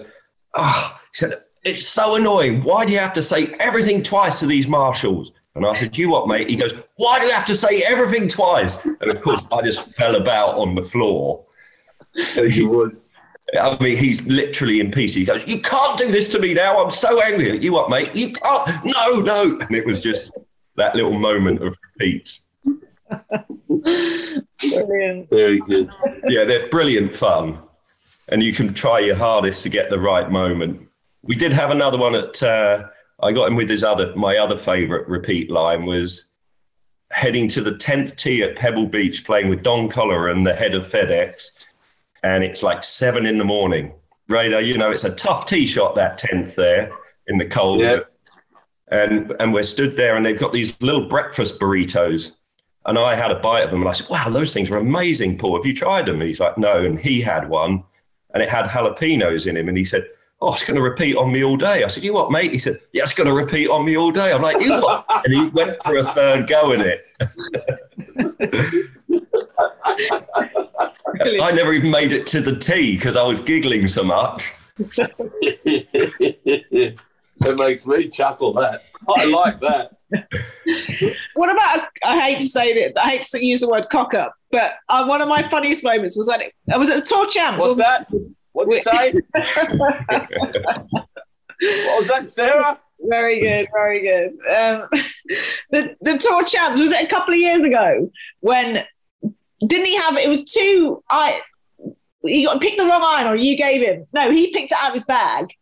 Ah, 0.55 0.95
oh, 0.95 1.01
he 1.13 1.17
said, 1.19 1.35
it's 1.65 1.87
so 1.87 2.17
annoying. 2.17 2.63
Why 2.63 2.85
do 2.85 2.93
you 2.93 2.99
have 2.99 3.13
to 3.15 3.23
say 3.23 3.55
everything 3.61 4.03
twice 4.03 4.41
to 4.41 4.47
these 4.47 4.67
marshals? 4.67 5.33
And 5.55 5.67
I 5.67 5.75
said, 5.75 5.97
you 5.99 6.11
what, 6.11 6.29
mate? 6.29 6.49
He 6.49 6.57
goes, 6.57 6.73
why 6.97 7.21
do 7.21 7.27
you 7.27 7.33
have 7.33 7.45
to 7.47 7.55
say 7.55 7.83
everything 7.83 8.27
twice? 8.27 8.83
And 8.85 9.11
of 9.11 9.21
course, 9.21 9.47
I 9.53 9.61
just 9.63 9.95
fell 9.95 10.17
about 10.17 10.57
on 10.57 10.75
the 10.75 10.83
floor. 10.83 11.45
he 12.35 12.65
was 12.65 13.05
I 13.59 13.77
mean, 13.83 13.97
he's 13.97 14.27
literally 14.27 14.81
in 14.81 14.91
pieces. 14.91 15.17
He 15.17 15.25
goes, 15.25 15.47
"You 15.47 15.61
can't 15.61 15.99
do 15.99 16.11
this 16.11 16.29
to 16.29 16.39
me 16.39 16.55
now. 16.55 16.83
I'm 16.83 16.91
so 16.91 17.21
angry 17.21 17.51
at 17.51 17.63
you, 17.63 17.73
what, 17.73 17.91
mate? 17.91 18.15
You 18.15 18.33
can't. 18.33 18.85
No, 18.85 19.21
no." 19.21 19.59
And 19.59 19.75
it 19.75 19.85
was 19.85 20.01
just 20.01 20.37
that 20.77 20.95
little 20.95 21.13
moment 21.13 21.63
of 21.63 21.77
repeats. 21.93 22.49
brilliant. 23.79 25.29
Very 25.29 25.59
good. 25.61 25.91
Yeah, 26.29 26.45
they're 26.45 26.69
brilliant 26.69 27.15
fun, 27.15 27.59
and 28.29 28.43
you 28.43 28.55
can 28.55 28.73
try 28.73 29.01
your 29.01 29.17
hardest 29.17 29.63
to 29.65 29.69
get 29.69 29.91
the 29.91 29.99
right 29.99 30.31
moment. 30.31 30.89
We 31.23 31.35
did 31.35 31.53
have 31.53 31.71
another 31.71 31.99
one 31.99 32.15
at. 32.15 32.43
Uh, 32.43 32.89
I 33.23 33.33
got 33.33 33.49
him 33.49 33.57
with 33.57 33.71
his 33.71 33.85
other. 33.85 34.15
My 34.17 34.37
other 34.37 34.57
favourite 34.57 35.09
repeat 35.09 35.51
line 35.51 35.87
was 35.87 36.33
heading 37.13 37.47
to 37.47 37.61
the 37.61 37.73
10th 37.73 38.17
tee 38.17 38.43
at 38.43 38.57
Pebble 38.57 38.87
Beach 38.87 39.25
playing 39.25 39.49
with 39.49 39.63
Don 39.63 39.89
Collar 39.89 40.29
and 40.29 40.47
the 40.47 40.55
head 40.55 40.75
of 40.75 40.85
FedEx. 40.85 41.65
And 42.25 42.43
it's 42.43 42.63
like 42.63 42.83
seven 42.83 43.27
in 43.27 43.39
the 43.39 43.45
morning. 43.45 43.93
Radar, 44.29 44.63
you 44.63 44.79
know, 44.79 44.91
it's 44.91 45.05
a 45.05 45.15
tough 45.15 45.47
tee 45.47 45.67
shot, 45.67 45.95
that 45.95 46.19
10th 46.19 46.55
there 46.55 46.93
in 47.27 47.39
the 47.39 47.47
cold. 47.47 47.81
Yeah. 47.81 48.01
And, 48.89 49.35
and 49.41 49.53
we're 49.53 49.63
stood 49.63 49.97
there 49.97 50.17
and 50.17 50.25
they've 50.25 50.39
got 50.39 50.53
these 50.53 50.81
little 50.81 51.07
breakfast 51.07 51.61
burritos. 51.61 52.33
And 52.87 52.99
I 52.99 53.15
had 53.15 53.31
a 53.31 53.39
bite 53.39 53.65
of 53.65 53.71
them 53.71 53.81
and 53.81 53.89
I 53.89 53.93
said, 53.93 54.09
wow, 54.09 54.29
those 54.29 54.53
things 54.53 54.71
are 54.71 54.77
amazing, 54.77 55.39
Paul. 55.39 55.57
Have 55.57 55.67
you 55.67 55.75
tried 55.75 56.07
them? 56.07 56.21
And 56.21 56.29
he's 56.29 56.41
like, 56.41 56.59
no. 56.59 56.83
And 56.83 56.99
he 56.99 57.21
had 57.21 57.49
one 57.49 57.85
and 58.35 58.43
it 58.43 58.49
had 58.49 58.67
jalapenos 58.67 59.47
in 59.47 59.57
him. 59.57 59.69
And 59.69 59.79
he 59.79 59.85
said, 59.85 60.07
oh, 60.43 60.53
it's 60.53 60.65
going 60.65 60.75
to 60.75 60.83
repeat 60.83 61.17
on 61.17 61.33
me 61.33 61.45
all 61.45 61.57
day. 61.57 61.85
I 61.85 61.87
said, 61.87 62.03
you 62.03 62.13
what, 62.13 62.33
mate? 62.33 62.51
He 62.51 62.59
said, 62.59 62.81
yeah, 62.93 63.03
it's 63.03 63.15
going 63.15 63.29
to 63.29 63.33
repeat 63.33 63.69
on 63.69 63.85
me 63.85 63.97
all 63.97 64.11
day. 64.11 64.33
I'm 64.33 64.43
like, 64.43 64.61
you 64.61 64.73
what? 64.73 65.07
and 65.25 65.33
he 65.33 65.47
went 65.51 65.81
for 65.85 65.97
a 65.97 66.03
third 66.15 66.49
go 66.49 66.73
in 66.73 66.81
it. 66.81 67.07
I 71.41 71.53
never 71.53 71.73
even 71.73 71.93
made 71.93 72.13
it 72.13 72.27
to 72.29 72.41
the 72.41 72.57
tee 72.57 72.97
because 72.97 73.17
I 73.17 73.23
was 73.23 73.39
giggling 73.39 73.87
so 73.87 74.03
much. 74.03 74.51
it 74.79 75.15
makes 77.57 77.87
me 77.87 78.09
chuckle. 78.09 78.53
That 78.55 78.83
I 79.09 79.27
like 79.27 79.61
that. 79.61 79.93
What 81.35 81.53
about? 81.53 81.87
I 82.05 82.21
hate 82.21 82.41
to 82.41 82.47
say 82.47 82.83
that. 82.83 82.99
I 83.01 83.11
hate 83.11 83.23
to 83.23 83.45
use 83.45 83.61
the 83.61 83.69
word 83.69 83.89
cock 83.91 84.15
up, 84.15 84.35
but 84.51 84.73
uh, 84.89 85.05
one 85.05 85.21
of 85.21 85.29
my 85.29 85.49
funniest 85.49 85.85
moments 85.85 86.17
was 86.17 86.27
when 86.27 86.41
it, 86.41 86.53
I 86.73 86.79
was 86.79 86.91
at 86.91 86.97
the 86.97 87.03
Tour 87.03 87.29
Champs. 87.29 87.63
What's 87.63 87.79
wasn't 87.79 88.09
that? 88.11 88.35
What 88.53 88.69
did 88.69 88.77
you 88.77 88.83
say? 88.83 89.13
what 90.73 91.99
was 91.99 92.09
that, 92.09 92.29
Sarah? 92.29 92.79
Very 93.01 93.41
good, 93.41 93.69
very 93.73 94.01
good. 94.01 94.31
Um, 94.49 94.89
the 95.71 95.97
the 96.01 96.19
Tour 96.19 96.45
Champs 96.45 96.81
was 96.81 96.93
it 96.93 97.05
a 97.05 97.09
couple 97.09 97.35
of 97.35 97.41
years 97.41 97.65
ago 97.65 98.11
when 98.41 98.85
didn't 99.67 99.87
he 99.87 99.97
have 99.97 100.17
it 100.17 100.29
was 100.29 100.45
two 100.45 101.03
I 101.11 101.41
he 102.25 102.45
got 102.45 102.61
picked 102.61 102.79
the 102.79 102.85
wrong 102.87 103.03
iron 103.05 103.27
or 103.33 103.37
you 103.37 103.57
gave 103.57 103.81
him 103.81 104.07
no 104.13 104.31
he 104.31 104.53
picked 104.53 104.71
it 104.73 104.79
out 104.81 104.89
of 104.89 104.95
his 104.95 105.05
bag. 105.05 105.53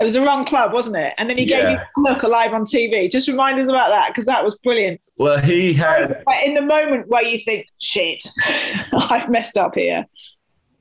It 0.00 0.04
was 0.04 0.14
the 0.14 0.20
wrong 0.22 0.44
club, 0.44 0.72
wasn't 0.72 0.96
it? 0.96 1.14
And 1.16 1.30
then 1.30 1.38
he 1.38 1.44
gave 1.44 1.62
Yeah. 1.62 1.70
you 1.70 1.78
a 1.78 2.10
look 2.10 2.24
alive 2.24 2.52
on 2.52 2.64
TV. 2.64 3.08
Just 3.10 3.28
remind 3.28 3.60
us 3.60 3.68
about 3.68 3.90
that 3.90 4.08
because 4.08 4.24
that 4.26 4.44
was 4.44 4.58
brilliant. 4.64 5.00
Well, 5.16 5.38
he 5.38 5.72
had, 5.72 6.22
But 6.26 6.42
in 6.44 6.54
the 6.54 6.62
moment 6.62 7.06
where 7.06 7.22
you 7.22 7.38
think, 7.38 7.66
shit, 7.78 8.20
I've 8.92 9.28
messed 9.30 9.56
up 9.56 9.76
here. 9.76 10.04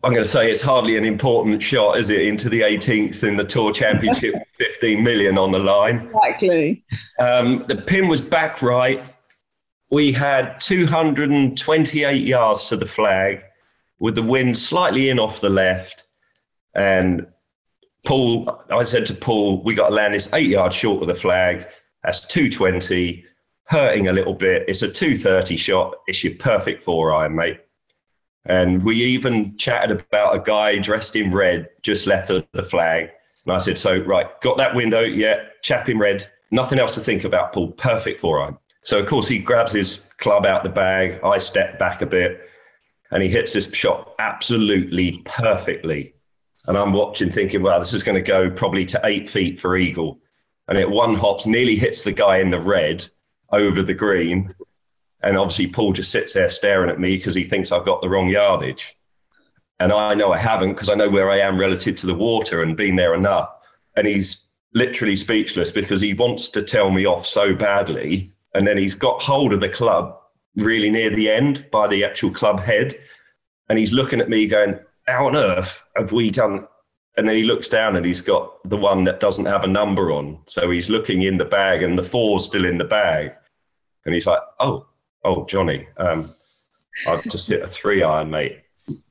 I'm 0.03 0.13
going 0.13 0.23
to 0.23 0.29
say 0.29 0.49
it's 0.49 0.61
hardly 0.61 0.97
an 0.97 1.05
important 1.05 1.61
shot, 1.61 1.97
is 1.97 2.09
it, 2.09 2.21
into 2.21 2.49
the 2.49 2.61
18th 2.61 3.23
in 3.23 3.37
the 3.37 3.43
Tour 3.43 3.71
Championship, 3.71 4.33
15 4.57 5.03
million 5.03 5.37
on 5.37 5.51
the 5.51 5.59
line. 5.59 6.09
Exactly. 6.15 6.83
Um, 7.19 7.63
the 7.67 7.75
pin 7.75 8.07
was 8.07 8.19
back 8.19 8.63
right. 8.63 9.03
We 9.91 10.11
had 10.11 10.59
228 10.59 12.25
yards 12.25 12.65
to 12.69 12.77
the 12.77 12.85
flag 12.85 13.43
with 13.99 14.15
the 14.15 14.23
wind 14.23 14.57
slightly 14.57 15.09
in 15.09 15.19
off 15.19 15.39
the 15.39 15.49
left. 15.49 16.07
And 16.73 17.27
Paul, 18.07 18.63
I 18.71 18.81
said 18.81 19.05
to 19.07 19.13
Paul, 19.13 19.61
we 19.63 19.75
got 19.75 19.89
to 19.89 19.95
land 19.95 20.15
this 20.15 20.33
eight 20.33 20.49
yards 20.49 20.75
short 20.75 21.03
of 21.03 21.09
the 21.09 21.15
flag. 21.15 21.67
That's 22.03 22.25
220, 22.25 23.23
hurting 23.65 24.07
a 24.07 24.13
little 24.13 24.33
bit. 24.33 24.65
It's 24.67 24.81
a 24.81 24.89
230 24.89 25.57
shot. 25.57 25.93
It's 26.07 26.23
your 26.23 26.33
perfect 26.35 26.81
four 26.81 27.13
iron, 27.13 27.35
mate. 27.35 27.59
And 28.45 28.83
we 28.83 28.95
even 28.95 29.55
chatted 29.57 29.91
about 29.91 30.35
a 30.35 30.39
guy 30.39 30.77
dressed 30.79 31.15
in 31.15 31.31
red 31.31 31.69
just 31.83 32.07
left 32.07 32.29
of 32.29 32.47
the 32.53 32.63
flag. 32.63 33.09
And 33.45 33.53
I 33.53 33.59
said, 33.59 33.77
So, 33.77 33.97
right, 33.99 34.27
got 34.41 34.57
that 34.57 34.75
window? 34.75 35.01
Yeah, 35.01 35.43
chap 35.61 35.89
in 35.89 35.99
red. 35.99 36.29
Nothing 36.49 36.79
else 36.79 36.91
to 36.91 36.99
think 36.99 37.23
about, 37.23 37.53
Paul. 37.53 37.71
Perfect 37.71 38.19
for 38.19 38.41
iron. 38.41 38.57
So, 38.83 38.99
of 38.99 39.07
course, 39.07 39.27
he 39.27 39.39
grabs 39.39 39.71
his 39.71 40.01
club 40.17 40.45
out 40.45 40.63
the 40.63 40.69
bag. 40.69 41.19
I 41.23 41.37
step 41.37 41.77
back 41.77 42.01
a 42.01 42.05
bit 42.05 42.41
and 43.11 43.21
he 43.21 43.29
hits 43.29 43.53
this 43.53 43.71
shot 43.73 44.15
absolutely 44.19 45.21
perfectly. 45.25 46.15
And 46.67 46.77
I'm 46.77 46.93
watching, 46.93 47.31
thinking, 47.31 47.61
well, 47.61 47.79
this 47.79 47.93
is 47.93 48.03
going 48.03 48.15
to 48.15 48.21
go 48.21 48.49
probably 48.49 48.85
to 48.85 49.01
eight 49.03 49.29
feet 49.29 49.59
for 49.59 49.77
Eagle. 49.77 50.19
And 50.67 50.77
it 50.77 50.89
one 50.89 51.15
hops, 51.15 51.45
nearly 51.45 51.75
hits 51.75 52.03
the 52.03 52.13
guy 52.13 52.37
in 52.37 52.51
the 52.51 52.59
red 52.59 53.07
over 53.51 53.81
the 53.81 53.93
green. 53.93 54.53
And 55.23 55.37
obviously, 55.37 55.67
Paul 55.67 55.93
just 55.93 56.11
sits 56.11 56.33
there 56.33 56.49
staring 56.49 56.89
at 56.89 56.99
me 56.99 57.17
because 57.17 57.35
he 57.35 57.43
thinks 57.43 57.71
I've 57.71 57.85
got 57.85 58.01
the 58.01 58.09
wrong 58.09 58.27
yardage. 58.27 58.97
And 59.79 59.91
I 59.91 60.13
know 60.13 60.31
I 60.31 60.37
haven't 60.37 60.73
because 60.73 60.89
I 60.89 60.95
know 60.95 61.09
where 61.09 61.31
I 61.31 61.39
am 61.39 61.59
relative 61.59 61.95
to 61.97 62.07
the 62.07 62.13
water 62.13 62.61
and 62.61 62.77
been 62.77 62.95
there 62.95 63.15
enough. 63.15 63.49
And 63.95 64.07
he's 64.07 64.47
literally 64.73 65.15
speechless 65.15 65.71
because 65.71 66.01
he 66.01 66.13
wants 66.13 66.49
to 66.49 66.61
tell 66.61 66.91
me 66.91 67.05
off 67.05 67.25
so 67.25 67.53
badly. 67.53 68.31
And 68.53 68.67
then 68.67 68.77
he's 68.77 68.95
got 68.95 69.21
hold 69.21 69.53
of 69.53 69.61
the 69.61 69.69
club 69.69 70.17
really 70.55 70.89
near 70.89 71.09
the 71.09 71.29
end 71.29 71.65
by 71.71 71.87
the 71.87 72.03
actual 72.03 72.31
club 72.31 72.59
head. 72.59 72.95
And 73.69 73.79
he's 73.79 73.93
looking 73.93 74.19
at 74.19 74.29
me 74.29 74.47
going, 74.47 74.79
How 75.07 75.27
on 75.27 75.35
earth 75.35 75.83
have 75.95 76.11
we 76.11 76.29
done? 76.29 76.67
And 77.17 77.27
then 77.27 77.35
he 77.35 77.43
looks 77.43 77.67
down 77.67 77.95
and 77.95 78.05
he's 78.05 78.21
got 78.21 78.57
the 78.69 78.77
one 78.77 79.03
that 79.05 79.19
doesn't 79.19 79.45
have 79.45 79.63
a 79.63 79.67
number 79.67 80.11
on. 80.11 80.39
So 80.45 80.69
he's 80.69 80.89
looking 80.89 81.23
in 81.23 81.37
the 81.37 81.45
bag 81.45 81.83
and 81.83 81.97
the 81.97 82.03
four's 82.03 82.45
still 82.45 82.65
in 82.65 82.77
the 82.77 82.85
bag. 82.85 83.33
And 84.05 84.13
he's 84.13 84.27
like, 84.27 84.41
Oh, 84.59 84.85
oh, 85.23 85.45
Johnny, 85.45 85.87
um, 85.97 86.33
I've 87.07 87.23
just 87.23 87.47
hit 87.47 87.61
a 87.61 87.67
three 87.67 88.03
iron, 88.03 88.29
mate. 88.29 88.59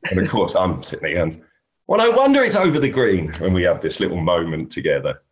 And 0.05 0.21
of 0.21 0.29
course, 0.29 0.55
I'm 0.55 0.83
sitting 0.83 1.03
there 1.03 1.27
going, 1.27 1.43
well, 1.87 1.99
no 1.99 2.17
wonder 2.17 2.43
it's 2.45 2.57
over 2.57 2.79
the 2.79 2.89
green 2.89 3.33
when 3.41 3.53
we 3.53 3.63
have 3.65 3.81
this 3.81 4.01
little 4.01 4.21
moment 4.21 4.71
together. 4.71 5.23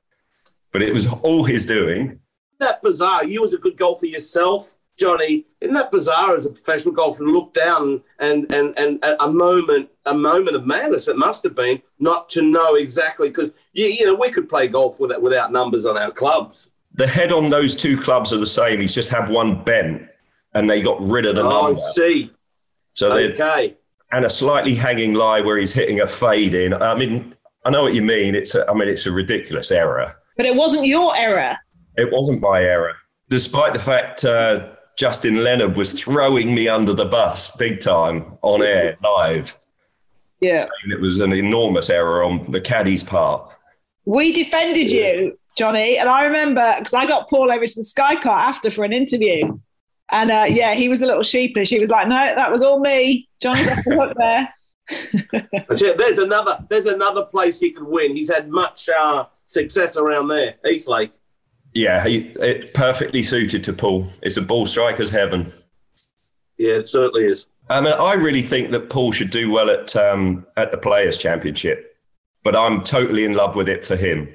But 0.72 0.82
it 0.82 0.92
was 0.92 1.06
all 1.22 1.44
his 1.44 1.66
doing. 1.66 2.00
Isn't 2.06 2.20
that 2.58 2.82
bizarre? 2.82 3.24
You 3.24 3.42
was 3.42 3.54
a 3.54 3.58
good 3.58 3.76
golfer 3.76 4.06
yourself, 4.06 4.74
Johnny. 4.96 5.46
Isn't 5.60 5.74
that 5.74 5.90
bizarre 5.90 6.34
as 6.34 6.46
a 6.46 6.50
professional 6.50 6.94
golfer 6.94 7.24
to 7.24 7.30
look 7.30 7.54
down 7.54 8.02
and 8.18 8.50
and 8.52 8.76
and 8.76 8.98
a 9.20 9.30
moment 9.30 9.88
a 10.06 10.14
moment 10.14 10.56
of 10.56 10.66
madness 10.66 11.06
it 11.06 11.16
must 11.16 11.44
have 11.44 11.54
been 11.54 11.80
not 12.00 12.28
to 12.30 12.42
know 12.42 12.74
exactly 12.74 13.28
because 13.28 13.50
you, 13.72 13.86
you 13.86 14.06
know 14.06 14.14
we 14.14 14.30
could 14.30 14.48
play 14.48 14.66
golf 14.66 14.98
without 14.98 15.22
without 15.22 15.52
numbers 15.52 15.86
on 15.86 15.96
our 15.96 16.10
clubs. 16.10 16.68
The 16.94 17.06
head 17.06 17.30
on 17.30 17.48
those 17.48 17.76
two 17.76 17.96
clubs 17.96 18.32
are 18.32 18.38
the 18.38 18.46
same. 18.46 18.80
He's 18.80 18.94
just 18.94 19.10
had 19.10 19.28
one 19.28 19.62
bent 19.62 20.08
and 20.58 20.68
they 20.68 20.80
got 20.80 21.00
rid 21.00 21.24
of 21.26 21.36
the 21.36 21.42
Oh, 21.44 21.48
I 21.48 21.62
number. 21.66 21.80
see. 21.80 22.30
So 22.94 23.14
they 23.14 23.30
Okay. 23.32 23.76
and 24.12 24.24
a 24.24 24.30
slightly 24.30 24.74
hanging 24.74 25.14
lie 25.14 25.40
where 25.40 25.56
he's 25.58 25.72
hitting 25.72 26.00
a 26.00 26.06
fade 26.06 26.54
in. 26.54 26.74
I 26.74 26.94
mean, 26.94 27.34
I 27.64 27.70
know 27.70 27.82
what 27.82 27.94
you 27.94 28.02
mean. 28.02 28.34
It's 28.34 28.54
a, 28.54 28.68
I 28.68 28.74
mean, 28.74 28.88
it's 28.88 29.06
a 29.06 29.12
ridiculous 29.12 29.70
error. 29.70 30.14
But 30.36 30.46
it 30.46 30.54
wasn't 30.54 30.86
your 30.86 31.16
error. 31.16 31.56
It 31.96 32.10
wasn't 32.12 32.40
my 32.40 32.62
error, 32.62 32.94
despite 33.28 33.72
the 33.72 33.78
fact 33.78 34.24
uh, 34.24 34.68
Justin 34.96 35.42
Leonard 35.44 35.76
was 35.76 35.92
throwing 35.92 36.54
me 36.54 36.68
under 36.68 36.92
the 36.94 37.04
bus 37.04 37.50
big 37.56 37.80
time 37.80 38.36
on 38.42 38.62
air 38.62 38.96
live. 39.02 39.56
Yeah. 40.40 40.56
saying 40.58 40.92
it 40.92 41.00
was 41.00 41.18
an 41.18 41.32
enormous 41.32 41.90
error 41.90 42.22
on 42.24 42.50
the 42.50 42.60
caddy's 42.60 43.02
part. 43.02 43.52
We 44.04 44.32
defended 44.32 44.90
you, 44.92 45.36
Johnny. 45.56 45.98
And 45.98 46.08
I 46.08 46.24
remember 46.24 46.74
because 46.78 46.94
I 46.94 47.06
got 47.06 47.28
Paul 47.28 47.50
over 47.50 47.66
to 47.66 47.74
the 47.74 47.84
Sky 47.84 48.14
Car 48.20 48.38
after 48.38 48.70
for 48.70 48.84
an 48.84 48.92
interview. 48.92 49.58
And 50.10 50.30
uh, 50.30 50.46
yeah, 50.48 50.74
he 50.74 50.88
was 50.88 51.02
a 51.02 51.06
little 51.06 51.22
sheepish. 51.22 51.68
He 51.68 51.78
was 51.78 51.90
like, 51.90 52.08
no, 52.08 52.16
that 52.16 52.50
was 52.50 52.62
all 52.62 52.80
me. 52.80 53.28
Johnny's 53.40 53.68
off 53.68 53.84
the 53.84 53.94
hook 53.94 54.16
there. 54.16 54.54
There's 55.96 56.18
another. 56.18 56.64
There's 56.70 56.86
another 56.86 57.24
place 57.26 57.60
he 57.60 57.72
could 57.72 57.86
win. 57.86 58.16
He's 58.16 58.32
had 58.32 58.48
much 58.48 58.88
uh, 58.88 59.26
success 59.44 59.96
around 59.96 60.28
there, 60.28 60.54
Eastlake. 60.66 61.12
Yeah, 61.74 62.06
he, 62.06 62.32
it 62.40 62.72
perfectly 62.72 63.22
suited 63.22 63.62
to 63.64 63.72
Paul. 63.74 64.06
It's 64.22 64.38
a 64.38 64.42
ball 64.42 64.66
striker's 64.66 65.10
heaven. 65.10 65.52
Yeah, 66.56 66.74
it 66.74 66.88
certainly 66.88 67.26
is. 67.26 67.46
I 67.68 67.82
mean, 67.82 67.92
I 67.92 68.14
really 68.14 68.42
think 68.42 68.70
that 68.70 68.88
Paul 68.88 69.12
should 69.12 69.30
do 69.30 69.50
well 69.50 69.68
at 69.70 69.94
um, 69.94 70.46
at 70.56 70.70
the 70.70 70.78
Players 70.78 71.18
Championship, 71.18 71.96
but 72.42 72.56
I'm 72.56 72.82
totally 72.82 73.24
in 73.24 73.34
love 73.34 73.54
with 73.54 73.68
it 73.68 73.84
for 73.84 73.94
him. 73.96 74.32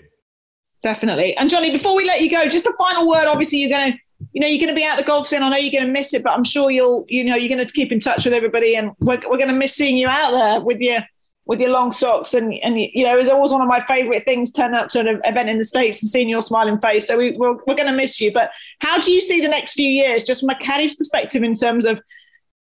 Definitely. 0.83 1.35
And 1.37 1.49
Johnny, 1.49 1.71
before 1.71 1.95
we 1.95 2.05
let 2.05 2.21
you 2.21 2.29
go, 2.29 2.47
just 2.47 2.65
a 2.65 2.73
final 2.77 3.07
word. 3.07 3.25
Obviously, 3.25 3.59
you're 3.59 3.69
going 3.69 3.93
to, 3.93 3.99
you 4.31 4.41
know, 4.41 4.47
you're 4.47 4.59
going 4.59 4.73
to 4.73 4.75
be 4.75 4.85
out 4.85 4.97
the 4.97 5.03
golf 5.03 5.27
scene. 5.27 5.43
I 5.43 5.49
know 5.49 5.57
you're 5.57 5.71
going 5.71 5.85
to 5.85 5.91
miss 5.91 6.13
it, 6.13 6.23
but 6.23 6.31
I'm 6.31 6.43
sure 6.43 6.71
you'll, 6.71 7.05
you 7.07 7.23
know, 7.23 7.35
you're 7.35 7.53
going 7.53 7.65
to 7.65 7.73
keep 7.73 7.91
in 7.91 7.99
touch 7.99 8.25
with 8.25 8.33
everybody, 8.33 8.75
and 8.75 8.91
we're, 8.99 9.19
we're 9.29 9.37
going 9.37 9.47
to 9.47 9.53
miss 9.53 9.75
seeing 9.75 9.97
you 9.97 10.07
out 10.07 10.31
there 10.31 10.61
with 10.61 10.79
your 10.79 10.99
with 11.45 11.59
your 11.59 11.71
long 11.71 11.91
socks. 11.91 12.33
And 12.33 12.53
and 12.63 12.79
you 12.79 13.03
know, 13.03 13.17
it's 13.17 13.29
always 13.29 13.51
one 13.51 13.61
of 13.61 13.67
my 13.67 13.83
favourite 13.85 14.25
things. 14.25 14.51
Turn 14.51 14.73
up 14.73 14.89
to 14.89 14.99
an 14.99 15.21
event 15.23 15.49
in 15.49 15.57
the 15.57 15.65
states 15.65 16.01
and 16.01 16.09
seeing 16.09 16.29
your 16.29 16.41
smiling 16.41 16.79
face. 16.79 17.07
So 17.07 17.17
we, 17.17 17.31
we're 17.37 17.55
we're 17.67 17.75
going 17.75 17.89
to 17.89 17.95
miss 17.95 18.21
you. 18.21 18.31
But 18.31 18.51
how 18.79 18.99
do 18.99 19.11
you 19.11 19.21
see 19.21 19.41
the 19.41 19.47
next 19.47 19.73
few 19.73 19.89
years, 19.89 20.23
just 20.23 20.41
from 20.41 20.49
a 20.49 20.55
caddy's 20.55 20.95
perspective, 20.95 21.43
in 21.43 21.53
terms 21.53 21.85
of 21.85 22.01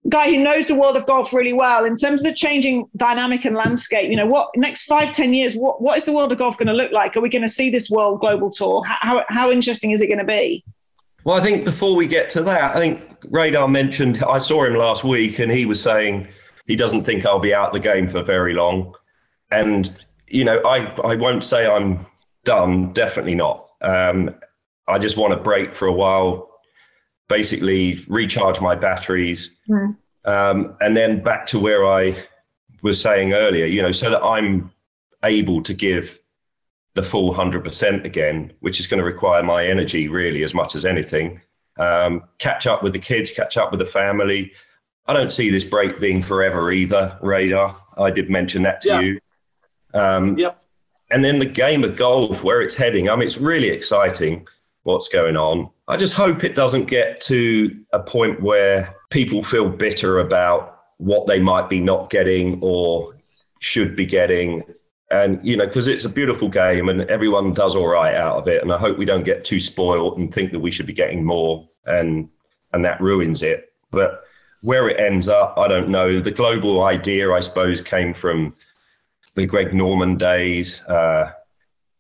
guy 0.08 0.30
who 0.30 0.38
knows 0.38 0.66
the 0.66 0.74
world 0.74 0.96
of 0.96 1.06
golf 1.06 1.32
really 1.34 1.52
well 1.52 1.84
in 1.84 1.94
terms 1.94 2.22
of 2.22 2.26
the 2.26 2.32
changing 2.32 2.88
dynamic 2.96 3.44
and 3.44 3.54
landscape 3.54 4.10
you 4.10 4.16
know 4.16 4.24
what 4.24 4.48
next 4.56 4.84
five 4.84 5.12
ten 5.12 5.34
years 5.34 5.54
what, 5.54 5.82
what 5.82 5.96
is 5.96 6.06
the 6.06 6.12
world 6.12 6.32
of 6.32 6.38
golf 6.38 6.56
going 6.56 6.66
to 6.66 6.72
look 6.72 6.90
like 6.90 7.14
are 7.16 7.20
we 7.20 7.28
going 7.28 7.42
to 7.42 7.48
see 7.48 7.68
this 7.68 7.90
world 7.90 8.18
global 8.18 8.50
tour 8.50 8.82
how, 8.84 8.96
how, 9.00 9.24
how 9.28 9.50
interesting 9.50 9.90
is 9.90 10.00
it 10.00 10.06
going 10.06 10.18
to 10.18 10.24
be 10.24 10.64
Well, 11.24 11.38
I 11.38 11.42
think 11.42 11.64
before 11.64 11.94
we 11.94 12.06
get 12.06 12.30
to 12.30 12.42
that, 12.44 12.76
I 12.76 12.78
think 12.80 13.02
Radar 13.28 13.68
mentioned 13.68 14.22
I 14.24 14.38
saw 14.38 14.64
him 14.64 14.74
last 14.74 15.04
week, 15.04 15.38
and 15.38 15.52
he 15.52 15.66
was 15.66 15.82
saying 15.82 16.28
he 16.66 16.76
doesn't 16.76 17.04
think 17.04 17.26
I'll 17.26 17.38
be 17.38 17.54
out 17.54 17.72
the 17.72 17.80
game 17.80 18.08
for 18.08 18.22
very 18.22 18.54
long. 18.54 18.94
And 19.50 20.04
you 20.28 20.44
know, 20.44 20.60
I 20.64 20.86
I 21.02 21.16
won't 21.16 21.44
say 21.44 21.66
I'm 21.66 22.06
done. 22.44 22.92
Definitely 22.92 23.34
not. 23.34 23.68
Um, 23.82 24.34
I 24.88 24.98
just 24.98 25.16
want 25.16 25.32
to 25.32 25.38
break 25.38 25.74
for 25.74 25.86
a 25.86 25.92
while. 25.92 26.48
basically 27.28 28.00
recharge 28.08 28.60
my 28.60 28.74
batteries, 28.74 29.52
mm. 29.68 29.96
um, 30.24 30.76
and 30.80 30.96
then 30.96 31.22
back 31.22 31.46
to 31.46 31.58
where 31.58 31.86
I 31.86 32.16
was 32.82 33.00
saying 33.00 33.32
earlier, 33.32 33.66
you 33.66 33.82
know, 33.82 33.92
so 33.92 34.10
that 34.10 34.22
I'm 34.22 34.70
able 35.22 35.62
to 35.62 35.74
give 35.74 36.18
the 36.94 37.02
full 37.02 37.32
100% 37.32 38.04
again, 38.04 38.52
which 38.60 38.80
is 38.80 38.86
going 38.86 38.98
to 38.98 39.04
require 39.04 39.42
my 39.42 39.64
energy 39.64 40.08
really 40.08 40.42
as 40.42 40.54
much 40.54 40.74
as 40.74 40.84
anything. 40.84 41.40
Um, 41.78 42.24
catch 42.38 42.66
up 42.66 42.82
with 42.82 42.92
the 42.92 42.98
kids, 42.98 43.30
catch 43.30 43.56
up 43.56 43.70
with 43.70 43.80
the 43.80 43.86
family. 43.86 44.52
I 45.06 45.12
don't 45.12 45.32
see 45.32 45.50
this 45.50 45.64
break 45.64 46.00
being 46.00 46.22
forever 46.22 46.72
either, 46.72 47.18
Radar. 47.22 47.76
I 47.96 48.10
did 48.10 48.28
mention 48.28 48.62
that 48.64 48.80
to 48.82 48.88
yeah. 48.88 49.00
you. 49.00 49.20
Um, 49.94 50.38
yep. 50.38 50.62
And 51.10 51.24
then 51.24 51.38
the 51.38 51.46
game 51.46 51.82
of 51.82 51.96
golf, 51.96 52.44
where 52.44 52.60
it's 52.60 52.74
heading. 52.74 53.08
I 53.08 53.16
mean, 53.16 53.26
it's 53.26 53.38
really 53.38 53.70
exciting 53.70 54.46
what's 54.84 55.08
going 55.08 55.36
on. 55.36 55.68
I 55.88 55.96
just 55.96 56.14
hope 56.14 56.44
it 56.44 56.54
doesn't 56.54 56.84
get 56.84 57.20
to 57.22 57.76
a 57.92 58.00
point 58.00 58.40
where 58.40 58.94
people 59.10 59.42
feel 59.42 59.68
bitter 59.68 60.20
about 60.20 60.82
what 60.98 61.26
they 61.26 61.40
might 61.40 61.68
be 61.68 61.80
not 61.80 62.10
getting 62.10 62.60
or 62.62 63.16
should 63.60 63.96
be 63.96 64.06
getting. 64.06 64.62
And, 65.10 65.44
you 65.44 65.56
know, 65.56 65.66
because 65.66 65.88
it's 65.88 66.04
a 66.04 66.08
beautiful 66.08 66.48
game 66.48 66.88
and 66.88 67.02
everyone 67.02 67.52
does 67.52 67.74
all 67.74 67.88
right 67.88 68.14
out 68.14 68.36
of 68.36 68.46
it. 68.46 68.62
And 68.62 68.72
I 68.72 68.78
hope 68.78 68.96
we 68.96 69.04
don't 69.04 69.24
get 69.24 69.44
too 69.44 69.58
spoiled 69.58 70.18
and 70.18 70.32
think 70.32 70.52
that 70.52 70.60
we 70.60 70.70
should 70.70 70.86
be 70.86 70.92
getting 70.92 71.24
more 71.24 71.68
and 71.86 72.28
and 72.72 72.84
that 72.84 73.00
ruins 73.00 73.42
it. 73.42 73.72
But 73.90 74.22
where 74.62 74.88
it 74.88 75.00
ends 75.00 75.28
up, 75.28 75.54
I 75.58 75.68
don't 75.68 75.88
know. 75.88 76.20
The 76.20 76.30
global 76.30 76.84
idea, 76.84 77.32
I 77.32 77.40
suppose, 77.40 77.80
came 77.80 78.14
from 78.14 78.54
the 79.34 79.46
Greg 79.46 79.74
Norman 79.74 80.16
days. 80.16 80.82
Uh, 80.82 81.32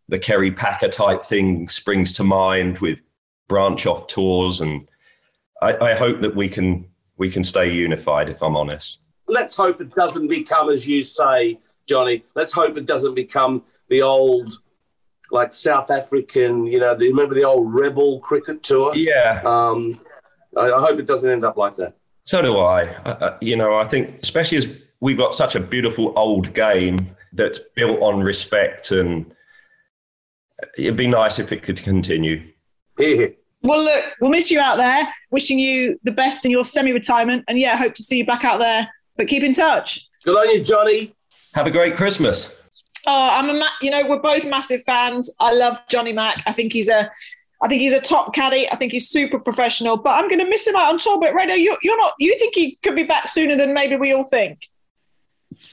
the 0.08 0.18
Kerry 0.18 0.50
Packer 0.50 0.88
type 0.88 1.24
thing 1.24 1.68
springs 1.68 2.12
to 2.14 2.24
mind 2.24 2.78
with 2.80 3.02
branch 3.48 3.86
off 3.86 4.06
tours, 4.08 4.60
and 4.60 4.88
I, 5.62 5.76
I 5.76 5.94
hope 5.94 6.20
that 6.20 6.34
we 6.34 6.48
can 6.48 6.86
we 7.16 7.30
can 7.30 7.44
stay 7.44 7.72
unified. 7.72 8.28
If 8.28 8.42
I'm 8.42 8.56
honest, 8.56 8.98
let's 9.26 9.54
hope 9.54 9.80
it 9.80 9.94
doesn't 9.94 10.28
become, 10.28 10.68
as 10.68 10.86
you 10.86 11.02
say, 11.02 11.58
Johnny. 11.90 12.24
Let's 12.36 12.52
hope 12.52 12.76
it 12.76 12.86
doesn't 12.86 13.14
become 13.14 13.64
the 13.88 14.00
old 14.00 14.60
like 15.32 15.52
South 15.52 15.90
African, 15.90 16.64
you 16.66 16.78
know, 16.78 16.94
the, 16.94 17.08
remember 17.08 17.34
the 17.34 17.44
old 17.44 17.72
rebel 17.74 18.20
cricket 18.20 18.62
tour? 18.62 18.94
Yeah. 18.94 19.42
Um, 19.44 20.00
I, 20.56 20.70
I, 20.72 20.80
hope 20.80 20.98
it 20.98 21.06
doesn't 21.06 21.30
end 21.30 21.44
up 21.44 21.56
like 21.56 21.74
that. 21.76 21.94
So 22.24 22.42
do 22.42 22.58
I. 22.58 22.82
I. 23.04 23.36
You 23.40 23.56
know, 23.56 23.76
I 23.76 23.84
think, 23.84 24.20
especially 24.22 24.58
as 24.58 24.68
we've 25.00 25.18
got 25.18 25.34
such 25.34 25.54
a 25.54 25.60
beautiful 25.60 26.12
old 26.16 26.52
game 26.54 27.14
that's 27.32 27.60
built 27.76 28.00
on 28.00 28.20
respect 28.20 28.92
and 28.92 29.34
it'd 30.76 30.96
be 30.96 31.06
nice 31.06 31.38
if 31.38 31.52
it 31.52 31.62
could 31.62 31.82
continue. 31.82 32.42
well, 33.62 33.82
look, 33.84 34.04
we'll 34.20 34.30
miss 34.30 34.50
you 34.50 34.60
out 34.60 34.78
there. 34.78 35.12
Wishing 35.30 35.58
you 35.58 35.98
the 36.02 36.12
best 36.12 36.44
in 36.44 36.50
your 36.50 36.64
semi-retirement, 36.64 37.44
and 37.46 37.58
yeah, 37.58 37.76
hope 37.76 37.94
to 37.94 38.02
see 38.02 38.18
you 38.18 38.26
back 38.26 38.44
out 38.44 38.58
there. 38.58 38.88
But 39.16 39.28
keep 39.28 39.42
in 39.42 39.54
touch. 39.54 40.08
Good 40.24 40.36
on 40.36 40.50
you, 40.50 40.62
Johnny. 40.62 41.14
Have 41.54 41.66
a 41.66 41.70
great 41.70 41.96
Christmas. 41.96 42.62
Oh, 43.06 43.28
I'm 43.32 43.50
a, 43.50 43.54
ma- 43.54 43.66
you 43.80 43.90
know, 43.90 44.06
we're 44.06 44.20
both 44.20 44.46
massive 44.46 44.82
fans. 44.82 45.34
I 45.40 45.52
love 45.52 45.78
Johnny 45.88 46.12
Mack. 46.12 46.42
I 46.46 46.52
think 46.52 46.72
he's 46.72 46.88
a, 46.88 47.10
I 47.62 47.68
think 47.68 47.80
he's 47.80 47.92
a 47.92 48.00
top 48.00 48.34
caddy. 48.34 48.70
I 48.70 48.76
think 48.76 48.92
he's 48.92 49.08
super 49.08 49.38
professional. 49.38 49.96
But 49.96 50.10
I'm 50.10 50.28
going 50.28 50.40
to 50.40 50.48
miss 50.48 50.66
him 50.66 50.76
out 50.76 50.92
on 50.92 50.98
tour. 50.98 51.18
But 51.18 51.32
Rado, 51.32 51.58
you, 51.58 51.76
you're 51.82 51.98
not. 51.98 52.14
You 52.18 52.36
think 52.38 52.54
he 52.54 52.78
could 52.82 52.94
be 52.94 53.04
back 53.04 53.28
sooner 53.28 53.56
than 53.56 53.74
maybe 53.74 53.96
we 53.96 54.12
all 54.12 54.24
think? 54.24 54.58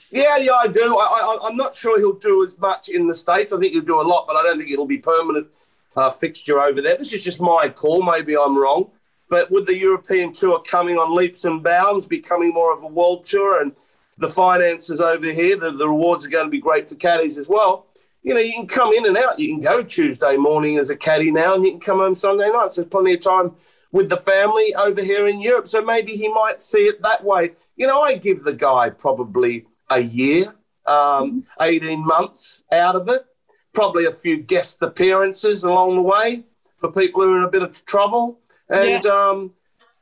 Yeah, 0.10 0.38
yeah, 0.38 0.54
I 0.54 0.68
do. 0.68 0.98
I, 0.98 1.38
I, 1.44 1.48
am 1.48 1.58
not 1.58 1.76
sure 1.76 2.00
he'll 2.00 2.14
do 2.14 2.44
as 2.46 2.58
much 2.58 2.90
in 2.90 3.08
the 3.08 3.14
States. 3.14 3.54
I 3.54 3.60
think 3.60 3.74
he'll 3.74 3.82
do 3.84 4.02
a 4.02 4.04
lot, 4.04 4.26
but 4.26 4.36
I 4.36 4.44
don't 4.44 4.58
think 4.58 4.72
it'll 4.72 4.86
be 4.86 4.98
permanent 4.98 5.48
uh, 5.96 6.10
fixture 6.10 6.60
over 6.60 6.82
there. 6.82 6.98
This 6.98 7.14
is 7.14 7.24
just 7.24 7.40
my 7.40 7.70
call. 7.70 8.02
Maybe 8.02 8.36
I'm 8.36 8.58
wrong. 8.58 8.90
But 9.30 9.52
with 9.52 9.68
the 9.68 9.78
European 9.78 10.32
tour 10.32 10.62
coming 10.62 10.98
on 10.98 11.14
leaps 11.14 11.44
and 11.44 11.62
bounds, 11.62 12.08
becoming 12.08 12.50
more 12.50 12.74
of 12.74 12.84
a 12.84 12.88
world 12.88 13.26
tour, 13.26 13.62
and 13.62 13.74
the 14.18 14.28
finances 14.28 15.00
over 15.00 15.32
here, 15.32 15.58
the, 15.58 15.72
the 15.72 15.88
rewards 15.88 16.26
are 16.26 16.30
going 16.30 16.46
to 16.46 16.52
be 16.52 16.60
great 16.60 16.90
for 16.90 16.96
caddies 16.96 17.38
as 17.38 17.48
well. 17.48 17.88
You 18.24 18.34
know, 18.34 18.40
you 18.40 18.54
can 18.54 18.68
come 18.68 18.94
in 18.94 19.06
and 19.06 19.18
out. 19.18 19.40
You 19.40 19.50
can 19.50 19.62
go 19.62 19.84
Tuesday 19.84 20.36
morning 20.38 20.78
as 20.78 20.90
a 20.90 20.98
caddy 20.98 21.32
now, 21.32 21.56
and 21.56 21.64
you 21.64 21.72
can 21.72 21.80
come 21.80 22.00
home 22.00 22.16
Sunday 22.16 22.50
night. 22.50 22.72
So 22.72 22.82
there's 22.82 22.90
plenty 22.90 23.14
of 23.14 23.22
time 23.22 23.52
with 23.92 24.10
the 24.10 24.18
family 24.18 24.76
over 24.76 25.02
here 25.02 25.28
in 25.28 25.40
Europe. 25.40 25.68
So 25.68 25.82
maybe 25.82 26.14
he 26.14 26.28
might 26.28 26.60
see 26.60 26.86
it 26.86 27.02
that 27.04 27.24
way. 27.24 27.54
You 27.76 27.88
know, 27.88 28.02
I 28.02 28.18
give 28.18 28.44
the 28.44 28.54
guy 28.54 28.90
probably 28.90 29.66
a 29.90 30.00
year, 30.00 30.54
um, 30.88 31.46
18 31.62 32.04
months 32.06 32.64
out 32.72 32.96
of 32.96 33.08
it. 33.08 33.26
Probably 33.74 34.06
a 34.06 34.12
few 34.12 34.38
guest 34.38 34.82
appearances 34.82 35.64
along 35.64 35.96
the 35.96 36.02
way 36.02 36.44
for 36.78 36.92
people 36.92 37.22
who 37.22 37.34
are 37.34 37.38
in 37.38 37.44
a 37.44 37.50
bit 37.50 37.62
of 37.62 37.86
trouble. 37.86 38.40
And, 38.70 39.04
yeah. 39.04 39.12
um, 39.12 39.54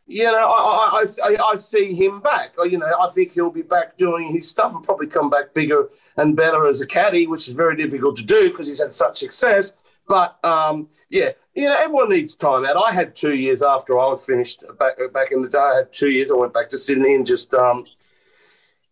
you 0.08 0.24
know, 0.24 0.38
I, 0.38 1.04
I, 1.04 1.06
I, 1.24 1.38
I, 1.52 1.56
see 1.56 1.94
him 1.94 2.20
back. 2.20 2.54
You 2.64 2.78
know, 2.78 2.92
I 3.02 3.10
think 3.10 3.32
he'll 3.32 3.50
be 3.50 3.64
back 3.64 3.98
doing 3.98 4.32
his 4.32 4.48
stuff 4.48 4.76
and 4.76 4.84
probably 4.84 5.08
come 5.08 5.30
back 5.30 5.54
bigger 5.54 5.90
and 6.18 6.36
better 6.36 6.68
as 6.68 6.80
a 6.80 6.88
caddy, 6.88 7.26
which 7.26 7.48
is 7.48 7.56
very 7.56 7.76
difficult 7.76 8.16
to 8.18 8.24
do 8.24 8.50
because 8.50 8.68
he's 8.68 8.82
had 8.82 8.94
such 8.94 9.18
success. 9.18 9.74
But 10.08 10.38
um, 10.46 10.90
yeah, 11.10 11.32
you 11.56 11.68
know, 11.68 11.76
everyone 11.80 12.10
needs 12.10 12.36
time 12.36 12.66
out. 12.66 12.78
I 12.78 12.92
had 12.92 13.16
two 13.16 13.36
years 13.36 13.64
after 13.64 13.98
I 14.00 14.08
was 14.08 14.24
finished 14.24 14.64
back 14.78 14.98
back 15.12 15.32
in 15.32 15.42
the 15.42 15.50
day. 15.50 15.58
I 15.58 15.76
had 15.78 15.92
two 15.92 16.12
years. 16.12 16.30
I 16.30 16.36
went 16.36 16.54
back 16.54 16.70
to 16.70 16.78
Sydney 16.78 17.16
and 17.16 17.26
just 17.26 17.54
um, 17.56 17.86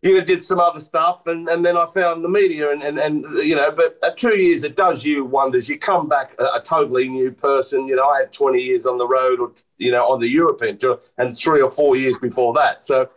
you 0.03 0.17
know, 0.17 0.23
did 0.23 0.43
some 0.43 0.59
other 0.59 0.81
stuff, 0.81 1.27
and, 1.27 1.47
and 1.47 1.65
then 1.65 1.77
I 1.77 1.85
found 1.85 2.25
the 2.25 2.29
media, 2.29 2.71
and, 2.71 2.83
and, 2.83 2.99
and 2.99 3.23
you 3.37 3.55
know, 3.55 3.71
but 3.71 3.97
at 4.03 4.17
two 4.17 4.37
years 4.37 4.65
it 4.65 4.75
does 4.75 5.05
you 5.05 5.23
wonders. 5.23 5.69
You 5.69 5.79
come 5.79 6.09
back 6.09 6.35
a, 6.39 6.57
a, 6.57 6.61
totally 6.61 7.07
new 7.07 7.31
person. 7.31 7.87
You 7.87 7.95
know, 7.95 8.09
I 8.09 8.19
had 8.19 8.33
20 8.33 8.61
years 8.61 8.85
on 8.85 8.97
the 8.97 9.07
road, 9.07 9.39
or 9.39 9.53
you 9.77 9.91
know, 9.91 10.11
on 10.11 10.19
the 10.19 10.27
European 10.27 10.77
tour, 10.77 10.99
and 11.17 11.35
three 11.35 11.61
or 11.61 11.71
four 11.71 11.95
years 11.95 12.19
before 12.19 12.53
that. 12.55 12.83
So, 12.83 13.09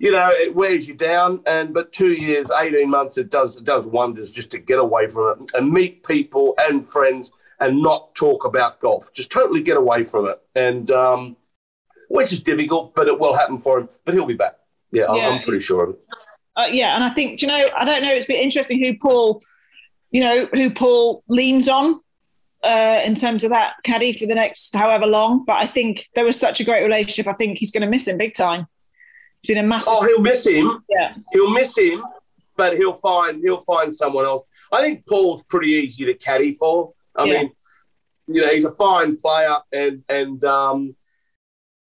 you 0.00 0.10
know, 0.10 0.30
it 0.32 0.52
wears 0.52 0.88
you 0.88 0.94
down. 0.94 1.42
And 1.46 1.72
but 1.72 1.92
two 1.92 2.12
years, 2.12 2.50
18 2.50 2.90
months, 2.90 3.18
it 3.18 3.30
does 3.30 3.54
it 3.54 3.62
does 3.62 3.86
wonders 3.86 4.32
just 4.32 4.50
to 4.50 4.58
get 4.58 4.80
away 4.80 5.06
from 5.06 5.28
it 5.28 5.52
and 5.54 5.70
meet 5.70 6.04
people 6.04 6.54
and 6.58 6.84
friends 6.84 7.30
and 7.60 7.80
not 7.80 8.16
talk 8.16 8.44
about 8.44 8.80
golf. 8.80 9.12
Just 9.14 9.30
totally 9.30 9.62
get 9.62 9.76
away 9.76 10.02
from 10.02 10.26
it, 10.26 10.40
and 10.56 10.90
um, 10.90 11.36
which 12.08 12.32
is 12.32 12.40
difficult, 12.40 12.96
but 12.96 13.06
it 13.06 13.16
will 13.16 13.36
happen 13.36 13.60
for 13.60 13.78
him. 13.78 13.88
But 14.04 14.14
he'll 14.14 14.26
be 14.26 14.34
back. 14.34 14.56
Yeah, 14.92 15.12
yeah. 15.14 15.28
I'm 15.28 15.42
pretty 15.42 15.60
sure 15.60 15.84
of 15.84 15.90
it. 15.90 16.00
Uh, 16.56 16.68
yeah, 16.72 16.94
and 16.94 17.04
I 17.04 17.10
think 17.10 17.42
you 17.42 17.48
know, 17.48 17.68
I 17.76 17.84
don't 17.84 18.02
know. 18.02 18.12
It's 18.12 18.26
been 18.26 18.40
interesting 18.40 18.80
who 18.80 18.96
Paul, 18.96 19.42
you 20.10 20.20
know, 20.20 20.48
who 20.52 20.70
Paul 20.70 21.22
leans 21.28 21.68
on 21.68 22.00
uh, 22.62 23.02
in 23.04 23.14
terms 23.14 23.44
of 23.44 23.50
that 23.50 23.74
caddy 23.84 24.12
for 24.12 24.26
the 24.26 24.34
next 24.34 24.74
however 24.74 25.06
long. 25.06 25.44
But 25.44 25.62
I 25.62 25.66
think 25.66 26.08
there 26.14 26.24
was 26.24 26.38
such 26.38 26.60
a 26.60 26.64
great 26.64 26.82
relationship. 26.82 27.26
I 27.26 27.34
think 27.34 27.58
he's 27.58 27.70
going 27.70 27.82
to 27.82 27.88
miss 27.88 28.08
him 28.08 28.16
big 28.16 28.34
time. 28.34 28.66
It's 29.42 29.48
been 29.48 29.58
a 29.58 29.62
massive. 29.62 29.92
Oh, 29.94 30.04
he'll 30.06 30.20
miss 30.20 30.46
him. 30.46 30.82
Yeah, 30.88 31.14
he'll 31.32 31.50
miss 31.50 31.76
him, 31.76 32.02
but 32.56 32.76
he'll 32.76 32.94
find 32.94 33.40
he'll 33.42 33.60
find 33.60 33.94
someone 33.94 34.24
else. 34.24 34.44
I 34.72 34.82
think 34.82 35.06
Paul's 35.06 35.42
pretty 35.44 35.68
easy 35.68 36.06
to 36.06 36.14
caddy 36.14 36.54
for. 36.54 36.92
I 37.14 37.24
yeah. 37.24 37.42
mean, 37.42 37.52
you 38.28 38.40
know, 38.40 38.48
he's 38.48 38.64
a 38.64 38.72
fine 38.72 39.16
player, 39.16 39.56
and 39.72 40.02
and 40.08 40.42
um, 40.44 40.96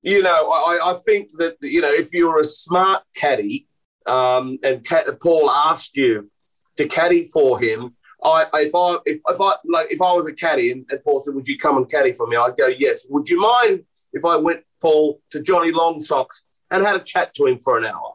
you 0.08 0.24
know, 0.24 0.50
I, 0.50 0.92
I 0.92 0.94
think 1.06 1.32
that 1.38 1.58
you 1.62 1.82
know 1.82 1.92
if 1.92 2.14
you're 2.14 2.40
a 2.40 2.46
smart 2.46 3.04
caddy, 3.16 3.68
um, 4.06 4.58
and 4.64 4.86
Paul 5.20 5.52
asked 5.52 5.98
you 5.98 6.32
to 6.78 6.88
caddy 6.88 7.26
for 7.26 7.60
him, 7.60 7.96
I 8.24 8.46
if 8.54 8.74
I 8.74 8.98
if, 9.06 9.20
if 9.28 9.42
I 9.42 9.56
like 9.66 9.92
if 9.92 10.02
I 10.02 10.14
was 10.14 10.28
a 10.28 10.34
caddy 10.34 10.72
and, 10.72 10.86
and, 10.90 11.04
Paul 11.04 11.22
said, 11.22 11.36
"Would 11.36 11.48
you 11.48 11.58
come 11.58 11.78
and 11.78 11.90
caddy 11.92 12.14
for 12.14 12.26
me?" 12.26 12.38
I'd 12.38 12.58
go, 12.58 12.68
"Yes." 12.68 13.06
Would 13.10 13.30
you 13.30 13.42
mind 13.42 13.84
if 14.14 14.24
I 14.24 14.38
went 14.38 14.62
Paul 14.82 15.20
to 15.32 15.42
Johnny 15.42 15.72
Longsocks 15.72 16.42
and 16.72 16.86
had 16.86 16.96
a 16.96 17.04
chat 17.04 17.34
to 17.36 17.46
him 17.46 17.58
for 17.60 17.78
an 17.78 17.86
hour? 17.86 18.14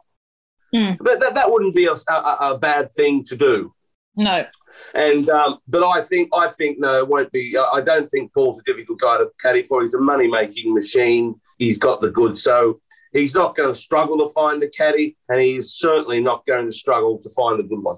Mm. 0.73 0.97
But 0.99 1.19
that, 1.19 1.35
that 1.35 1.51
wouldn't 1.51 1.75
be 1.75 1.85
a, 1.85 1.93
a, 2.09 2.37
a 2.53 2.57
bad 2.57 2.89
thing 2.89 3.23
to 3.25 3.35
do. 3.35 3.73
No. 4.15 4.45
And 4.95 5.29
um, 5.29 5.59
but 5.67 5.83
I 5.83 6.01
think 6.01 6.29
I 6.33 6.47
think 6.47 6.79
no, 6.79 6.97
it 6.97 7.07
won't 7.07 7.31
be. 7.31 7.55
I 7.71 7.81
don't 7.81 8.07
think 8.07 8.33
Paul's 8.33 8.59
a 8.59 8.63
difficult 8.63 8.99
guy 8.99 9.17
to 9.17 9.29
caddy 9.39 9.63
for. 9.63 9.81
He's 9.81 9.93
a 9.93 10.01
money 10.01 10.27
making 10.27 10.73
machine. 10.73 11.39
He's 11.63 11.77
got 11.77 12.01
the 12.01 12.11
goods, 12.11 12.43
so 12.43 12.81
he's 13.13 13.33
not 13.33 13.55
going 13.55 13.69
to 13.69 13.75
struggle 13.75 14.17
to 14.19 14.33
find 14.33 14.61
a 14.63 14.69
caddy, 14.69 15.15
and 15.29 15.39
he's 15.39 15.73
certainly 15.73 16.19
not 16.19 16.45
going 16.45 16.65
to 16.65 16.71
struggle 16.71 17.19
to 17.19 17.29
find 17.29 17.59
a 17.59 17.63
good 17.63 17.81
one. 17.81 17.97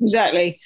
Exactly. 0.00 0.58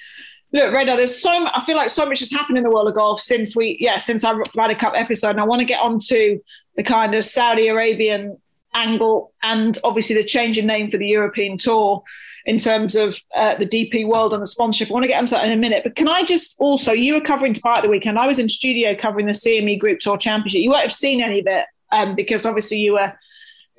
Look, 0.51 0.73
Radar, 0.73 0.97
there's 0.97 1.21
so 1.21 1.29
I 1.29 1.63
feel 1.63 1.77
like 1.77 1.91
so 1.91 2.07
much 2.07 2.19
has 2.19 2.31
happened 2.31 2.57
in 2.57 2.63
the 2.63 2.71
world 2.71 2.87
of 2.87 2.95
golf 2.95 3.19
since 3.19 3.55
we, 3.55 3.77
yeah, 3.79 3.99
since 3.99 4.23
our 4.23 4.41
Ryder 4.55 4.73
Cup 4.73 4.93
episode, 4.95 5.31
and 5.31 5.39
I 5.39 5.43
want 5.43 5.59
to 5.59 5.65
get 5.65 5.79
onto 5.79 6.39
the 6.75 6.81
kind 6.81 7.13
of 7.13 7.23
Saudi 7.23 7.67
Arabian 7.67 8.37
angle 8.73 9.33
and 9.43 9.77
obviously 9.83 10.15
the 10.15 10.23
change 10.23 10.57
in 10.57 10.65
name 10.65 10.89
for 10.89 10.97
the 10.97 11.07
European 11.07 11.57
Tour 11.57 12.03
in 12.45 12.57
terms 12.57 12.95
of 12.95 13.19
uh, 13.35 13.55
the 13.55 13.65
DP 13.65 14.07
World 14.07 14.33
and 14.33 14.41
the 14.41 14.47
sponsorship. 14.47 14.89
I 14.89 14.93
want 14.93 15.03
to 15.03 15.07
get 15.07 15.19
into 15.19 15.35
that 15.35 15.45
in 15.45 15.51
a 15.51 15.57
minute. 15.57 15.83
But 15.83 15.95
can 15.95 16.07
I 16.07 16.23
just 16.23 16.55
also, 16.59 16.93
you 16.93 17.13
were 17.13 17.21
covering 17.21 17.53
part 17.55 17.79
of 17.79 17.83
the 17.83 17.89
weekend. 17.89 18.17
I 18.17 18.27
was 18.27 18.39
in 18.39 18.49
studio 18.49 18.95
covering 18.95 19.27
the 19.27 19.33
CME 19.33 19.79
Group 19.79 19.99
Tour 19.99 20.17
Championship. 20.17 20.61
You 20.61 20.71
won't 20.71 20.83
have 20.83 20.93
seen 20.93 21.21
any 21.21 21.41
of 21.41 21.47
it 21.47 21.65
um, 21.91 22.15
because 22.15 22.45
obviously 22.45 22.77
you 22.77 22.93
were 22.93 23.13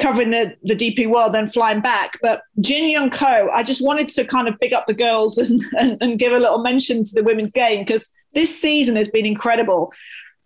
covering 0.01 0.31
the, 0.31 0.57
the 0.63 0.75
DP 0.75 1.09
World, 1.11 1.35
then 1.35 1.47
flying 1.47 1.81
back. 1.81 2.13
But 2.23 2.43
Jin 2.61 2.89
Young 2.89 3.11
Ko, 3.11 3.51
I 3.53 3.63
just 3.63 3.85
wanted 3.85 4.09
to 4.11 4.25
kind 4.25 4.49
of 4.49 4.59
big 4.59 4.73
up 4.73 4.87
the 4.87 4.95
girls 4.95 5.39
and, 5.39 5.63
and, 5.79 6.03
and 6.03 6.19
give 6.19 6.33
a 6.33 6.39
little 6.39 6.63
mention 6.63 7.05
to 7.05 7.15
the 7.15 7.25
women's 7.25 7.53
game 7.53 7.85
because 7.85 8.11
this 8.33 8.61
season 8.61 8.97
has 8.97 9.09
been 9.09 9.27
incredible. 9.27 9.93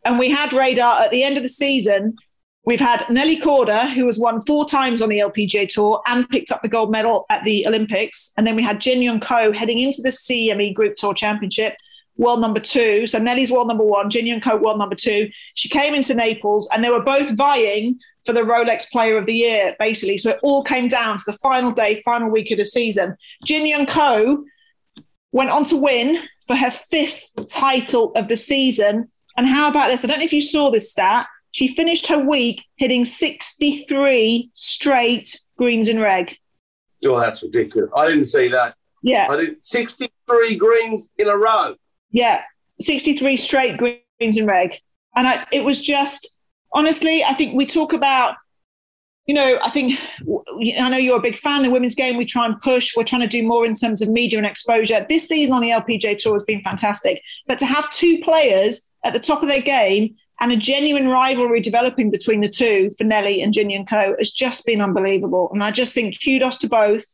And 0.04 0.18
we 0.18 0.30
had 0.30 0.52
radar 0.52 1.02
at 1.02 1.10
the 1.10 1.22
end 1.22 1.36
of 1.36 1.42
the 1.42 1.48
season 1.48 2.16
We've 2.66 2.80
had 2.80 3.04
Nelly 3.10 3.38
Korda, 3.38 3.92
who 3.92 4.06
has 4.06 4.18
won 4.18 4.40
four 4.40 4.64
times 4.64 5.02
on 5.02 5.10
the 5.10 5.18
LPGA 5.18 5.68
Tour 5.68 6.00
and 6.06 6.28
picked 6.30 6.50
up 6.50 6.62
the 6.62 6.68
gold 6.68 6.90
medal 6.90 7.26
at 7.28 7.44
the 7.44 7.66
Olympics. 7.66 8.32
And 8.38 8.46
then 8.46 8.56
we 8.56 8.62
had 8.62 8.80
Jin 8.80 9.02
Young 9.02 9.20
Ko 9.20 9.52
heading 9.52 9.80
into 9.80 10.00
the 10.00 10.08
CME 10.08 10.72
Group 10.72 10.96
Tour 10.96 11.12
Championship, 11.12 11.76
world 12.16 12.40
number 12.40 12.60
two. 12.60 13.06
So 13.06 13.18
Nelly's 13.18 13.50
world 13.50 13.68
number 13.68 13.84
one, 13.84 14.10
Jin 14.10 14.26
Young 14.26 14.40
Ko 14.40 14.56
world 14.56 14.78
number 14.78 14.94
two. 14.94 15.28
She 15.54 15.68
came 15.68 15.94
into 15.94 16.14
Naples 16.14 16.68
and 16.72 16.82
they 16.82 16.90
were 16.90 17.02
both 17.02 17.36
vying 17.36 17.98
for 18.24 18.32
the 18.32 18.40
Rolex 18.40 18.90
Player 18.90 19.18
of 19.18 19.26
the 19.26 19.34
Year, 19.34 19.76
basically. 19.78 20.18
So 20.18 20.30
it 20.30 20.40
all 20.42 20.62
came 20.62 20.88
down 20.88 21.18
to 21.18 21.24
the 21.26 21.34
final 21.34 21.70
day, 21.70 22.00
final 22.04 22.30
week 22.30 22.50
of 22.50 22.58
the 22.58 22.66
season. 22.66 23.16
Jin 23.44 23.66
Young 23.66 23.86
Ko 23.86 24.44
went 25.32 25.50
on 25.50 25.64
to 25.64 25.76
win 25.76 26.22
for 26.46 26.56
her 26.56 26.70
fifth 26.70 27.30
title 27.48 28.12
of 28.14 28.28
the 28.28 28.36
season. 28.36 29.10
And 29.36 29.48
how 29.48 29.68
about 29.68 29.88
this? 29.88 30.04
I 30.04 30.06
don't 30.06 30.18
know 30.18 30.24
if 30.24 30.32
you 30.32 30.42
saw 30.42 30.70
this 30.70 30.90
stat. 30.90 31.26
She 31.50 31.68
finished 31.68 32.06
her 32.08 32.18
week 32.18 32.64
hitting 32.76 33.04
63 33.04 34.50
straight 34.54 35.40
greens 35.56 35.88
in 35.88 36.00
reg. 36.00 36.36
Oh, 37.04 37.18
that's 37.18 37.42
ridiculous. 37.42 37.90
I 37.96 38.06
didn't 38.06 38.24
see 38.24 38.48
that. 38.48 38.74
Yeah. 39.02 39.28
I 39.30 39.36
did 39.36 39.62
63 39.62 40.56
greens 40.56 41.10
in 41.18 41.28
a 41.28 41.36
row. 41.36 41.76
Yeah. 42.14 42.42
63 42.80 43.36
straight 43.36 43.76
greens 43.76 44.38
and 44.38 44.46
reg. 44.46 44.78
And 45.16 45.26
I, 45.26 45.46
it 45.52 45.64
was 45.64 45.80
just, 45.80 46.30
honestly, 46.72 47.24
I 47.24 47.34
think 47.34 47.54
we 47.54 47.66
talk 47.66 47.92
about, 47.92 48.36
you 49.26 49.34
know, 49.34 49.58
I 49.62 49.70
think, 49.70 49.98
I 50.78 50.88
know 50.88 50.96
you're 50.96 51.18
a 51.18 51.22
big 51.22 51.38
fan 51.38 51.60
of 51.60 51.64
the 51.64 51.70
women's 51.70 51.94
game. 51.94 52.16
We 52.16 52.24
try 52.24 52.46
and 52.46 52.60
push. 52.60 52.96
We're 52.96 53.04
trying 53.04 53.22
to 53.22 53.28
do 53.28 53.42
more 53.42 53.66
in 53.66 53.74
terms 53.74 54.00
of 54.00 54.08
media 54.08 54.38
and 54.38 54.46
exposure. 54.46 55.04
This 55.08 55.28
season 55.28 55.54
on 55.54 55.62
the 55.62 55.70
LPGA 55.70 56.16
Tour 56.18 56.34
has 56.34 56.42
been 56.44 56.62
fantastic. 56.62 57.20
But 57.46 57.58
to 57.58 57.66
have 57.66 57.90
two 57.90 58.20
players 58.22 58.86
at 59.04 59.12
the 59.12 59.20
top 59.20 59.42
of 59.42 59.48
their 59.48 59.62
game 59.62 60.14
and 60.40 60.52
a 60.52 60.56
genuine 60.56 61.08
rivalry 61.08 61.60
developing 61.60 62.10
between 62.10 62.42
the 62.42 62.48
two 62.48 62.90
for 62.96 63.04
Nelly 63.04 63.42
and 63.42 63.52
Jin 63.52 63.70
Young 63.70 63.86
Ko 63.86 64.14
has 64.18 64.30
just 64.30 64.66
been 64.66 64.80
unbelievable. 64.80 65.50
And 65.52 65.64
I 65.64 65.70
just 65.70 65.94
think 65.94 66.22
kudos 66.22 66.58
to 66.58 66.68
both 66.68 67.04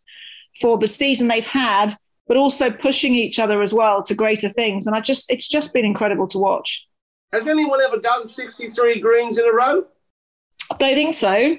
for 0.61 0.79
the 0.79 0.89
season 0.89 1.29
they've 1.29 1.45
had, 1.45 1.95
but 2.31 2.37
also 2.37 2.71
pushing 2.71 3.17
each 3.17 3.41
other 3.41 3.61
as 3.61 3.75
well 3.75 4.05
to 4.05 4.15
greater 4.15 4.49
things. 4.51 4.87
And 4.87 4.95
I 4.95 5.01
just, 5.01 5.29
it's 5.33 5.49
just 5.49 5.75
been 5.75 5.85
incredible 5.85 6.29
to 6.29 6.39
watch. 6.39 6.87
Has 7.33 7.49
anyone 7.49 7.81
ever 7.81 7.97
done 7.97 8.29
63 8.29 9.01
greens 9.01 9.37
in 9.37 9.45
a 9.49 9.53
row? 9.53 9.85
I 10.71 10.77
don't 10.79 10.95
think 10.95 11.15
so. 11.15 11.57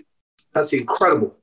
That's 0.54 0.72
incredible. 0.72 1.36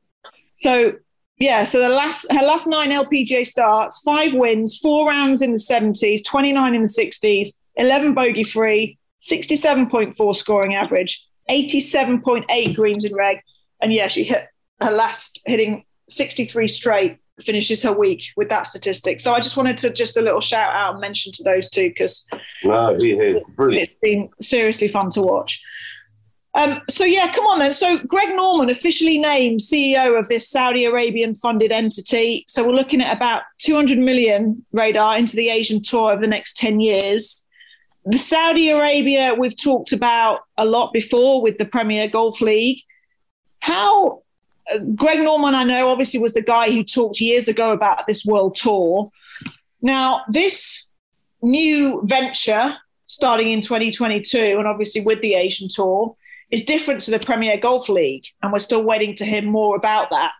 So 0.54 0.94
yeah, 1.36 1.64
so 1.64 1.78
the 1.78 1.90
last 1.90 2.24
her 2.32 2.42
last 2.42 2.66
nine 2.68 2.90
LPGA 2.90 3.46
starts, 3.46 4.00
five 4.00 4.32
wins, 4.32 4.78
four 4.78 5.06
rounds 5.08 5.42
in 5.42 5.52
the 5.52 5.58
70s, 5.58 6.24
29 6.24 6.74
in 6.74 6.80
the 6.80 6.88
60s, 6.88 7.48
11 7.76 8.14
bogey 8.14 8.44
free, 8.44 8.96
67.4 9.22 10.36
scoring 10.36 10.74
average, 10.74 11.22
87.8 11.50 12.74
greens 12.74 13.04
in 13.04 13.14
reg. 13.14 13.42
And 13.82 13.92
yeah, 13.92 14.08
she 14.08 14.24
hit 14.24 14.46
her 14.80 14.90
last 14.90 15.42
hitting 15.44 15.84
63 16.08 16.66
straight, 16.66 17.18
finishes 17.42 17.82
her 17.82 17.92
week 17.92 18.22
with 18.36 18.48
that 18.48 18.66
statistic. 18.66 19.20
So 19.20 19.34
I 19.34 19.40
just 19.40 19.56
wanted 19.56 19.78
to 19.78 19.90
just 19.90 20.16
a 20.16 20.22
little 20.22 20.40
shout 20.40 20.74
out 20.74 20.92
and 20.92 21.00
mention 21.00 21.32
to 21.32 21.42
those 21.42 21.68
two 21.70 21.88
because 21.88 22.26
no, 22.64 22.96
it's 23.00 24.00
been 24.02 24.28
seriously 24.40 24.88
fun 24.88 25.10
to 25.10 25.22
watch. 25.22 25.62
Um, 26.54 26.80
so 26.88 27.04
yeah, 27.04 27.32
come 27.32 27.46
on 27.46 27.58
then. 27.60 27.72
So 27.72 27.98
Greg 27.98 28.34
Norman 28.34 28.70
officially 28.70 29.18
named 29.18 29.60
CEO 29.60 30.18
of 30.18 30.28
this 30.28 30.48
Saudi 30.48 30.86
Arabian 30.86 31.34
funded 31.34 31.70
entity. 31.70 32.44
So 32.48 32.66
we're 32.66 32.72
looking 32.72 33.00
at 33.00 33.14
about 33.16 33.42
200 33.58 33.98
million 33.98 34.64
radar 34.72 35.16
into 35.16 35.36
the 35.36 35.50
Asian 35.50 35.82
tour 35.82 36.10
over 36.12 36.20
the 36.20 36.26
next 36.26 36.56
10 36.56 36.80
years 36.80 37.46
the 38.08 38.18
Saudi 38.18 38.70
Arabia 38.70 39.34
we've 39.38 39.56
talked 39.56 39.92
about 39.92 40.40
a 40.56 40.64
lot 40.64 40.94
before 40.94 41.42
with 41.42 41.58
the 41.58 41.66
Premier 41.66 42.08
Golf 42.08 42.40
League. 42.40 42.82
How 43.60 44.22
Greg 44.94 45.20
Norman, 45.20 45.54
I 45.54 45.64
know, 45.64 45.88
obviously 45.88 46.20
was 46.20 46.34
the 46.34 46.42
guy 46.42 46.70
who 46.70 46.84
talked 46.84 47.20
years 47.20 47.48
ago 47.48 47.72
about 47.72 48.06
this 48.06 48.24
world 48.24 48.56
tour. 48.56 49.10
Now, 49.82 50.22
this 50.28 50.84
new 51.42 52.02
venture 52.04 52.76
starting 53.06 53.50
in 53.50 53.60
2022, 53.60 54.38
and 54.38 54.66
obviously 54.66 55.00
with 55.00 55.20
the 55.22 55.34
Asian 55.34 55.68
tour, 55.68 56.14
is 56.50 56.64
different 56.64 57.00
to 57.02 57.10
the 57.10 57.18
Premier 57.18 57.56
Golf 57.58 57.88
League, 57.88 58.24
and 58.42 58.52
we're 58.52 58.58
still 58.58 58.82
waiting 58.84 59.14
to 59.16 59.24
hear 59.24 59.42
more 59.42 59.76
about 59.76 60.10
that. 60.10 60.32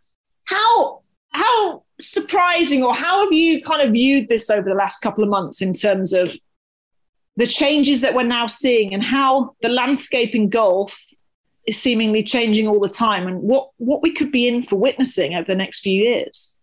How 0.44 1.02
how 1.30 1.84
surprising, 2.00 2.82
or 2.82 2.94
how 2.94 3.22
have 3.22 3.32
you 3.32 3.60
kind 3.62 3.82
of 3.82 3.92
viewed 3.92 4.28
this 4.28 4.50
over 4.50 4.68
the 4.68 4.74
last 4.74 5.00
couple 5.00 5.22
of 5.22 5.30
months 5.30 5.60
in 5.60 5.72
terms 5.72 6.12
of 6.12 6.34
the 7.36 7.46
changes 7.46 8.00
that 8.00 8.14
we're 8.14 8.22
now 8.22 8.46
seeing 8.46 8.94
and 8.94 9.02
how 9.02 9.54
the 9.62 9.68
landscape 9.68 10.34
in 10.34 10.48
golf 10.48 10.98
is 11.68 11.80
seemingly 11.80 12.22
changing 12.22 12.66
all 12.66 12.80
the 12.80 12.88
time 12.88 13.26
and 13.26 13.42
what, 13.42 13.70
what 13.76 14.02
we 14.02 14.14
could 14.14 14.32
be 14.32 14.48
in 14.48 14.62
for 14.62 14.76
witnessing 14.76 15.34
over 15.34 15.44
the 15.44 15.54
next 15.54 15.80
few 15.80 16.02
years. 16.02 16.54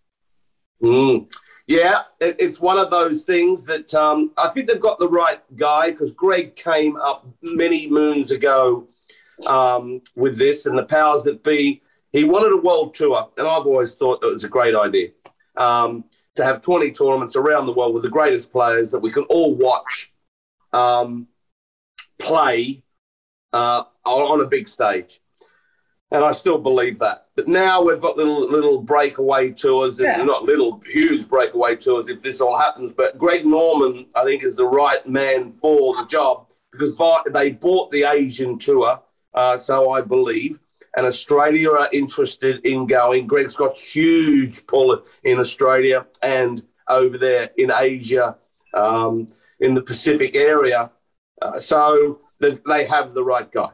Mm. 0.81 1.31
Yeah, 1.67 2.01
it, 2.19 2.35
it's 2.39 2.59
one 2.59 2.79
of 2.79 2.89
those 2.89 3.23
things 3.23 3.65
that 3.65 3.93
um, 3.93 4.31
I 4.35 4.49
think 4.49 4.67
they've 4.67 4.79
got 4.79 4.97
the 4.97 5.07
right 5.07 5.39
guy 5.55 5.91
because 5.91 6.11
Greg 6.11 6.55
came 6.55 6.97
up 6.97 7.27
many 7.43 7.87
moons 7.87 8.31
ago 8.31 8.87
um, 9.47 10.01
with 10.15 10.37
this 10.37 10.65
and 10.65 10.77
the 10.77 10.85
powers 10.85 11.23
that 11.23 11.43
be. 11.43 11.81
He 12.11 12.23
wanted 12.23 12.53
a 12.53 12.61
world 12.61 12.93
tour, 12.93 13.29
and 13.37 13.47
I've 13.47 13.65
always 13.65 13.95
thought 13.95 14.23
it 14.23 14.31
was 14.31 14.43
a 14.43 14.49
great 14.49 14.75
idea 14.75 15.09
um, 15.57 16.05
to 16.35 16.43
have 16.43 16.61
20 16.61 16.91
tournaments 16.91 17.35
around 17.35 17.65
the 17.65 17.73
world 17.73 17.93
with 17.93 18.03
the 18.03 18.09
greatest 18.09 18.51
players 18.51 18.89
that 18.91 18.99
we 18.99 19.11
can 19.11 19.23
all 19.23 19.53
watch 19.53 20.13
um, 20.71 21.27
play 22.19 22.83
uh, 23.55 23.83
on 24.05 24.41
a 24.41 24.45
big 24.45 24.67
stage. 24.67 25.19
And 26.11 26.23
I 26.23 26.31
still 26.31 26.59
believe 26.59 26.99
that. 26.99 27.25
But 27.35 27.47
now 27.47 27.83
we've 27.83 27.99
got 27.99 28.15
little 28.15 28.47
little 28.49 28.81
breakaway 28.81 29.51
tours, 29.51 29.99
yeah. 29.99 30.21
not 30.23 30.43
little 30.43 30.81
huge 30.85 31.27
breakaway 31.27 31.75
tours 31.75 32.07
if 32.09 32.21
this 32.21 32.41
all 32.41 32.57
happens. 32.57 32.93
But 32.93 33.17
Greg 33.17 33.45
Norman, 33.45 34.05
I 34.15 34.23
think, 34.23 34.43
is 34.43 34.55
the 34.55 34.67
right 34.67 35.05
man 35.07 35.51
for 35.51 35.95
the 35.95 36.05
job 36.05 36.47
because 36.71 36.93
they 37.33 37.51
bought 37.51 37.91
the 37.91 38.03
Asian 38.03 38.57
tour, 38.59 39.01
uh, 39.33 39.57
so 39.57 39.91
I 39.91 40.01
believe. 40.01 40.59
And 40.97 41.05
Australia 41.05 41.71
are 41.71 41.89
interested 41.91 42.65
in 42.65 42.87
going. 42.87 43.27
Greg's 43.27 43.55
got 43.55 43.75
huge 43.75 44.65
pull 44.67 45.03
in 45.23 45.39
Australia 45.39 46.05
and 46.21 46.63
over 46.87 47.17
there 47.17 47.49
in 47.57 47.71
Asia. 47.71 48.37
Um, 48.73 49.27
in 49.59 49.73
the 49.73 49.81
Pacific 49.81 50.35
area. 50.35 50.91
Uh, 51.41 51.57
so 51.57 52.19
they 52.39 52.85
have 52.85 53.13
the 53.13 53.23
right 53.23 53.51
guy, 53.51 53.69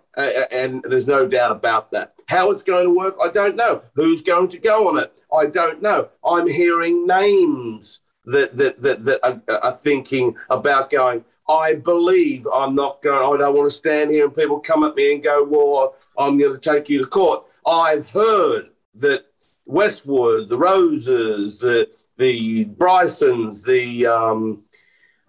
and 0.51 0.83
there's 0.83 1.07
no 1.07 1.27
doubt 1.27 1.51
about 1.51 1.91
that. 1.91 2.13
How 2.27 2.51
it's 2.51 2.63
going 2.63 2.85
to 2.85 2.95
work, 2.95 3.17
I 3.21 3.29
don't 3.29 3.55
know. 3.55 3.81
Who's 3.95 4.21
going 4.21 4.47
to 4.49 4.59
go 4.59 4.87
on 4.89 4.97
it, 4.97 5.13
I 5.33 5.47
don't 5.47 5.81
know. 5.81 6.09
I'm 6.25 6.47
hearing 6.47 7.05
names 7.05 8.01
that 8.25 8.55
that 8.55 8.79
that, 8.81 9.03
that 9.03 9.19
are, 9.23 9.41
are 9.63 9.73
thinking 9.73 10.35
about 10.49 10.89
going. 10.89 11.25
I 11.49 11.73
believe 11.73 12.47
I'm 12.53 12.75
not 12.75 13.01
going. 13.01 13.35
I 13.35 13.37
don't 13.37 13.55
want 13.55 13.69
to 13.69 13.75
stand 13.75 14.11
here 14.11 14.25
and 14.25 14.33
people 14.33 14.59
come 14.59 14.83
at 14.83 14.95
me 14.95 15.13
and 15.13 15.23
go, 15.23 15.43
"Well, 15.43 15.95
I'm 16.17 16.37
going 16.37 16.53
to 16.53 16.59
take 16.59 16.89
you 16.89 17.01
to 17.01 17.07
court." 17.07 17.45
I've 17.65 18.09
heard 18.09 18.69
that 18.95 19.25
Westwood, 19.65 20.49
the 20.49 20.57
Roses, 20.57 21.59
the 21.59 21.89
the 22.17 22.65
Brysons, 22.65 23.63
the 23.63 24.05
um, 24.05 24.63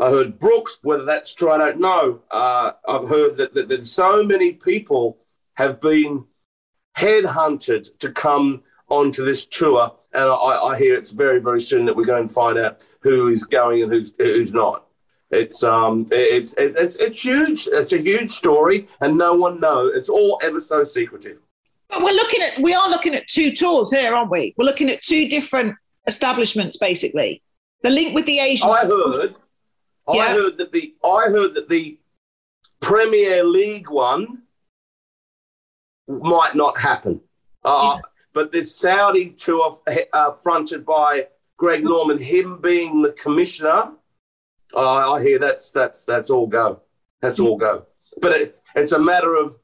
I 0.03 0.11
heard 0.11 0.41
Brooks, 0.41 0.79
whether 0.83 1.05
that's 1.05 1.33
true, 1.33 1.53
I 1.53 1.59
don't 1.59 1.79
know. 1.79 2.21
Uh, 2.33 2.73
I've 2.89 3.09
heard 3.09 3.37
that, 3.37 3.55
that, 3.55 3.69
that 3.69 3.87
so 3.87 4.25
many 4.25 4.53
people 4.53 5.19
have 5.55 5.81
been 5.81 6.25
headhunted 6.97 7.97
to 8.01 8.11
come 8.11 8.65
onto 8.89 9.25
this 9.25 9.47
tour. 9.47 9.93
And 10.13 10.25
I, 10.25 10.35
I, 10.35 10.77
hear 10.77 10.97
it's 10.97 11.13
very, 11.13 11.41
very 11.41 11.61
soon 11.61 11.85
that 11.87 11.95
we're 11.95 12.05
going 12.05 12.27
to 12.27 12.35
find 12.35 12.59
out 12.59 12.89
who 13.03 13.29
is 13.29 13.45
going 13.45 13.85
and 13.85 13.93
who's, 13.93 14.13
who's 14.19 14.53
not. 14.53 14.87
It's 15.31 15.63
um, 15.63 16.07
it's, 16.11 16.55
it's 16.59 16.97
it's 16.97 17.25
huge. 17.25 17.67
It's 17.73 17.95
a 17.95 17.99
huge 17.99 18.29
story, 18.29 18.87
and 19.01 19.17
no 19.17 19.33
one 19.33 19.61
knows. 19.61 19.97
It's 19.97 20.11
all 20.11 20.39
ever 20.43 20.61
so 20.61 20.85
secretive. 20.85 21.39
But 21.89 22.03
we're 22.03 22.13
looking 22.13 22.43
at 22.43 22.61
we 22.61 22.75
are 22.75 22.91
looking 22.91 23.15
at 23.15 23.29
two 23.29 23.53
tours 23.53 23.91
here, 23.91 24.15
aren't 24.15 24.31
we? 24.31 24.53
We're 24.59 24.67
looking 24.67 24.91
at 24.91 25.03
two 25.03 25.31
different 25.31 25.75
establishments, 26.07 26.77
basically. 26.77 27.41
The 27.83 27.89
link 27.89 28.15
with 28.15 28.27
the 28.27 28.41
Asian. 28.41 28.69
I 28.69 28.85
heard 28.85 29.35
I 30.09 30.33
heard 30.33 30.59
that 30.59 30.73
the 30.73 30.95
I 31.05 31.27
heard 31.29 31.55
that 31.55 31.69
the 31.69 31.99
Premier 32.81 33.45
League 33.45 33.89
one 33.89 34.43
might 36.09 36.55
not 36.55 36.79
happen. 36.79 37.21
Uh, 37.65 37.95
yeah. 37.97 38.01
But 38.35 38.51
this 38.51 38.75
Saudi 38.75 39.31
tour 39.31 39.79
uh, 40.13 40.33
fronted 40.33 40.85
by 40.85 41.29
Greg 41.59 41.85
Norman, 41.85 42.19
him 42.19 42.61
being 42.61 43.03
the 43.03 43.13
commissioner, 43.13 43.93
uh, 44.75 45.13
I 45.13 45.23
hear 45.23 45.39
that's 45.39 45.71
that's 45.71 46.05
that's 46.05 46.31
all 46.31 46.47
go. 46.47 46.81
That's 47.21 47.39
all 47.39 47.57
go. 47.57 47.87
But 48.21 48.33
it, 48.33 48.63
it's 48.75 48.93
a 48.93 48.99
matter 48.99 49.35
of, 49.35 49.59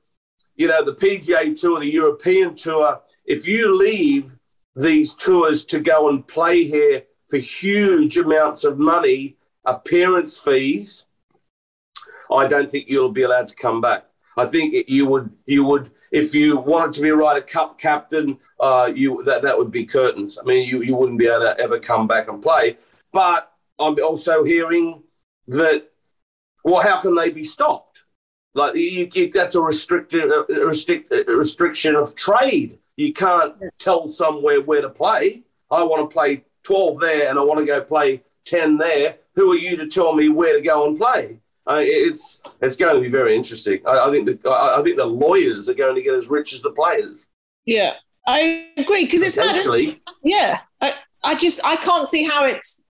you 0.57 0.69
know, 0.69 0.85
the 0.85 0.95
PGA 0.95 1.59
Tour, 1.59 1.81
the 1.81 1.91
European 1.91 2.55
Tour. 2.55 3.01
If 3.25 3.49
you 3.49 3.75
leave 3.75 4.37
these 4.77 5.15
tours 5.15 5.65
to 5.67 5.81
go 5.81 6.09
and 6.09 6.27
play 6.27 6.65
here 6.65 7.05
for 7.29 7.39
huge 7.39 8.17
amounts 8.17 8.65
of 8.65 8.79
money, 8.79 9.38
appearance 9.69 10.39
fees, 10.39 11.05
I 12.31 12.47
don't 12.47 12.69
think 12.69 12.89
you'll 12.89 13.13
be 13.13 13.23
allowed 13.23 13.49
to 13.49 13.55
come 13.55 13.81
back. 13.81 14.05
I 14.37 14.47
think 14.47 14.89
you 14.89 15.07
would 15.07 15.31
you 15.47 15.65
would 15.65 15.91
if 16.13 16.35
you 16.35 16.59
wanted 16.59 16.93
to 16.95 17.03
be 17.03 17.09
a 17.09 17.17
Ryder 17.17 17.41
Cup 17.41 17.79
captain, 17.79 18.39
uh, 18.61 18.91
you 18.95 19.23
that 19.25 19.43
that 19.43 19.57
would 19.59 19.71
be 19.71 19.85
curtains. 19.85 20.39
I 20.39 20.45
mean, 20.45 20.69
you 20.69 20.83
you 20.83 20.95
wouldn't 20.95 21.19
be 21.19 21.27
able 21.27 21.41
to 21.41 21.59
ever 21.61 21.79
come 21.79 22.07
back 22.07 22.29
and 22.29 22.43
play. 22.43 22.79
But 23.13 23.53
I'm 23.79 23.97
also 24.03 24.45
hearing 24.45 25.03
that 25.49 25.91
well, 26.65 26.83
how 26.83 27.01
can 27.01 27.15
they 27.15 27.31
be 27.31 27.45
stopped? 27.45 28.05
Like 28.55 28.75
you, 28.75 29.09
you, 29.13 29.31
that's 29.31 29.55
a 29.55 29.61
restricted 29.61 30.31
a 30.31 30.67
restrict, 30.67 31.13
a 31.13 31.25
restriction 31.33 31.97
of 31.97 32.15
trade. 32.15 32.79
You 32.97 33.13
can't 33.13 33.55
tell 33.79 34.09
somewhere 34.09 34.61
where 34.61 34.83
to 34.83 34.89
play. 34.89 35.45
I 35.71 35.83
want 35.83 36.09
to 36.09 36.13
play 36.13 36.45
12 36.65 37.01
there 37.01 37.29
and 37.29 37.39
I 37.39 37.45
want 37.45 37.61
to 37.61 37.67
go 37.67 37.81
play 37.81 38.23
10 38.45 38.79
there. 38.79 39.17
Who 39.39 39.53
are 39.53 39.57
you 39.57 39.77
to 39.77 39.87
tell 39.87 40.17
me 40.17 40.29
where 40.29 40.53
to 40.57 40.61
go 40.61 40.89
and 40.89 40.99
play? 40.99 41.39
Uh, 41.65 41.79
it's 41.81 42.43
it's 42.61 42.75
going 42.75 42.97
to 42.97 43.01
be 43.01 43.09
very 43.09 43.37
interesting. 43.37 43.79
I, 43.87 44.07
I 44.07 44.11
think 44.11 44.27
the 44.27 44.51
I, 44.51 44.81
I, 44.81 44.83
think 44.83 44.99
the 44.99 45.07
lawyers 45.07 45.69
are 45.69 45.75
going 45.75 45.95
to 45.95 46.03
get 46.03 46.13
as 46.15 46.29
rich 46.29 46.53
as 46.53 46.61
the 46.61 46.73
players. 46.73 47.29
Yeah, 47.65 47.93
I 48.27 48.67
agree 48.77 49.05
because 49.05 49.23
it's 49.23 49.39
actually 49.39 50.03
yeah. 50.25 50.59
I, 50.81 50.95
I 51.23 51.37
just 51.37 51.65
I 51.65 51.77
can't 51.77 52.09
see 52.09 52.25
how 52.25 52.47
it's. 52.47 52.83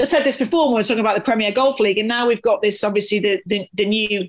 I 0.00 0.04
said 0.04 0.24
this 0.24 0.38
before 0.38 0.68
when 0.68 0.76
we 0.76 0.80
were 0.80 0.84
talking 0.84 1.00
about 1.00 1.16
the 1.16 1.20
Premier 1.20 1.52
Golf 1.52 1.78
League, 1.78 1.98
and 1.98 2.08
now 2.08 2.26
we've 2.26 2.40
got 2.40 2.62
this 2.62 2.82
obviously 2.82 3.18
the 3.18 3.42
the, 3.44 3.68
the 3.74 3.84
new 3.84 4.26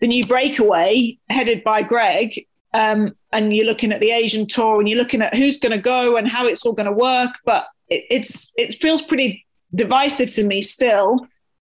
the 0.00 0.08
new 0.08 0.26
breakaway 0.26 1.16
headed 1.30 1.64
by 1.64 1.80
Greg. 1.80 2.46
Um, 2.74 3.16
and 3.32 3.56
you're 3.56 3.66
looking 3.66 3.92
at 3.92 4.00
the 4.00 4.10
Asian 4.10 4.46
tour 4.46 4.78
and 4.78 4.86
you're 4.86 4.98
looking 4.98 5.22
at 5.22 5.34
who's 5.34 5.58
going 5.58 5.72
to 5.72 5.78
go 5.78 6.18
and 6.18 6.28
how 6.28 6.46
it's 6.46 6.66
all 6.66 6.74
going 6.74 6.86
to 6.86 6.92
work. 6.92 7.30
But 7.46 7.66
it, 7.88 8.04
it's 8.10 8.52
it 8.56 8.74
feels 8.74 9.00
pretty 9.00 9.46
divisive 9.74 10.32
to 10.32 10.44
me 10.44 10.62
still. 10.62 11.26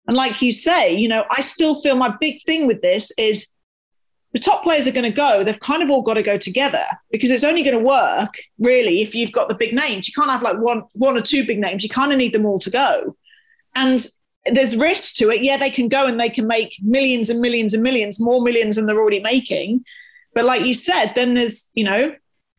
And 0.08 0.18
like 0.18 0.42
you 0.42 0.52
say, 0.52 0.94
you 0.94 1.08
know, 1.08 1.26
I 1.30 1.42
still 1.42 1.82
feel 1.82 1.96
my 1.96 2.14
big 2.20 2.42
thing 2.44 2.68
with 2.68 2.82
this 2.82 3.12
is 3.18 3.48
the 4.34 4.40
top 4.40 4.64
players 4.64 4.88
are 4.88 4.92
going 4.92 5.10
to 5.10 5.16
go. 5.16 5.44
They've 5.44 5.60
kind 5.60 5.84
of 5.84 5.90
all 5.90 6.02
got 6.02 6.16
to 6.16 6.24
go 6.24 6.38
together 6.38 6.84
because 7.12 7.32
it's 7.32 7.44
only 7.44 7.62
going 7.62 7.78
to 7.78 7.84
work 7.84 8.34
really 8.60 9.02
if 9.02 9.14
you've 9.14 9.32
got 9.32 9.48
the 9.48 9.56
big 9.56 9.74
names. 9.74 10.08
You 10.08 10.14
can't 10.14 10.32
have 10.32 10.42
like 10.42 10.58
one, 10.58 10.84
one 10.94 11.18
or 11.18 11.22
two 11.22 11.46
big 11.46 11.60
names. 11.60 11.84
You 11.84 11.90
kind 11.90 12.12
of 12.12 12.18
need 12.18 12.34
them 12.34 12.46
all 12.46 12.60
to 12.60 12.70
go. 12.70 13.16
And 13.76 14.06
there's 14.48 14.76
risk 14.76 15.16
to 15.16 15.30
it. 15.30 15.44
Yeah, 15.44 15.58
they 15.58 15.70
can 15.70 15.88
go 15.88 16.08
and 16.08 16.20
they 16.20 16.30
can 16.30 16.48
make 16.48 16.76
millions 16.82 17.30
and 17.30 17.40
millions 17.40 17.74
and 17.74 17.84
millions, 17.84 18.20
more 18.20 18.42
millions 18.42 18.76
than 18.76 18.88
they're 18.88 19.00
already 19.00 19.22
making. 19.22 19.86
But 20.34 20.46
like 20.46 20.66
you 20.66 20.74
said, 20.74 21.14
then 21.16 21.36
there's, 21.36 21.70
you 21.76 21.84
know, 21.84 22.16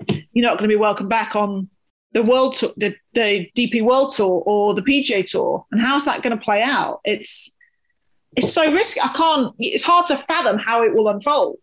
you're 0.08 0.44
not 0.44 0.58
going 0.58 0.68
to 0.68 0.74
be 0.74 0.76
welcome 0.76 1.08
back 1.08 1.34
on 1.34 1.68
the 2.14 2.22
world 2.22 2.54
tour, 2.54 2.72
the, 2.76 2.94
the 3.12 3.50
DP 3.56 3.82
World 3.82 4.14
Tour 4.14 4.42
or 4.46 4.72
the 4.72 4.82
PGA 4.82 5.26
Tour, 5.26 5.66
and 5.70 5.80
how's 5.80 6.04
that 6.06 6.22
going 6.22 6.36
to 6.36 6.42
play 6.42 6.62
out? 6.62 7.00
It's 7.04 7.50
it's 8.36 8.52
so 8.52 8.72
risky. 8.72 9.00
I 9.00 9.08
can't. 9.08 9.54
It's 9.58 9.84
hard 9.84 10.06
to 10.06 10.16
fathom 10.16 10.58
how 10.58 10.82
it 10.82 10.94
will 10.94 11.08
unfold. 11.08 11.58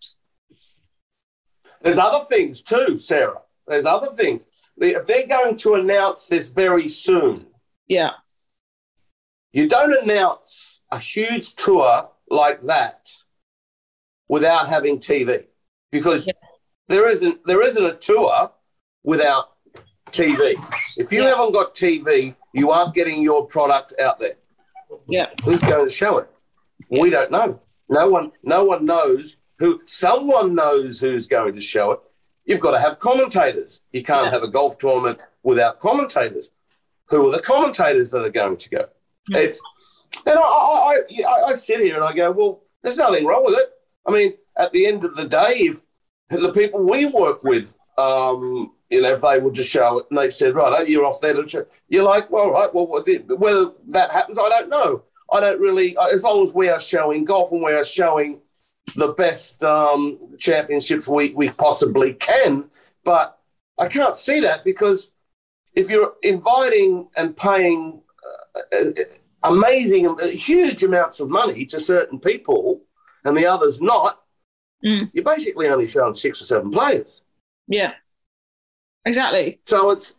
There's 1.81 1.97
other 1.97 2.23
things 2.25 2.61
too, 2.61 2.97
Sarah. 2.97 3.41
There's 3.65 3.85
other 3.85 4.07
things. 4.07 4.45
If 4.77 5.07
they're 5.07 5.27
going 5.27 5.55
to 5.57 5.75
announce 5.75 6.27
this 6.27 6.49
very 6.49 6.87
soon, 6.87 7.47
yeah, 7.87 8.11
you 9.53 9.67
don't 9.67 10.03
announce 10.03 10.81
a 10.91 10.99
huge 10.99 11.55
tour 11.55 12.09
like 12.29 12.61
that 12.61 13.09
without 14.27 14.67
having 14.67 14.99
TV 14.99 15.45
because 15.91 16.27
yeah. 16.27 16.33
there 16.89 17.09
isn't 17.09 17.45
there 17.45 17.61
isn't 17.61 17.85
a 17.85 17.95
tour 17.95 18.51
without 19.03 19.51
TV. 20.11 20.55
If 20.97 21.11
you 21.11 21.23
yeah. 21.23 21.29
haven't 21.29 21.53
got 21.53 21.75
TV, 21.75 22.35
you 22.53 22.71
aren't 22.71 22.93
getting 22.93 23.21
your 23.21 23.45
product 23.45 23.93
out 23.99 24.19
there. 24.19 24.35
Yeah. 25.07 25.27
Who's 25.43 25.61
going 25.61 25.87
to 25.87 25.91
show 25.91 26.17
it? 26.17 26.29
Yeah. 26.89 27.01
We 27.01 27.09
don't 27.09 27.31
know. 27.31 27.61
No 27.89 28.09
one 28.09 28.31
no 28.43 28.63
one 28.63 28.85
knows 28.85 29.37
who 29.59 29.81
someone 29.85 30.55
knows 30.55 30.99
who's 30.99 31.27
going 31.27 31.53
to 31.53 31.61
show 31.61 31.91
it. 31.91 31.99
You've 32.45 32.59
got 32.59 32.71
to 32.71 32.79
have 32.79 32.99
commentators. 32.99 33.81
You 33.91 34.03
can't 34.03 34.25
yeah. 34.25 34.31
have 34.31 34.43
a 34.43 34.47
golf 34.47 34.77
tournament 34.77 35.19
without 35.43 35.79
commentators. 35.79 36.51
Who 37.09 37.27
are 37.27 37.31
the 37.31 37.43
commentators 37.43 38.11
that 38.11 38.23
are 38.23 38.29
going 38.29 38.57
to 38.57 38.69
go? 38.69 38.85
It's 39.29 39.61
and 40.25 40.37
I, 40.37 40.41
I, 40.41 41.01
I, 41.27 41.43
I 41.47 41.53
sit 41.53 41.79
here 41.79 41.95
and 41.95 42.03
I 42.03 42.13
go, 42.13 42.31
well, 42.31 42.63
there's 42.81 42.97
nothing 42.97 43.25
wrong 43.25 43.43
with 43.45 43.57
it. 43.57 43.69
I 44.05 44.11
mean, 44.11 44.33
at 44.57 44.71
the 44.73 44.85
end 44.87 45.03
of 45.03 45.15
the 45.15 45.25
day, 45.25 45.69
if 45.69 45.83
the 46.29 46.51
people 46.51 46.83
we 46.83 47.05
work 47.05 47.43
with 47.43 47.75
um, 47.97 48.73
you 48.91 49.01
know, 49.01 49.13
if 49.13 49.21
they 49.21 49.39
would 49.39 49.53
just 49.53 49.69
show 49.69 49.99
it 49.99 50.05
and 50.09 50.19
they 50.19 50.29
said, 50.29 50.53
right, 50.53 50.87
you're 50.87 51.05
off 51.05 51.21
there, 51.21 51.35
you're 51.87 52.03
like, 52.03 52.29
well, 52.29 52.51
right, 52.51 52.73
well, 52.73 52.87
whether 52.87 53.71
that 53.87 54.11
happens, 54.11 54.37
I 54.37 54.49
don't 54.49 54.69
know. 54.69 55.03
I 55.31 55.39
don't 55.39 55.61
really, 55.61 55.97
as 55.97 56.21
long 56.23 56.43
as 56.43 56.53
we 56.53 56.67
are 56.67 56.79
showing 56.79 57.23
golf 57.23 57.53
and 57.53 57.63
we 57.63 57.71
are 57.71 57.85
showing 57.85 58.41
the 58.97 59.13
best 59.13 59.63
um, 59.63 60.19
championships 60.37 61.07
we, 61.07 61.31
we 61.31 61.49
possibly 61.51 62.13
can. 62.13 62.65
But 63.05 63.39
I 63.79 63.87
can't 63.87 64.17
see 64.17 64.41
that 64.41 64.65
because 64.65 65.11
if 65.73 65.89
you're 65.89 66.15
inviting 66.21 67.07
and 67.15 67.35
paying 67.35 68.01
uh, 68.73 68.77
uh 68.77 68.91
amazing, 69.43 70.07
uh, 70.07 70.27
huge 70.27 70.83
amounts 70.83 71.21
of 71.21 71.29
money 71.29 71.65
to 71.65 71.79
certain 71.79 72.19
people 72.19 72.81
and 73.23 73.37
the 73.37 73.45
others 73.45 73.81
not, 73.81 74.21
mm. 74.85 75.09
you're 75.13 75.23
basically 75.23 75.69
only 75.69 75.87
showing 75.87 76.13
six 76.13 76.41
or 76.41 76.45
seven 76.45 76.71
players. 76.71 77.21
Yeah. 77.67 77.93
Exactly. 79.05 79.59
So 79.65 79.91
it's, 79.91 80.15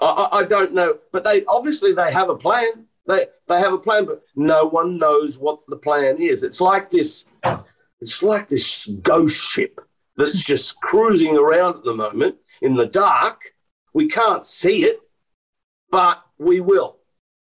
I, 0.00 0.28
I 0.32 0.44
don't 0.44 0.74
know, 0.74 0.98
but 1.12 1.24
they 1.24 1.44
obviously 1.46 1.92
they 1.92 2.12
have 2.12 2.28
a 2.28 2.36
plan. 2.36 2.86
They 3.06 3.26
they 3.46 3.60
have 3.60 3.72
a 3.72 3.78
plan, 3.78 4.04
but 4.04 4.22
no 4.34 4.66
one 4.66 4.98
knows 4.98 5.38
what 5.38 5.60
the 5.68 5.76
plan 5.76 6.16
is. 6.18 6.42
It's 6.42 6.60
like 6.60 6.90
this. 6.90 7.24
It's 8.00 8.22
like 8.22 8.48
this 8.48 8.86
ghost 9.02 9.40
ship 9.40 9.80
that's 10.16 10.42
just 10.42 10.80
cruising 10.80 11.36
around 11.36 11.76
at 11.76 11.84
the 11.84 11.94
moment 11.94 12.36
in 12.60 12.74
the 12.74 12.86
dark. 12.86 13.40
We 13.94 14.08
can't 14.08 14.44
see 14.44 14.84
it, 14.84 15.00
but 15.90 16.22
we 16.38 16.60
will. 16.60 16.98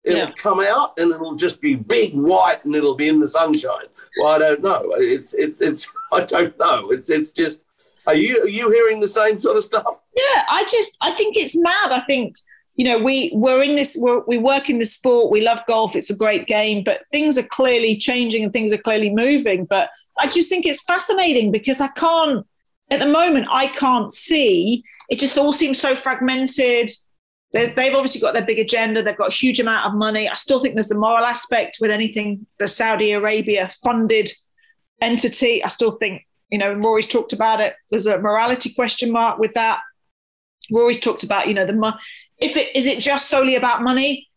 It'll 0.04 0.20
yeah. 0.20 0.32
come 0.32 0.60
out 0.60 0.98
and 0.98 1.12
it'll 1.12 1.36
just 1.36 1.62
be 1.62 1.76
big 1.76 2.14
white 2.16 2.66
and 2.66 2.74
it'll 2.74 2.96
be 2.96 3.08
in 3.08 3.20
the 3.20 3.28
sunshine. 3.28 3.86
Well, 4.20 4.32
I 4.32 4.40
don't 4.40 4.62
know. 4.62 4.94
It's 4.98 5.34
it's 5.34 5.62
it's 5.62 5.88
I 6.12 6.24
don't 6.24 6.58
know. 6.58 6.90
It's 6.90 7.10
it's 7.10 7.32
just 7.32 7.64
are 8.08 8.16
you 8.16 8.44
are 8.44 8.48
you 8.48 8.72
hearing 8.72 9.00
the 9.00 9.08
same 9.08 9.38
sort 9.40 9.58
of 9.58 9.64
stuff? 9.64 10.02
Yeah, 10.16 10.44
I 10.50 10.64
just 10.70 10.98
I 11.02 11.12
think 11.12 11.38
it's 11.38 11.56
mad. 11.56 11.92
I 11.92 12.02
think 12.02 12.36
you 12.76 12.86
know 12.86 12.98
we 12.98 13.32
we're 13.34 13.64
in 13.64 13.76
this 13.76 13.96
we're, 14.00 14.24
we 14.26 14.38
work 14.38 14.70
in 14.70 14.80
the 14.80 14.86
sport. 14.86 15.32
We 15.32 15.42
love 15.42 15.60
golf. 15.68 15.96
It's 15.96 16.10
a 16.10 16.16
great 16.16 16.48
game, 16.48 16.84
but 16.84 17.02
things 17.12 17.38
are 17.38 17.44
clearly 17.44 17.98
changing 17.98 18.44
and 18.44 18.54
things 18.54 18.74
are 18.74 18.78
clearly 18.78 19.10
moving. 19.10 19.66
But 19.66 19.90
I 20.18 20.28
just 20.28 20.50
think 20.50 20.66
it's 20.66 20.84
fascinating 20.84 21.52
because 21.52 21.82
I 21.82 21.90
can't 21.90 22.46
at 22.90 23.00
the 23.00 23.08
moment 23.08 23.48
I 23.50 23.68
can't 23.68 24.12
see. 24.12 24.84
It 25.10 25.20
just 25.20 25.38
all 25.38 25.54
seems 25.54 25.80
so 25.80 25.96
fragmented. 25.96 26.90
They've 27.54 27.94
obviously 27.94 28.22
got 28.22 28.34
their 28.34 28.46
big 28.46 28.60
agenda. 28.60 29.04
They've 29.04 29.18
got 29.18 29.34
a 29.34 29.36
huge 29.36 29.60
amount 29.60 29.86
of 29.86 29.94
money. 29.94 30.30
I 30.30 30.36
still 30.36 30.62
think 30.62 30.76
there's 30.76 30.88
the 30.88 30.96
moral 30.96 31.26
aspect 31.26 31.80
with 31.82 31.92
anything 31.92 32.46
the 32.60 32.68
Saudi 32.70 33.12
Arabia 33.12 33.70
funded 33.84 34.32
entity. 35.02 35.62
I 35.62 35.68
still 35.68 35.92
think 35.92 36.26
you 36.52 36.58
know, 36.58 36.74
Rory's 36.74 37.08
talked 37.08 37.34
about 37.34 37.62
it. 37.62 37.74
There's 37.90 38.08
a 38.08 38.20
morality 38.20 38.74
question 38.74 39.12
mark 39.12 39.40
with 39.40 39.54
that. 39.54 39.80
Rory's 40.70 41.00
talked 41.00 41.24
about, 41.24 41.48
you 41.48 41.54
know, 41.54 41.66
the 41.66 41.74
mo- 41.74 41.98
if 42.38 42.58
it 42.58 42.76
is 42.76 42.86
it 42.86 43.00
just 43.00 43.30
solely 43.30 43.56
about 43.56 43.82
money? 43.82 44.28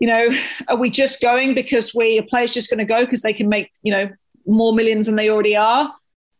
You 0.00 0.08
know, 0.08 0.28
are 0.68 0.76
we 0.76 0.90
just 0.90 1.20
going 1.20 1.54
because 1.54 1.94
we 1.94 2.18
a 2.18 2.22
player's 2.22 2.52
just 2.52 2.68
going 2.68 2.78
to 2.78 2.84
go 2.84 3.04
because 3.04 3.22
they 3.22 3.32
can 3.32 3.48
make 3.48 3.70
you 3.82 3.92
know 3.92 4.10
more 4.46 4.74
millions 4.74 5.06
than 5.06 5.16
they 5.16 5.30
already 5.30 5.56
are? 5.56 5.94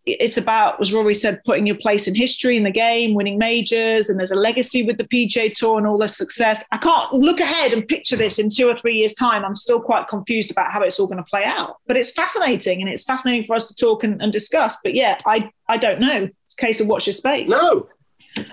It's 0.07 0.37
about, 0.37 0.81
as 0.83 0.93
Rory 0.93 1.15
said, 1.15 1.43
putting 1.45 1.67
your 1.67 1.77
place 1.77 2.07
in 2.07 2.15
history 2.15 2.59
in 2.59 2.65
the 2.65 2.71
game, 2.71 3.15
winning 3.15 3.39
majors, 3.39 4.11
and 4.11 4.19
there's 4.19 4.31
a 4.31 4.37
legacy 4.37 4.83
with 4.83 4.99
the 4.99 5.05
PGA 5.05 5.51
Tour 5.53 5.79
and 5.79 5.87
all 5.87 5.97
this 5.97 6.17
success. 6.17 6.63
I 6.73 6.77
can't 6.77 7.15
look 7.15 7.41
ahead 7.41 7.73
and 7.73 7.89
picture 7.89 8.17
this 8.17 8.39
in 8.39 8.51
two 8.51 8.69
or 8.69 8.77
three 8.77 8.97
years' 8.97 9.15
time. 9.15 9.45
I'm 9.45 9.57
still 9.57 9.81
quite 9.81 10.09
confused 10.09 10.51
about 10.51 10.73
how 10.73 10.83
it's 10.83 11.01
all 11.01 11.07
going 11.07 11.23
to 11.23 11.31
play 11.31 11.45
out. 11.45 11.79
But 11.87 11.97
it's 11.97 12.13
fascinating, 12.13 12.83
and 12.83 12.91
it's 12.91 13.05
fascinating 13.05 13.45
for 13.45 13.57
us 13.57 13.67
to 13.69 13.75
talk 13.75 14.05
and, 14.05 14.21
and 14.21 14.31
discuss. 14.31 14.77
But 14.83 14.95
yeah, 14.95 15.19
I 15.25 15.51
I 15.69 15.79
don't 15.79 16.01
know. 16.01 16.29
It's 16.47 16.55
a 16.59 16.61
case 16.61 16.81
of 16.83 16.87
watch 16.87 17.07
your 17.07 17.15
space. 17.15 17.49
No, 17.49 17.89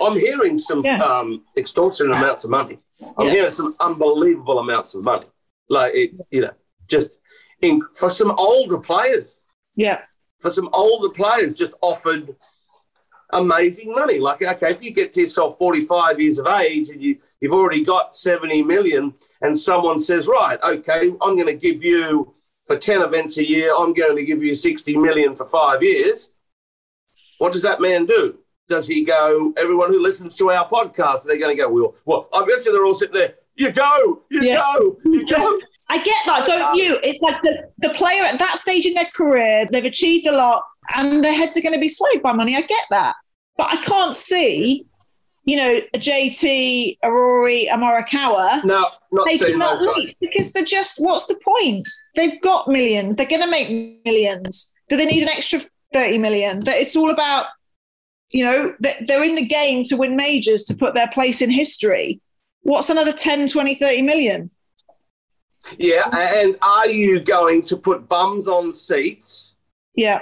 I'm 0.02 0.18
hearing 0.18 0.58
some 0.58 0.86
yeah. 0.86 1.04
um, 1.04 1.44
extortionate 1.58 2.18
amounts 2.18 2.46
of 2.46 2.50
money. 2.50 2.80
I'm 3.18 3.28
yeah. 3.28 3.34
hearing 3.34 3.52
some 3.52 3.76
unbelievable 3.82 4.60
amounts 4.60 4.96
of 4.96 5.04
money. 5.04 5.28
Like 5.70 5.92
it's 5.96 6.26
you 6.32 6.42
know 6.42 6.52
just 6.88 7.12
in, 7.62 7.82
for 7.96 8.10
some 8.10 8.32
older 8.32 8.78
players. 8.78 9.40
Yeah 9.76 10.04
for 10.42 10.50
some 10.50 10.70
older 10.74 11.10
players 11.10 11.56
just 11.56 11.74
offered 11.82 12.36
amazing 13.32 13.94
money. 13.94 14.20
Like, 14.20 14.42
okay, 14.42 14.72
if 14.72 14.84
you 14.84 14.92
get 14.92 15.14
to 15.14 15.22
yourself 15.22 15.58
45 15.58 16.20
years 16.20 16.40
of 16.40 16.48
age 16.48 16.90
and 16.90 17.02
you, 17.02 17.18
you've 17.40 17.54
already 17.54 17.84
got 17.84 18.16
70 18.16 18.64
million, 18.64 19.14
and 19.42 19.58
someone 19.58 20.00
says, 20.00 20.28
right, 20.28 20.60
okay, 20.64 21.12
I'm 21.22 21.36
going 21.36 21.46
to 21.46 21.54
give 21.54 21.84
you 21.84 22.34
for 22.68 22.78
10 22.78 23.02
events 23.02 23.38
a 23.38 23.48
year, 23.48 23.74
I'm 23.76 23.94
going 23.94 24.16
to 24.16 24.24
give 24.24 24.44
you 24.44 24.56
60 24.56 24.98
million 24.98 25.36
for 25.36 25.46
five 25.46 25.84
years. 25.84 26.30
What 27.38 27.54
does 27.54 27.64
that 27.64 27.82
man 27.82 28.06
do? 28.06 28.38
Does 28.68 28.88
he 28.88 29.04
go, 29.04 29.54
everyone 29.58 29.90
who 29.90 30.02
listens 30.02 30.36
to 30.38 30.52
our 30.52 30.68
podcast, 30.68 31.24
they're 31.24 31.40
going 31.40 31.56
to 31.56 31.62
go, 31.62 31.70
well, 31.70 31.96
well 32.06 32.30
I 32.34 32.46
bet 32.46 32.66
you 32.66 32.72
they're 32.72 32.86
all 32.86 32.96
sitting 32.96 33.16
there, 33.16 33.36
you 33.56 33.72
go, 33.72 34.24
you 34.30 34.44
yeah. 34.44 34.56
go, 34.56 34.98
you 35.06 35.28
go. 35.28 35.60
I 35.92 35.98
get 35.98 36.26
that, 36.26 36.46
don't 36.46 36.76
you? 36.76 36.98
It's 37.04 37.20
like 37.20 37.42
the, 37.42 37.70
the 37.80 37.90
player 37.90 38.24
at 38.24 38.40
that 38.40 38.58
stage 38.58 38.86
in 38.86 38.94
their 38.94 39.10
career, 39.14 39.68
they've 39.70 39.84
achieved 39.84 40.26
a 40.26 40.32
lot 40.32 40.64
and 40.96 41.22
their 41.22 41.34
heads 41.34 41.58
are 41.58 41.62
going 41.62 41.74
to 41.74 41.82
be 41.82 41.90
swayed 41.90 42.24
by 42.24 42.32
money. 42.32 42.56
I 42.56 42.62
get 42.62 42.86
that, 42.92 43.16
but 43.58 43.74
I 43.74 43.76
can't 43.82 44.16
see, 44.16 44.86
you 45.44 45.58
know, 45.58 45.82
a 45.94 45.98
JT, 45.98 46.98
a 47.04 47.12
Rory, 47.12 47.68
a 47.68 47.76
Morikawa. 47.76 48.64
No, 48.64 48.88
not 49.12 49.28
seeing 49.28 49.40
cannot 49.40 49.80
those 49.80 50.14
because 50.22 50.54
they're 50.54 50.64
just. 50.64 51.02
What's 51.02 51.26
the 51.26 51.36
point? 51.44 51.86
They've 52.16 52.40
got 52.40 52.70
millions. 52.70 53.18
They're 53.18 53.26
going 53.26 53.42
to 53.42 53.52
make 53.52 54.02
millions. 54.06 54.72
Do 54.88 54.96
they 54.96 55.06
need 55.06 55.24
an 55.24 55.30
extra 55.30 55.60
thirty 55.92 56.18
million? 56.18 56.64
That 56.64 56.78
it's 56.78 56.96
all 56.96 57.12
about. 57.12 57.48
You 58.30 58.46
know, 58.46 58.74
they're 58.80 59.26
in 59.26 59.36
the 59.36 59.46
game 59.46 59.84
to 59.86 59.98
win 59.98 60.16
majors 60.16 60.64
to 60.64 60.74
put 60.74 60.94
their 60.94 61.10
place 61.10 61.42
in 61.42 61.52
history. 61.52 62.22
What's 62.62 62.90
another 62.90 63.12
10, 63.12 63.48
20, 63.48 63.76
30 63.76 64.02
million? 64.04 64.50
Yeah, 65.78 66.08
and 66.14 66.58
are 66.62 66.88
you 66.88 67.20
going 67.20 67.62
to 67.64 67.78
put 67.78 68.08
bums 68.10 68.48
on 68.48 68.74
seats 68.74 69.54
Yeah, 69.96 70.22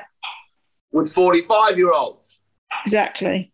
with 0.91 1.11
45 1.13 1.77
year 1.77 1.91
olds 1.93 2.39
exactly. 2.83 3.51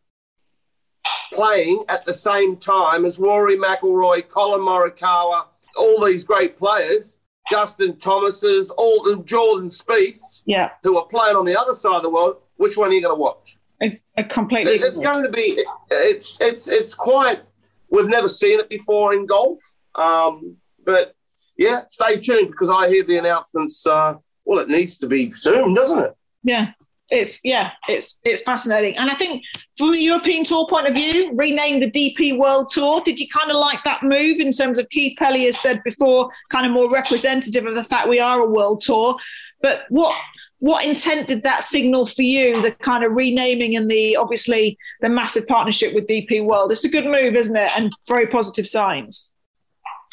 playing 1.33 1.83
at 1.89 2.05
the 2.05 2.13
same 2.13 2.57
time 2.57 3.05
as 3.05 3.19
Rory 3.19 3.57
McIlroy, 3.57 4.27
Collin 4.27 4.61
Morikawa, 4.61 5.45
all 5.77 6.03
these 6.05 6.23
great 6.23 6.55
players, 6.55 7.17
Justin 7.49 7.97
Thomas's, 7.97 8.71
all 8.71 9.03
the 9.03 9.17
Jordan 9.23 9.69
Spieths, 9.69 10.41
Yeah, 10.45 10.69
who 10.83 10.97
are 10.97 11.05
playing 11.05 11.35
on 11.35 11.45
the 11.45 11.59
other 11.59 11.73
side 11.73 11.97
of 11.97 12.03
the 12.03 12.09
world? 12.09 12.37
Which 12.57 12.77
one 12.77 12.89
are 12.89 12.93
you 12.93 13.01
going 13.01 13.15
to 13.15 13.21
watch? 13.21 13.57
I, 13.81 13.99
I 14.17 14.23
completely. 14.23 14.73
It- 14.75 14.81
It's 14.81 14.97
going 14.99 15.23
to 15.23 15.29
be. 15.29 15.63
It's 15.91 16.37
it's 16.39 16.67
it's 16.69 16.93
quite. 16.93 17.41
We've 17.89 18.07
never 18.07 18.27
seen 18.29 18.59
it 18.59 18.69
before 18.69 19.13
in 19.13 19.25
golf, 19.25 19.59
um, 19.95 20.55
but 20.85 21.14
yeah, 21.57 21.81
stay 21.87 22.19
tuned 22.19 22.51
because 22.51 22.69
I 22.69 22.89
hear 22.89 23.03
the 23.03 23.17
announcements. 23.17 23.85
Uh, 23.85 24.15
well, 24.45 24.59
it 24.59 24.69
needs 24.69 24.97
to 24.99 25.07
be 25.07 25.31
soon, 25.31 25.73
doesn't 25.73 25.99
it? 25.99 26.15
Yeah, 26.43 26.71
it's 27.09 27.39
yeah, 27.43 27.71
it's 27.87 28.19
it's 28.23 28.41
fascinating, 28.41 28.97
and 28.97 29.09
I 29.09 29.15
think 29.15 29.43
from 29.77 29.93
a 29.93 29.97
European 29.97 30.43
Tour 30.43 30.67
point 30.67 30.87
of 30.87 30.93
view, 30.93 31.31
rename 31.35 31.79
the 31.79 31.91
DP 31.91 32.37
World 32.37 32.69
Tour. 32.71 33.01
Did 33.03 33.19
you 33.19 33.27
kind 33.29 33.51
of 33.51 33.57
like 33.57 33.83
that 33.83 34.03
move 34.03 34.39
in 34.39 34.51
terms 34.51 34.79
of 34.79 34.89
Keith 34.89 35.17
Pelley 35.17 35.45
has 35.45 35.59
said 35.59 35.81
before, 35.83 36.29
kind 36.49 36.65
of 36.65 36.71
more 36.71 36.91
representative 36.91 37.65
of 37.65 37.75
the 37.75 37.83
fact 37.83 38.09
we 38.09 38.19
are 38.19 38.39
a 38.39 38.49
world 38.49 38.81
tour? 38.81 39.15
But 39.61 39.85
what 39.89 40.15
what 40.59 40.85
intent 40.85 41.27
did 41.27 41.43
that 41.43 41.63
signal 41.63 42.05
for 42.05 42.21
you? 42.21 42.61
The 42.61 42.71
kind 42.71 43.03
of 43.03 43.11
renaming 43.11 43.75
and 43.75 43.89
the 43.89 44.15
obviously 44.15 44.77
the 45.01 45.09
massive 45.09 45.47
partnership 45.47 45.93
with 45.93 46.07
DP 46.07 46.43
World. 46.45 46.71
It's 46.71 46.85
a 46.85 46.89
good 46.89 47.05
move, 47.05 47.35
isn't 47.35 47.55
it? 47.55 47.71
And 47.75 47.91
very 48.07 48.27
positive 48.27 48.67
signs. 48.67 49.29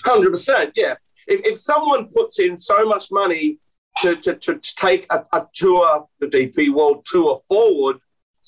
Hundred 0.05 0.30
percent. 0.30 0.72
Yeah. 0.76 0.95
If, 1.26 1.40
if 1.46 1.58
someone 1.58 2.08
puts 2.08 2.38
in 2.38 2.56
so 2.56 2.84
much 2.86 3.10
money 3.10 3.58
to 4.00 4.16
to, 4.16 4.34
to, 4.34 4.58
to 4.58 4.74
take 4.76 5.06
a, 5.10 5.24
a 5.32 5.46
tour, 5.52 6.06
the 6.20 6.26
DP 6.26 6.70
World 6.70 7.04
Tour 7.06 7.42
forward, 7.48 7.98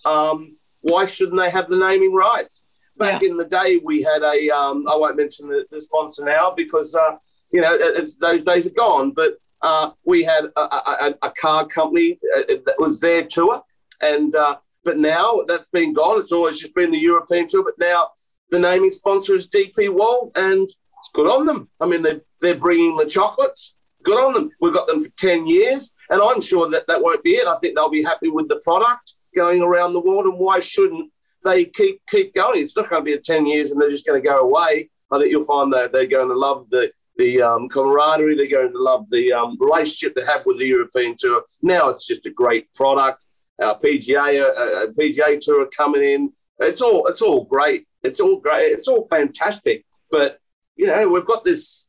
um, 0.05 0.57
why 0.81 1.05
shouldn't 1.07 1.39
they 1.39 1.51
have 1.51 1.69
the 1.69 1.77
naming 1.77 2.13
rights? 2.13 2.63
Back 2.97 3.23
in 3.25 3.37
the 3.37 3.45
day, 3.45 3.81
we 3.83 4.03
had 4.03 4.23
a. 4.23 4.51
Um, 4.51 4.87
I 4.89 4.95
won't 4.97 5.17
mention 5.17 5.49
the, 5.49 5.67
the 5.71 5.81
sponsor 5.81 6.25
now 6.25 6.53
because 6.57 6.95
uh, 6.95 7.17
you 7.51 7.61
know 7.61 7.75
it's, 7.75 8.17
those 8.17 8.43
days 8.43 8.67
are 8.67 8.75
gone. 8.75 9.11
But 9.11 9.39
uh, 9.63 9.91
we 10.05 10.23
had 10.23 10.45
a, 10.57 10.61
a, 10.61 11.15
a- 11.23 11.33
car 11.33 11.67
company 11.67 12.21
uh, 12.37 12.43
that 12.67 12.77
was 12.79 13.01
their 13.01 13.25
tour, 13.25 13.63
and 14.01 14.35
uh, 14.37 14.59
but 14.85 14.99
now 14.99 15.41
that's 15.49 15.71
been 15.71 15.93
gone. 15.93 16.21
It's 16.21 16.31
always 16.31 16.61
just 16.61 16.75
been 16.75 16.93
the 16.93 16.99
European 16.99 17.49
tour, 17.49 17.65
but 17.65 17.79
now 17.79 18.11
the 18.51 18.59
naming 18.61 18.93
sponsor 18.93 19.35
is 19.35 19.49
DP 19.49 19.89
World, 19.89 20.31
and 20.37 20.69
good 21.15 21.31
on 21.31 21.47
them. 21.47 21.71
I 21.81 21.87
mean, 21.87 22.03
they 22.03 22.21
they're 22.43 22.55
bringing 22.57 22.97
the 22.97 23.07
chocolates. 23.07 23.75
Good 24.03 24.23
on 24.23 24.35
them. 24.35 24.51
We've 24.61 24.75
got 24.75 24.87
them 24.87 25.03
for 25.03 25.11
ten 25.17 25.47
years, 25.47 25.93
and 26.11 26.21
I'm 26.21 26.43
sure 26.43 26.69
that 26.71 26.87
that 26.89 27.03
won't 27.03 27.25
be 27.25 27.33
it. 27.33 27.47
I 27.47 27.57
think 27.57 27.75
they'll 27.75 27.89
be 27.89 28.03
happy 28.03 28.29
with 28.29 28.49
the 28.49 28.61
product 28.63 29.15
going 29.35 29.63
around 29.63 29.95
the 29.95 30.01
world, 30.01 30.27
and 30.27 30.39
why 30.39 30.61
shouldn't 30.61 31.11
they 31.43 31.65
keep 31.65 32.03
keep 32.07 32.35
going? 32.35 32.61
It's 32.61 32.77
not 32.77 32.91
going 32.91 33.01
to 33.01 33.05
be 33.05 33.15
a 33.15 33.21
ten 33.21 33.47
years, 33.47 33.71
and 33.71 33.81
they're 33.81 33.91
just 33.91 34.07
going 34.07 34.23
to 34.23 34.29
go 34.29 34.37
away. 34.37 34.91
I 35.11 35.19
think 35.19 35.31
you'll 35.31 35.45
find 35.45 35.73
that 35.73 35.93
they're 35.93 36.07
going 36.07 36.29
to 36.29 36.35
love 36.35 36.67
the 36.71 36.93
the 37.17 37.41
um, 37.41 37.69
camaraderie. 37.69 38.37
They're 38.37 38.49
going 38.49 38.73
to 38.73 38.83
love 38.83 39.09
the 39.11 39.33
um, 39.33 39.57
relationship 39.61 40.15
they 40.15 40.27
have 40.27 40.45
with 40.45 40.59
the 40.59 40.67
European 40.67 41.15
Tour. 41.19 41.43
Now 41.63 41.89
it's 41.89 42.07
just 42.07 42.27
a 42.27 42.31
great 42.31 42.73
product. 42.75 43.25
Our 43.63 43.79
PGA, 43.79 44.43
uh, 44.43 44.47
uh, 44.47 44.87
PGA 44.99 45.39
Tour 45.41 45.63
are 45.63 45.67
coming 45.67 46.03
in. 46.03 46.33
It's 46.59 46.81
all 46.81 47.07
it's 47.07 47.23
all 47.23 47.45
great. 47.45 47.87
It's 48.03 48.21
all 48.21 48.39
great. 48.39 48.73
It's 48.73 48.89
all 48.89 49.07
fantastic. 49.09 49.87
But 50.11 50.39
you 50.77 50.87
know, 50.87 51.09
we've 51.09 51.25
got 51.27 51.45
this 51.45 51.87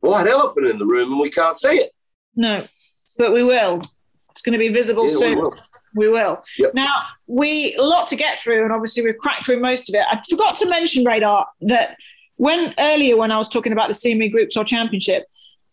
white 0.00 0.26
elephant 0.26 0.66
in 0.66 0.78
the 0.78 0.86
room, 0.86 1.12
and 1.12 1.20
we 1.20 1.30
can't 1.30 1.58
see 1.58 1.76
it. 1.76 1.92
No, 2.36 2.64
but 3.18 3.32
we 3.32 3.42
will. 3.42 3.82
It's 4.30 4.42
going 4.42 4.52
to 4.52 4.58
be 4.58 4.68
visible 4.68 5.04
Yeah, 5.04 5.12
we 5.12 5.18
soon. 5.18 5.38
will. 5.38 5.54
We 5.94 6.08
will. 6.08 6.42
Yep. 6.58 6.74
Now, 6.74 7.02
we 7.26 7.74
a 7.74 7.82
lot 7.82 8.06
to 8.08 8.16
get 8.16 8.38
through, 8.38 8.62
and 8.62 8.72
obviously 8.72 9.04
we've 9.04 9.18
cracked 9.18 9.46
through 9.46 9.60
most 9.60 9.88
of 9.88 9.94
it. 9.96 10.04
I 10.08 10.20
forgot 10.30 10.56
to 10.58 10.68
mention, 10.68 11.04
Radar, 11.04 11.46
that 11.62 11.96
when 12.36 12.72
earlier 12.78 13.16
when 13.16 13.32
I 13.32 13.36
was 13.38 13.48
talking 13.48 13.72
about 13.72 13.88
the 13.88 13.94
CME 13.94 14.30
Group 14.30 14.50
Tour 14.50 14.62
Championship, 14.64 15.24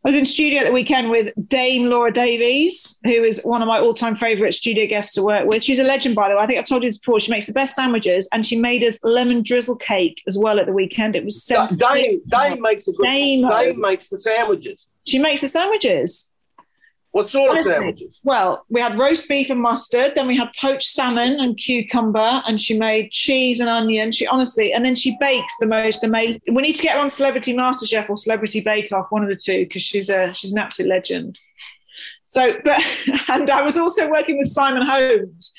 I 0.07 0.11
was 0.11 0.15
in 0.15 0.25
studio 0.25 0.61
at 0.61 0.65
the 0.67 0.71
weekend 0.71 1.09
with 1.09 1.33
Dame 1.49 1.89
Laura 1.89 2.13
Davies, 2.13 2.97
who 3.03 3.25
is 3.25 3.41
one 3.43 3.61
of 3.61 3.67
my 3.67 3.77
all-time 3.77 4.15
favourite 4.15 4.53
studio 4.53 4.87
guests 4.87 5.13
to 5.15 5.21
work 5.21 5.45
with. 5.45 5.61
She's 5.61 5.79
a 5.79 5.83
legend, 5.83 6.15
by 6.15 6.29
the 6.29 6.35
way. 6.35 6.41
I 6.41 6.47
think 6.47 6.59
I've 6.59 6.65
told 6.65 6.83
you 6.83 6.89
this 6.89 6.97
before. 6.97 7.19
She 7.19 7.29
makes 7.29 7.45
the 7.45 7.51
best 7.51 7.75
sandwiches, 7.75 8.29
and 8.31 8.45
she 8.45 8.57
made 8.57 8.85
us 8.85 9.03
lemon 9.03 9.43
drizzle 9.43 9.75
cake 9.75 10.21
as 10.25 10.37
well 10.37 10.61
at 10.61 10.65
the 10.65 10.71
weekend. 10.71 11.17
It 11.17 11.25
was 11.25 11.43
so 11.43 11.67
Dame. 11.67 12.21
Dame 12.29 12.61
makes 12.61 12.87
a 12.87 12.93
good. 12.93 13.03
Dame. 13.03 13.49
Dame, 13.49 13.81
makes 13.81 14.07
the 14.07 14.17
sandwiches. 14.17 14.87
She 15.05 15.19
makes 15.19 15.41
the 15.41 15.49
sandwiches. 15.49 16.31
What 17.11 17.29
sort 17.29 17.57
of 17.57 17.65
sandwiches? 17.65 18.19
Well, 18.23 18.65
we 18.69 18.81
had 18.81 18.97
roast 18.97 19.27
beef 19.27 19.49
and 19.49 19.61
mustard, 19.61 20.13
then 20.15 20.27
we 20.27 20.37
had 20.37 20.49
poached 20.59 20.89
salmon 20.89 21.39
and 21.39 21.57
cucumber, 21.57 22.43
and 22.47 22.59
she 22.59 22.77
made 22.77 23.11
cheese 23.11 23.59
and 23.59 23.69
onion. 23.69 24.11
She 24.11 24.27
honestly, 24.27 24.73
and 24.73 24.85
then 24.85 24.95
she 24.95 25.17
bakes 25.19 25.53
the 25.59 25.65
most 25.65 26.03
amazing. 26.03 26.41
We 26.53 26.61
need 26.61 26.75
to 26.75 26.83
get 26.83 26.95
her 26.95 27.01
on 27.01 27.09
Celebrity 27.09 27.55
MasterChef 27.55 28.09
or 28.09 28.17
Celebrity 28.17 28.61
Bake 28.61 28.91
Off, 28.91 29.07
one 29.09 29.23
of 29.23 29.29
the 29.29 29.35
two, 29.35 29.65
because 29.65 29.81
she's 29.81 30.09
a 30.09 30.33
she's 30.33 30.51
an 30.51 30.59
absolute 30.59 30.89
legend. 30.89 31.39
So, 32.27 32.53
but 32.63 32.81
and 33.29 33.49
I 33.49 33.61
was 33.61 33.77
also 33.77 34.09
working 34.09 34.37
with 34.37 34.47
Simon 34.47 34.83
Holmes. 34.85 35.53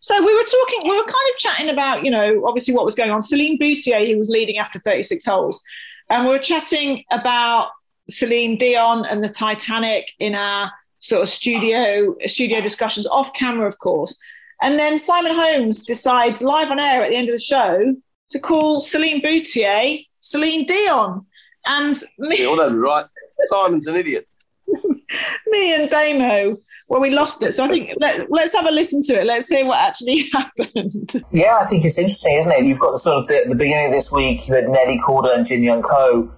So 0.00 0.18
we 0.18 0.34
were 0.34 0.44
talking, 0.44 0.90
we 0.90 0.96
were 0.96 1.04
kind 1.04 1.10
of 1.10 1.38
chatting 1.38 1.68
about, 1.68 2.04
you 2.04 2.10
know, 2.10 2.46
obviously 2.46 2.74
what 2.74 2.86
was 2.86 2.94
going 2.94 3.10
on. 3.10 3.22
Celine 3.22 3.58
Boutier, 3.58 3.98
he 3.98 4.14
was 4.14 4.30
leading 4.30 4.56
after 4.56 4.78
36 4.78 5.24
holes. 5.26 5.62
And 6.08 6.24
we 6.24 6.32
were 6.32 6.38
chatting 6.38 7.04
about 7.10 7.68
Celine 8.08 8.56
Dion 8.56 9.04
and 9.06 9.22
the 9.22 9.28
Titanic 9.28 10.10
in 10.18 10.34
our 10.34 10.72
sort 11.00 11.22
of 11.22 11.28
studio 11.28 12.14
studio 12.26 12.60
discussions 12.60 13.06
off 13.06 13.32
camera, 13.34 13.66
of 13.66 13.78
course. 13.78 14.16
And 14.62 14.78
then 14.78 14.98
Simon 14.98 15.32
Holmes 15.34 15.84
decides 15.84 16.42
live 16.42 16.70
on 16.70 16.78
air 16.78 17.02
at 17.02 17.10
the 17.10 17.16
end 17.16 17.28
of 17.28 17.32
the 17.32 17.38
show 17.38 17.94
to 18.30 18.38
call 18.38 18.80
Celine 18.80 19.20
Boutier 19.22 19.98
Celine 20.20 20.66
Dion. 20.66 21.26
And 21.66 21.96
me, 22.18 22.42
Yeah, 22.42 22.48
well, 22.48 22.56
that'd 22.56 22.74
right. 22.74 23.06
Simon's 23.46 23.86
an 23.86 23.96
idiot. 23.96 24.28
me 25.48 25.74
and 25.74 25.90
Damo, 25.90 26.56
well, 26.88 27.00
we 27.00 27.10
lost 27.10 27.42
it. 27.42 27.52
So 27.54 27.64
I 27.64 27.68
think 27.68 27.92
let, 27.98 28.30
let's 28.30 28.54
have 28.54 28.66
a 28.66 28.70
listen 28.70 29.02
to 29.04 29.20
it. 29.20 29.26
Let's 29.26 29.48
hear 29.48 29.64
what 29.64 29.78
actually 29.78 30.28
happened. 30.32 31.22
Yeah, 31.32 31.58
I 31.60 31.66
think 31.66 31.84
it's 31.84 31.98
interesting, 31.98 32.36
isn't 32.38 32.52
it? 32.52 32.64
You've 32.64 32.80
got 32.80 32.92
the 32.92 32.98
sort 32.98 33.18
of 33.18 33.28
the, 33.28 33.44
the 33.48 33.54
beginning 33.54 33.86
of 33.86 33.92
this 33.92 34.12
week, 34.12 34.46
you 34.46 34.54
had 34.54 34.68
Nelly 34.68 35.00
Korda 35.06 35.36
and 35.36 35.46
Jin 35.46 35.62
Young 35.62 35.82
Ko. 35.82 36.32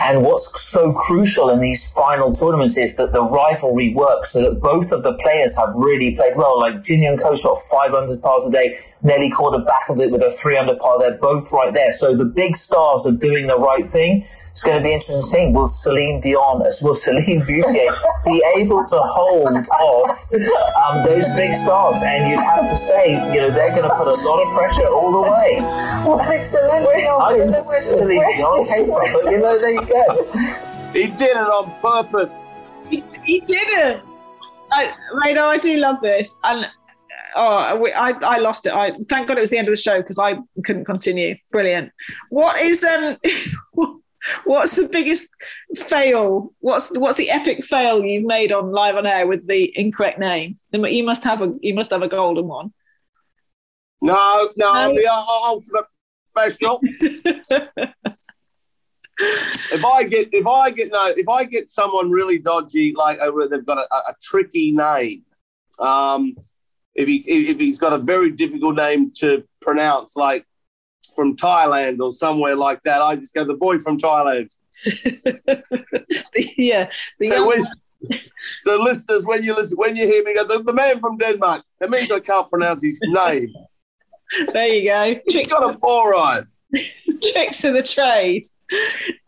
And 0.00 0.22
what's 0.22 0.60
so 0.60 0.92
crucial 0.92 1.48
in 1.48 1.60
these 1.60 1.90
final 1.90 2.32
tournaments 2.32 2.76
is 2.76 2.96
that 2.96 3.12
the 3.12 3.22
rivalry 3.22 3.94
works 3.94 4.32
so 4.32 4.42
that 4.42 4.60
both 4.60 4.92
of 4.92 5.02
the 5.02 5.14
players 5.14 5.56
have 5.56 5.70
really 5.74 6.14
played 6.14 6.36
well. 6.36 6.60
Like 6.60 6.82
Jin 6.82 7.02
Young 7.02 7.16
Ko 7.16 7.34
shot 7.34 7.56
500 7.70 8.22
pars 8.22 8.44
a 8.46 8.50
day. 8.50 8.78
Nelly 9.02 9.30
Korda 9.30 9.64
battled 9.64 10.00
it 10.00 10.10
with 10.10 10.22
a 10.22 10.30
300 10.30 10.78
par. 10.78 10.98
They're 10.98 11.18
both 11.18 11.50
right 11.52 11.72
there. 11.72 11.92
So 11.92 12.14
the 12.14 12.24
big 12.24 12.56
stars 12.56 13.06
are 13.06 13.12
doing 13.12 13.46
the 13.46 13.58
right 13.58 13.86
thing. 13.86 14.26
It's 14.56 14.64
going 14.64 14.78
to 14.78 14.82
be 14.82 14.94
interesting 14.94 15.20
to 15.20 15.26
see. 15.26 15.46
Will 15.52 15.66
Celine 15.66 16.18
Dion, 16.22 16.64
will 16.80 16.94
Celine 17.04 17.40
Boutier 17.40 17.92
be 18.24 18.42
able 18.56 18.82
to 18.86 18.98
hold 19.04 19.50
off 19.52 20.32
um, 20.32 21.04
those 21.04 21.28
big 21.36 21.52
stars? 21.52 22.02
And 22.02 22.26
you'd 22.26 22.40
have 22.40 22.70
to 22.70 22.74
say, 22.74 23.10
you 23.34 23.42
know, 23.42 23.50
they're 23.50 23.76
going 23.76 23.82
to 23.82 23.94
put 23.94 24.08
a 24.08 24.14
lot 24.14 24.46
of 24.46 24.56
pressure 24.56 24.88
all 24.88 25.12
the 25.12 25.30
way. 25.30 25.58
Well, 26.06 26.18
excellent. 26.20 26.72
I 26.72 27.32
didn't 27.34 27.50
know 27.50 27.58
Celine 27.58 28.16
Dion 28.16 28.66
came 28.66 28.86
from, 28.86 29.08
but 29.12 29.30
you 29.30 29.38
know, 29.40 29.58
there 29.58 29.72
you 29.72 29.86
go. 29.86 30.92
He 30.94 31.08
did 31.08 31.36
it 31.36 31.36
on 31.36 31.70
purpose. 31.82 32.30
he, 32.88 33.04
he 33.24 33.40
did 33.40 33.68
it. 33.68 34.02
I, 34.72 34.94
Radar, 35.22 35.48
I 35.48 35.58
do 35.58 35.76
love 35.76 36.00
this. 36.00 36.34
And 36.44 36.66
oh, 37.34 37.76
we, 37.76 37.92
I, 37.92 38.12
I 38.22 38.38
lost 38.38 38.64
it. 38.64 38.72
I 38.72 38.92
thank 39.10 39.28
God 39.28 39.36
it 39.36 39.42
was 39.42 39.50
the 39.50 39.58
end 39.58 39.68
of 39.68 39.72
the 39.72 39.80
show 39.82 40.00
because 40.00 40.18
I 40.18 40.38
couldn't 40.64 40.86
continue. 40.86 41.36
Brilliant. 41.52 41.92
What 42.30 42.58
is 42.58 42.82
um, 42.82 43.18
what's 44.44 44.76
the 44.76 44.88
biggest 44.88 45.28
fail? 45.74 46.52
What's 46.60 46.90
what's 46.90 47.16
the 47.16 47.30
epic 47.30 47.64
fail 47.64 48.04
you've 48.04 48.26
made 48.26 48.52
on 48.52 48.70
live 48.70 48.96
on 48.96 49.06
air 49.06 49.26
with 49.26 49.46
the 49.46 49.72
incorrect 49.78 50.18
name? 50.18 50.58
You 50.72 51.04
must 51.04 51.24
have 51.24 51.42
a 51.42 51.54
you 51.60 51.74
must 51.74 51.90
have 51.90 52.02
a 52.02 52.08
golden 52.08 52.46
one. 52.46 52.72
No, 54.00 54.50
no, 54.56 54.72
No. 54.72 54.94
The 54.94 55.08
ultimate 55.08 55.86
professional. 56.32 56.80
if 59.18 59.84
I 59.84 60.04
get, 60.04 60.28
if 60.32 60.46
I 60.46 60.70
get, 60.70 60.92
no, 60.92 61.12
if 61.16 61.28
I 61.28 61.44
get 61.44 61.68
someone 61.68 62.10
really 62.10 62.38
dodgy, 62.38 62.94
like 62.94 63.18
uh, 63.20 63.30
they've 63.50 63.64
got 63.64 63.78
a, 63.78 63.94
a 63.94 64.14
tricky 64.22 64.72
name, 64.72 65.24
um, 65.78 66.36
if 66.94 67.08
he 67.08 67.16
if 67.26 67.58
he's 67.58 67.78
got 67.78 67.92
a 67.92 67.98
very 67.98 68.30
difficult 68.30 68.76
name 68.76 69.12
to 69.16 69.44
pronounce, 69.60 70.16
like 70.16 70.46
from 71.16 71.34
Thailand 71.36 71.98
or 72.00 72.12
somewhere 72.12 72.54
like 72.54 72.82
that, 72.82 73.00
I 73.02 73.16
just 73.16 73.34
go 73.34 73.44
the 73.44 73.54
boy 73.54 73.78
from 73.78 73.98
Thailand. 73.98 74.50
yeah. 76.56 76.88
The 77.18 77.28
So, 77.28 77.46
when, 77.46 77.64
so 78.60 78.76
listeners, 78.76 79.24
when 79.24 79.42
you 79.42 79.54
listen, 79.54 79.76
when 79.78 79.96
you 79.96 80.06
hear 80.06 80.22
me 80.22 80.34
go, 80.34 80.44
the, 80.44 80.62
the 80.62 80.72
man 80.74 81.00
from 81.00 81.16
Denmark, 81.18 81.64
it 81.80 81.90
means 81.90 82.10
I 82.10 82.20
can't 82.20 82.48
pronounce 82.48 82.82
his 82.84 82.98
name. 83.02 83.52
there 84.52 84.68
you 84.74 84.88
go. 84.90 85.20
He's 85.24 85.34
Tricks, 85.34 85.52
got 85.52 85.74
a 85.74 85.78
forearm. 85.78 86.48
tricks 87.32 87.64
of 87.64 87.74
the 87.74 87.82
trade. 87.82 88.44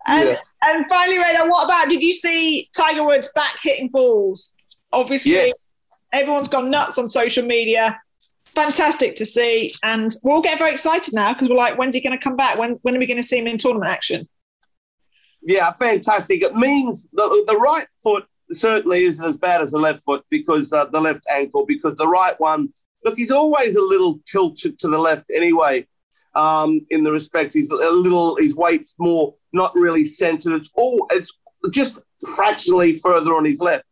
And, 0.07 0.29
Yeah. 0.31 0.37
and 0.63 0.87
finally, 0.89 1.19
Radar, 1.19 1.49
what 1.49 1.65
about 1.65 1.89
did 1.89 2.03
you 2.03 2.13
see 2.13 2.69
Tiger 2.77 3.05
Woods 3.05 3.31
back 3.35 3.57
hitting 3.63 3.89
balls? 3.89 4.53
Obviously, 4.93 5.33
Yes. 5.33 5.71
everyone's 6.13 6.49
gone 6.49 6.71
nuts 6.71 6.99
on 6.99 7.09
social 7.09 7.45
media. 7.45 8.01
Fantastic 8.55 9.17
to 9.17 9.27
see. 9.27 9.73
And 9.83 10.13
we're 10.23 10.35
all 10.35 10.43
getting 10.43 10.59
very 10.59 10.73
excited 10.73 11.15
now 11.15 11.33
because 11.33 11.49
we're 11.49 11.57
like, 11.57 11.79
when's 11.79 11.95
he 11.95 12.01
going 12.01 12.17
to 12.17 12.23
come 12.23 12.37
back? 12.37 12.59
When, 12.59 12.73
when 12.83 12.97
are 12.97 12.99
we 12.99 13.07
going 13.07 13.19
to 13.19 13.23
see 13.23 13.39
him 13.39 13.47
in 13.47 13.59
tournament 13.59 13.91
action? 13.91 14.29
Yeah, 15.43 15.73
fantastic. 15.73 16.43
It 16.43 16.55
means 16.55 17.07
the, 17.13 17.45
the 17.47 17.57
right 17.57 17.87
foot 18.03 18.27
certainly 18.51 19.05
isn't 19.05 19.25
as 19.25 19.37
bad 19.37 19.61
as 19.61 19.71
the 19.71 19.79
left 19.79 20.03
foot 20.03 20.25
because 20.31 20.73
uh, 20.73 20.87
the 20.87 21.01
left 21.01 21.25
ankle, 21.31 21.67
because 21.67 21.95
the 21.97 22.09
right 22.09 22.39
one, 22.41 22.73
look, 23.05 23.17
he's 23.17 23.31
always 23.31 23.77
a 23.77 23.83
little 23.83 24.19
tilted 24.27 24.79
to 24.81 24.89
the 24.89 24.99
left 24.99 25.25
anyway. 25.33 25.87
Um, 26.35 26.81
in 26.91 27.03
the 27.03 27.13
respect, 27.13 27.53
he's 27.53 27.71
a 27.71 27.77
little, 27.77 28.37
his 28.37 28.57
weight's 28.57 28.95
more 28.99 29.35
not 29.53 29.75
really 29.75 30.05
centered. 30.05 30.55
It's 30.55 30.71
all, 30.75 31.07
it's 31.11 31.39
just 31.71 31.99
fractionally 32.37 32.95
further 32.95 33.35
on 33.35 33.45
his 33.45 33.61
left. 33.61 33.85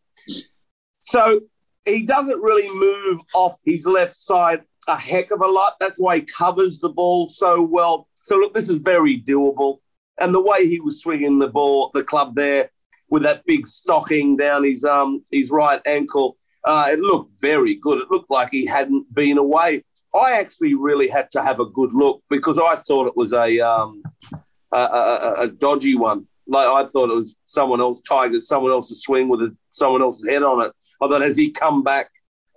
So 1.03 1.41
he 1.87 2.03
doesn't 2.03 2.41
really 2.41 2.69
move 2.75 3.21
off 3.35 3.57
his 3.65 3.87
left 3.87 4.15
side 4.17 4.63
a 4.89 4.97
heck 4.97 5.31
of 5.31 5.41
a 5.41 5.47
lot. 5.47 5.75
That's 5.81 5.99
why 5.99 6.17
he 6.17 6.23
covers 6.23 6.79
the 6.79 6.89
ball 6.89 7.27
so 7.27 7.61
well. 7.63 8.09
So 8.23 8.37
look, 8.37 8.55
this 8.55 8.69
is 8.69 8.79
very 8.79 9.21
doable. 9.21 9.79
And 10.21 10.35
the 10.35 10.43
way 10.43 10.67
he 10.67 10.81
was 10.81 11.01
swinging 11.01 11.39
the 11.39 11.49
ball, 11.49 11.91
the 11.93 12.05
club 12.05 12.35
there, 12.35 12.71
with 13.11 13.23
that 13.25 13.45
big 13.47 13.67
stocking 13.67 14.37
down 14.37 14.65
his 14.65 14.85
um 14.85 15.25
his 15.31 15.51
right 15.51 15.81
ankle, 15.87 16.37
uh, 16.65 16.89
it 16.91 16.99
looked 17.01 17.33
very 17.41 17.75
good. 17.77 18.01
It 18.01 18.11
looked 18.11 18.31
like 18.31 18.49
he 18.53 18.65
hadn't 18.65 19.13
been 19.15 19.39
away. 19.39 19.85
I 20.15 20.33
actually 20.39 20.75
really 20.75 21.09
had 21.09 21.31
to 21.33 21.43
have 21.43 21.61
a 21.61 21.67
good 21.67 21.93
look 21.93 22.23
because 22.31 22.59
I 22.59 22.77
thought 22.77 23.07
it 23.07 23.17
was 23.17 23.33
a 23.33 23.61
um 23.61 24.03
a, 24.73 24.79
a, 24.79 24.81
a- 24.81 25.43
a 25.43 25.49
dodgy 25.49 25.95
one. 25.97 26.27
Like 26.47 26.69
I 26.69 26.85
thought 26.87 27.11
it 27.11 27.15
was 27.15 27.37
someone 27.47 27.81
else, 27.81 28.01
Tiger, 28.03 28.41
someone 28.41 28.73
else's 28.73 29.03
swing 29.03 29.29
with 29.29 29.43
a, 29.43 29.57
someone 29.73 30.03
else's 30.03 30.29
head 30.29 30.43
on 30.43 30.63
it. 30.63 30.73
I 31.03 31.09
thought, 31.09 31.23
has 31.23 31.37
he 31.37 31.51
come 31.51 31.83
back? 31.83 32.09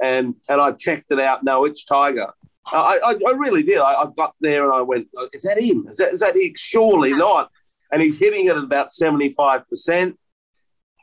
And 0.02 0.36
and 0.48 0.62
I 0.62 0.72
checked 0.74 1.12
it 1.12 1.20
out. 1.20 1.44
No, 1.44 1.66
it's 1.66 1.84
Tiger. 1.84 2.28
I, 2.72 3.00
I, 3.04 3.16
I 3.28 3.32
really 3.32 3.64
did. 3.64 3.80
I, 3.80 3.94
I 3.94 4.06
got 4.16 4.36
there 4.40 4.66
and 4.66 4.74
I 4.74 4.82
went, 4.82 5.08
"Oh, 5.18 5.28
is 5.34 5.42
that 5.44 5.60
him? 5.60 5.88
Is 5.90 5.98
that, 5.98 6.14
is 6.14 6.20
that 6.20 6.36
he? 6.36 6.54
Surely 6.56 7.14
not. 7.14 7.50
And 7.92 8.02
he's 8.02 8.20
hitting 8.20 8.46
it 8.46 8.56
at 8.56 8.64
about 8.64 8.90
75%. 8.90 10.16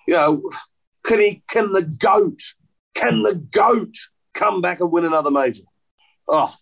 You 0.07 0.15
know, 0.15 0.51
can 1.05 1.21
he, 1.21 1.43
can 1.51 1.73
the 1.73 1.83
GOAT, 1.83 2.41
can 2.95 3.23
the 3.23 3.35
GOAT 3.35 3.95
come 4.35 4.61
back 4.61 4.81
and 4.81 4.93
win 4.93 5.05
another 5.05 5.31
major? 5.31 5.65
Oh, 6.29 6.53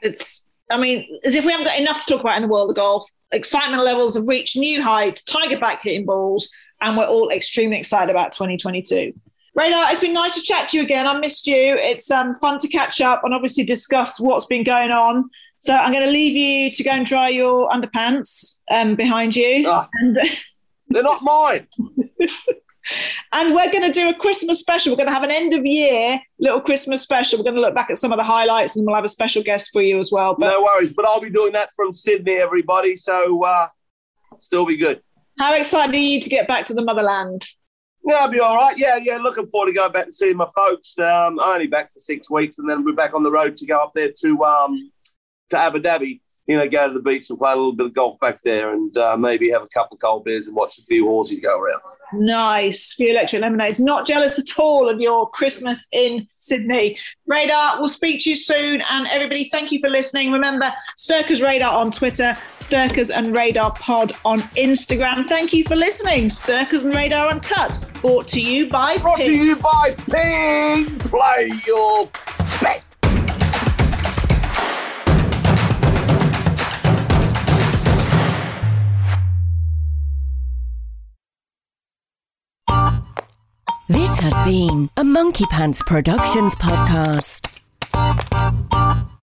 It's, 0.00 0.44
I 0.70 0.78
mean, 0.78 1.06
as 1.26 1.34
if 1.34 1.44
we 1.44 1.52
haven't 1.52 1.66
got 1.66 1.78
enough 1.78 2.04
to 2.06 2.14
talk 2.14 2.20
about 2.22 2.36
in 2.36 2.42
the 2.42 2.48
world 2.48 2.70
of 2.70 2.76
golf. 2.76 3.06
Excitement 3.32 3.84
levels 3.84 4.14
have 4.14 4.26
reached 4.26 4.56
new 4.56 4.82
heights, 4.82 5.22
Tiger 5.22 5.58
back 5.58 5.82
hitting 5.82 6.06
balls, 6.06 6.48
and 6.80 6.96
we're 6.96 7.06
all 7.06 7.30
extremely 7.30 7.78
excited 7.78 8.10
about 8.10 8.32
2022. 8.32 9.12
Radar, 9.54 9.90
it's 9.90 10.00
been 10.00 10.12
nice 10.12 10.34
to 10.34 10.42
chat 10.42 10.68
to 10.68 10.76
you 10.76 10.84
again. 10.84 11.06
I 11.06 11.18
missed 11.18 11.46
you. 11.46 11.76
It's 11.78 12.10
um, 12.10 12.34
fun 12.36 12.58
to 12.60 12.68
catch 12.68 13.00
up 13.00 13.22
and 13.24 13.34
obviously 13.34 13.64
discuss 13.64 14.20
what's 14.20 14.46
been 14.46 14.62
going 14.62 14.92
on. 14.92 15.28
So 15.58 15.74
I'm 15.74 15.92
going 15.92 16.04
to 16.04 16.10
leave 16.10 16.36
you 16.36 16.70
to 16.70 16.84
go 16.84 16.92
and 16.92 17.04
dry 17.04 17.28
your 17.28 17.68
underpants 17.68 18.60
um, 18.70 18.94
behind 18.94 19.34
you. 19.34 19.64
Ah. 19.66 19.88
And, 20.00 20.18
they're 20.90 21.02
not 21.02 21.22
mine. 21.22 21.66
and 23.32 23.54
we're 23.54 23.70
going 23.70 23.84
to 23.84 23.92
do 23.92 24.08
a 24.08 24.14
Christmas 24.14 24.60
special. 24.60 24.92
We're 24.92 24.96
going 24.96 25.08
to 25.08 25.14
have 25.14 25.22
an 25.22 25.30
end 25.30 25.54
of 25.54 25.64
year 25.66 26.20
little 26.38 26.60
Christmas 26.60 27.02
special. 27.02 27.38
We're 27.38 27.44
going 27.44 27.56
to 27.56 27.60
look 27.60 27.74
back 27.74 27.90
at 27.90 27.98
some 27.98 28.12
of 28.12 28.18
the 28.18 28.24
highlights 28.24 28.76
and 28.76 28.86
we'll 28.86 28.94
have 28.94 29.04
a 29.04 29.08
special 29.08 29.42
guest 29.42 29.70
for 29.72 29.82
you 29.82 29.98
as 29.98 30.10
well. 30.12 30.34
But 30.38 30.50
No 30.50 30.62
worries. 30.62 30.92
But 30.92 31.06
I'll 31.06 31.20
be 31.20 31.30
doing 31.30 31.52
that 31.52 31.70
from 31.76 31.92
Sydney, 31.92 32.34
everybody. 32.36 32.96
So 32.96 33.42
uh, 33.44 33.68
still 34.38 34.64
be 34.66 34.76
good. 34.76 35.00
how 35.38 35.54
excited 35.54 35.94
are 35.94 35.98
you 35.98 36.20
to 36.20 36.30
get 36.30 36.48
back 36.48 36.64
to 36.66 36.74
the 36.74 36.84
motherland? 36.84 37.44
Yeah, 38.04 38.16
I'll 38.20 38.28
be 38.28 38.40
all 38.40 38.56
right. 38.56 38.78
Yeah, 38.78 38.96
yeah. 38.96 39.16
Looking 39.18 39.48
forward 39.50 39.66
to 39.66 39.74
going 39.74 39.92
back 39.92 40.04
and 40.04 40.14
seeing 40.14 40.36
my 40.36 40.48
folks. 40.56 40.98
Um, 40.98 41.38
I'm 41.38 41.54
only 41.54 41.66
back 41.66 41.92
for 41.92 41.98
six 41.98 42.30
weeks, 42.30 42.58
and 42.58 42.68
then 42.68 42.82
we're 42.82 42.94
back 42.94 43.12
on 43.12 43.22
the 43.22 43.30
road 43.30 43.54
to 43.56 43.66
go 43.66 43.78
up 43.78 43.92
there 43.94 44.10
to 44.20 44.44
um, 44.44 44.90
to 45.50 45.58
Abu 45.58 45.80
Dhabi. 45.80 46.20
You 46.46 46.56
know, 46.56 46.66
go 46.66 46.88
to 46.88 46.94
the 46.94 47.02
beach 47.02 47.28
and 47.28 47.38
play 47.38 47.52
a 47.52 47.56
little 47.56 47.74
bit 47.74 47.86
of 47.86 47.92
golf 47.92 48.18
back 48.20 48.40
there, 48.40 48.72
and 48.72 48.96
uh, 48.96 49.14
maybe 49.18 49.50
have 49.50 49.62
a 49.62 49.68
couple 49.68 49.96
of 49.96 50.00
cold 50.00 50.24
beers 50.24 50.46
and 50.46 50.56
watch 50.56 50.78
a 50.78 50.82
few 50.82 51.06
horses 51.06 51.40
go 51.40 51.60
around. 51.60 51.82
Nice. 52.12 52.94
Few 52.94 53.10
electric 53.10 53.42
lemonades. 53.42 53.80
Not 53.80 54.06
jealous 54.06 54.38
at 54.38 54.58
all 54.58 54.88
of 54.88 55.00
your 55.00 55.28
Christmas 55.30 55.86
in 55.92 56.26
Sydney. 56.38 56.98
Radar, 57.26 57.78
we'll 57.78 57.88
speak 57.88 58.24
to 58.24 58.30
you 58.30 58.36
soon. 58.36 58.82
And 58.90 59.06
everybody, 59.08 59.48
thank 59.50 59.70
you 59.70 59.80
for 59.80 59.88
listening. 59.88 60.32
Remember, 60.32 60.72
Sturkers 60.96 61.42
Radar 61.42 61.74
on 61.74 61.90
Twitter, 61.90 62.36
Sturkers 62.58 63.10
and 63.14 63.34
Radar 63.34 63.72
Pod 63.72 64.12
on 64.24 64.40
Instagram. 64.56 65.26
Thank 65.26 65.52
you 65.52 65.64
for 65.64 65.76
listening. 65.76 66.28
Sturkers 66.28 66.84
and 66.84 66.94
Radar 66.94 67.30
Uncut, 67.30 67.92
brought 68.00 68.28
to 68.28 68.40
you 68.40 68.68
by 68.68 68.96
Brought 68.98 69.18
to 69.18 69.32
you 69.32 69.56
by 69.56 69.94
Ping. 70.10 70.98
Play 70.98 71.50
your 71.66 72.06
best. 72.62 72.97
Has 84.20 84.34
been 84.44 84.90
a 84.96 85.04
Monkey 85.04 85.44
Pants 85.46 85.80
Productions 85.82 86.54
podcast. 86.56 87.46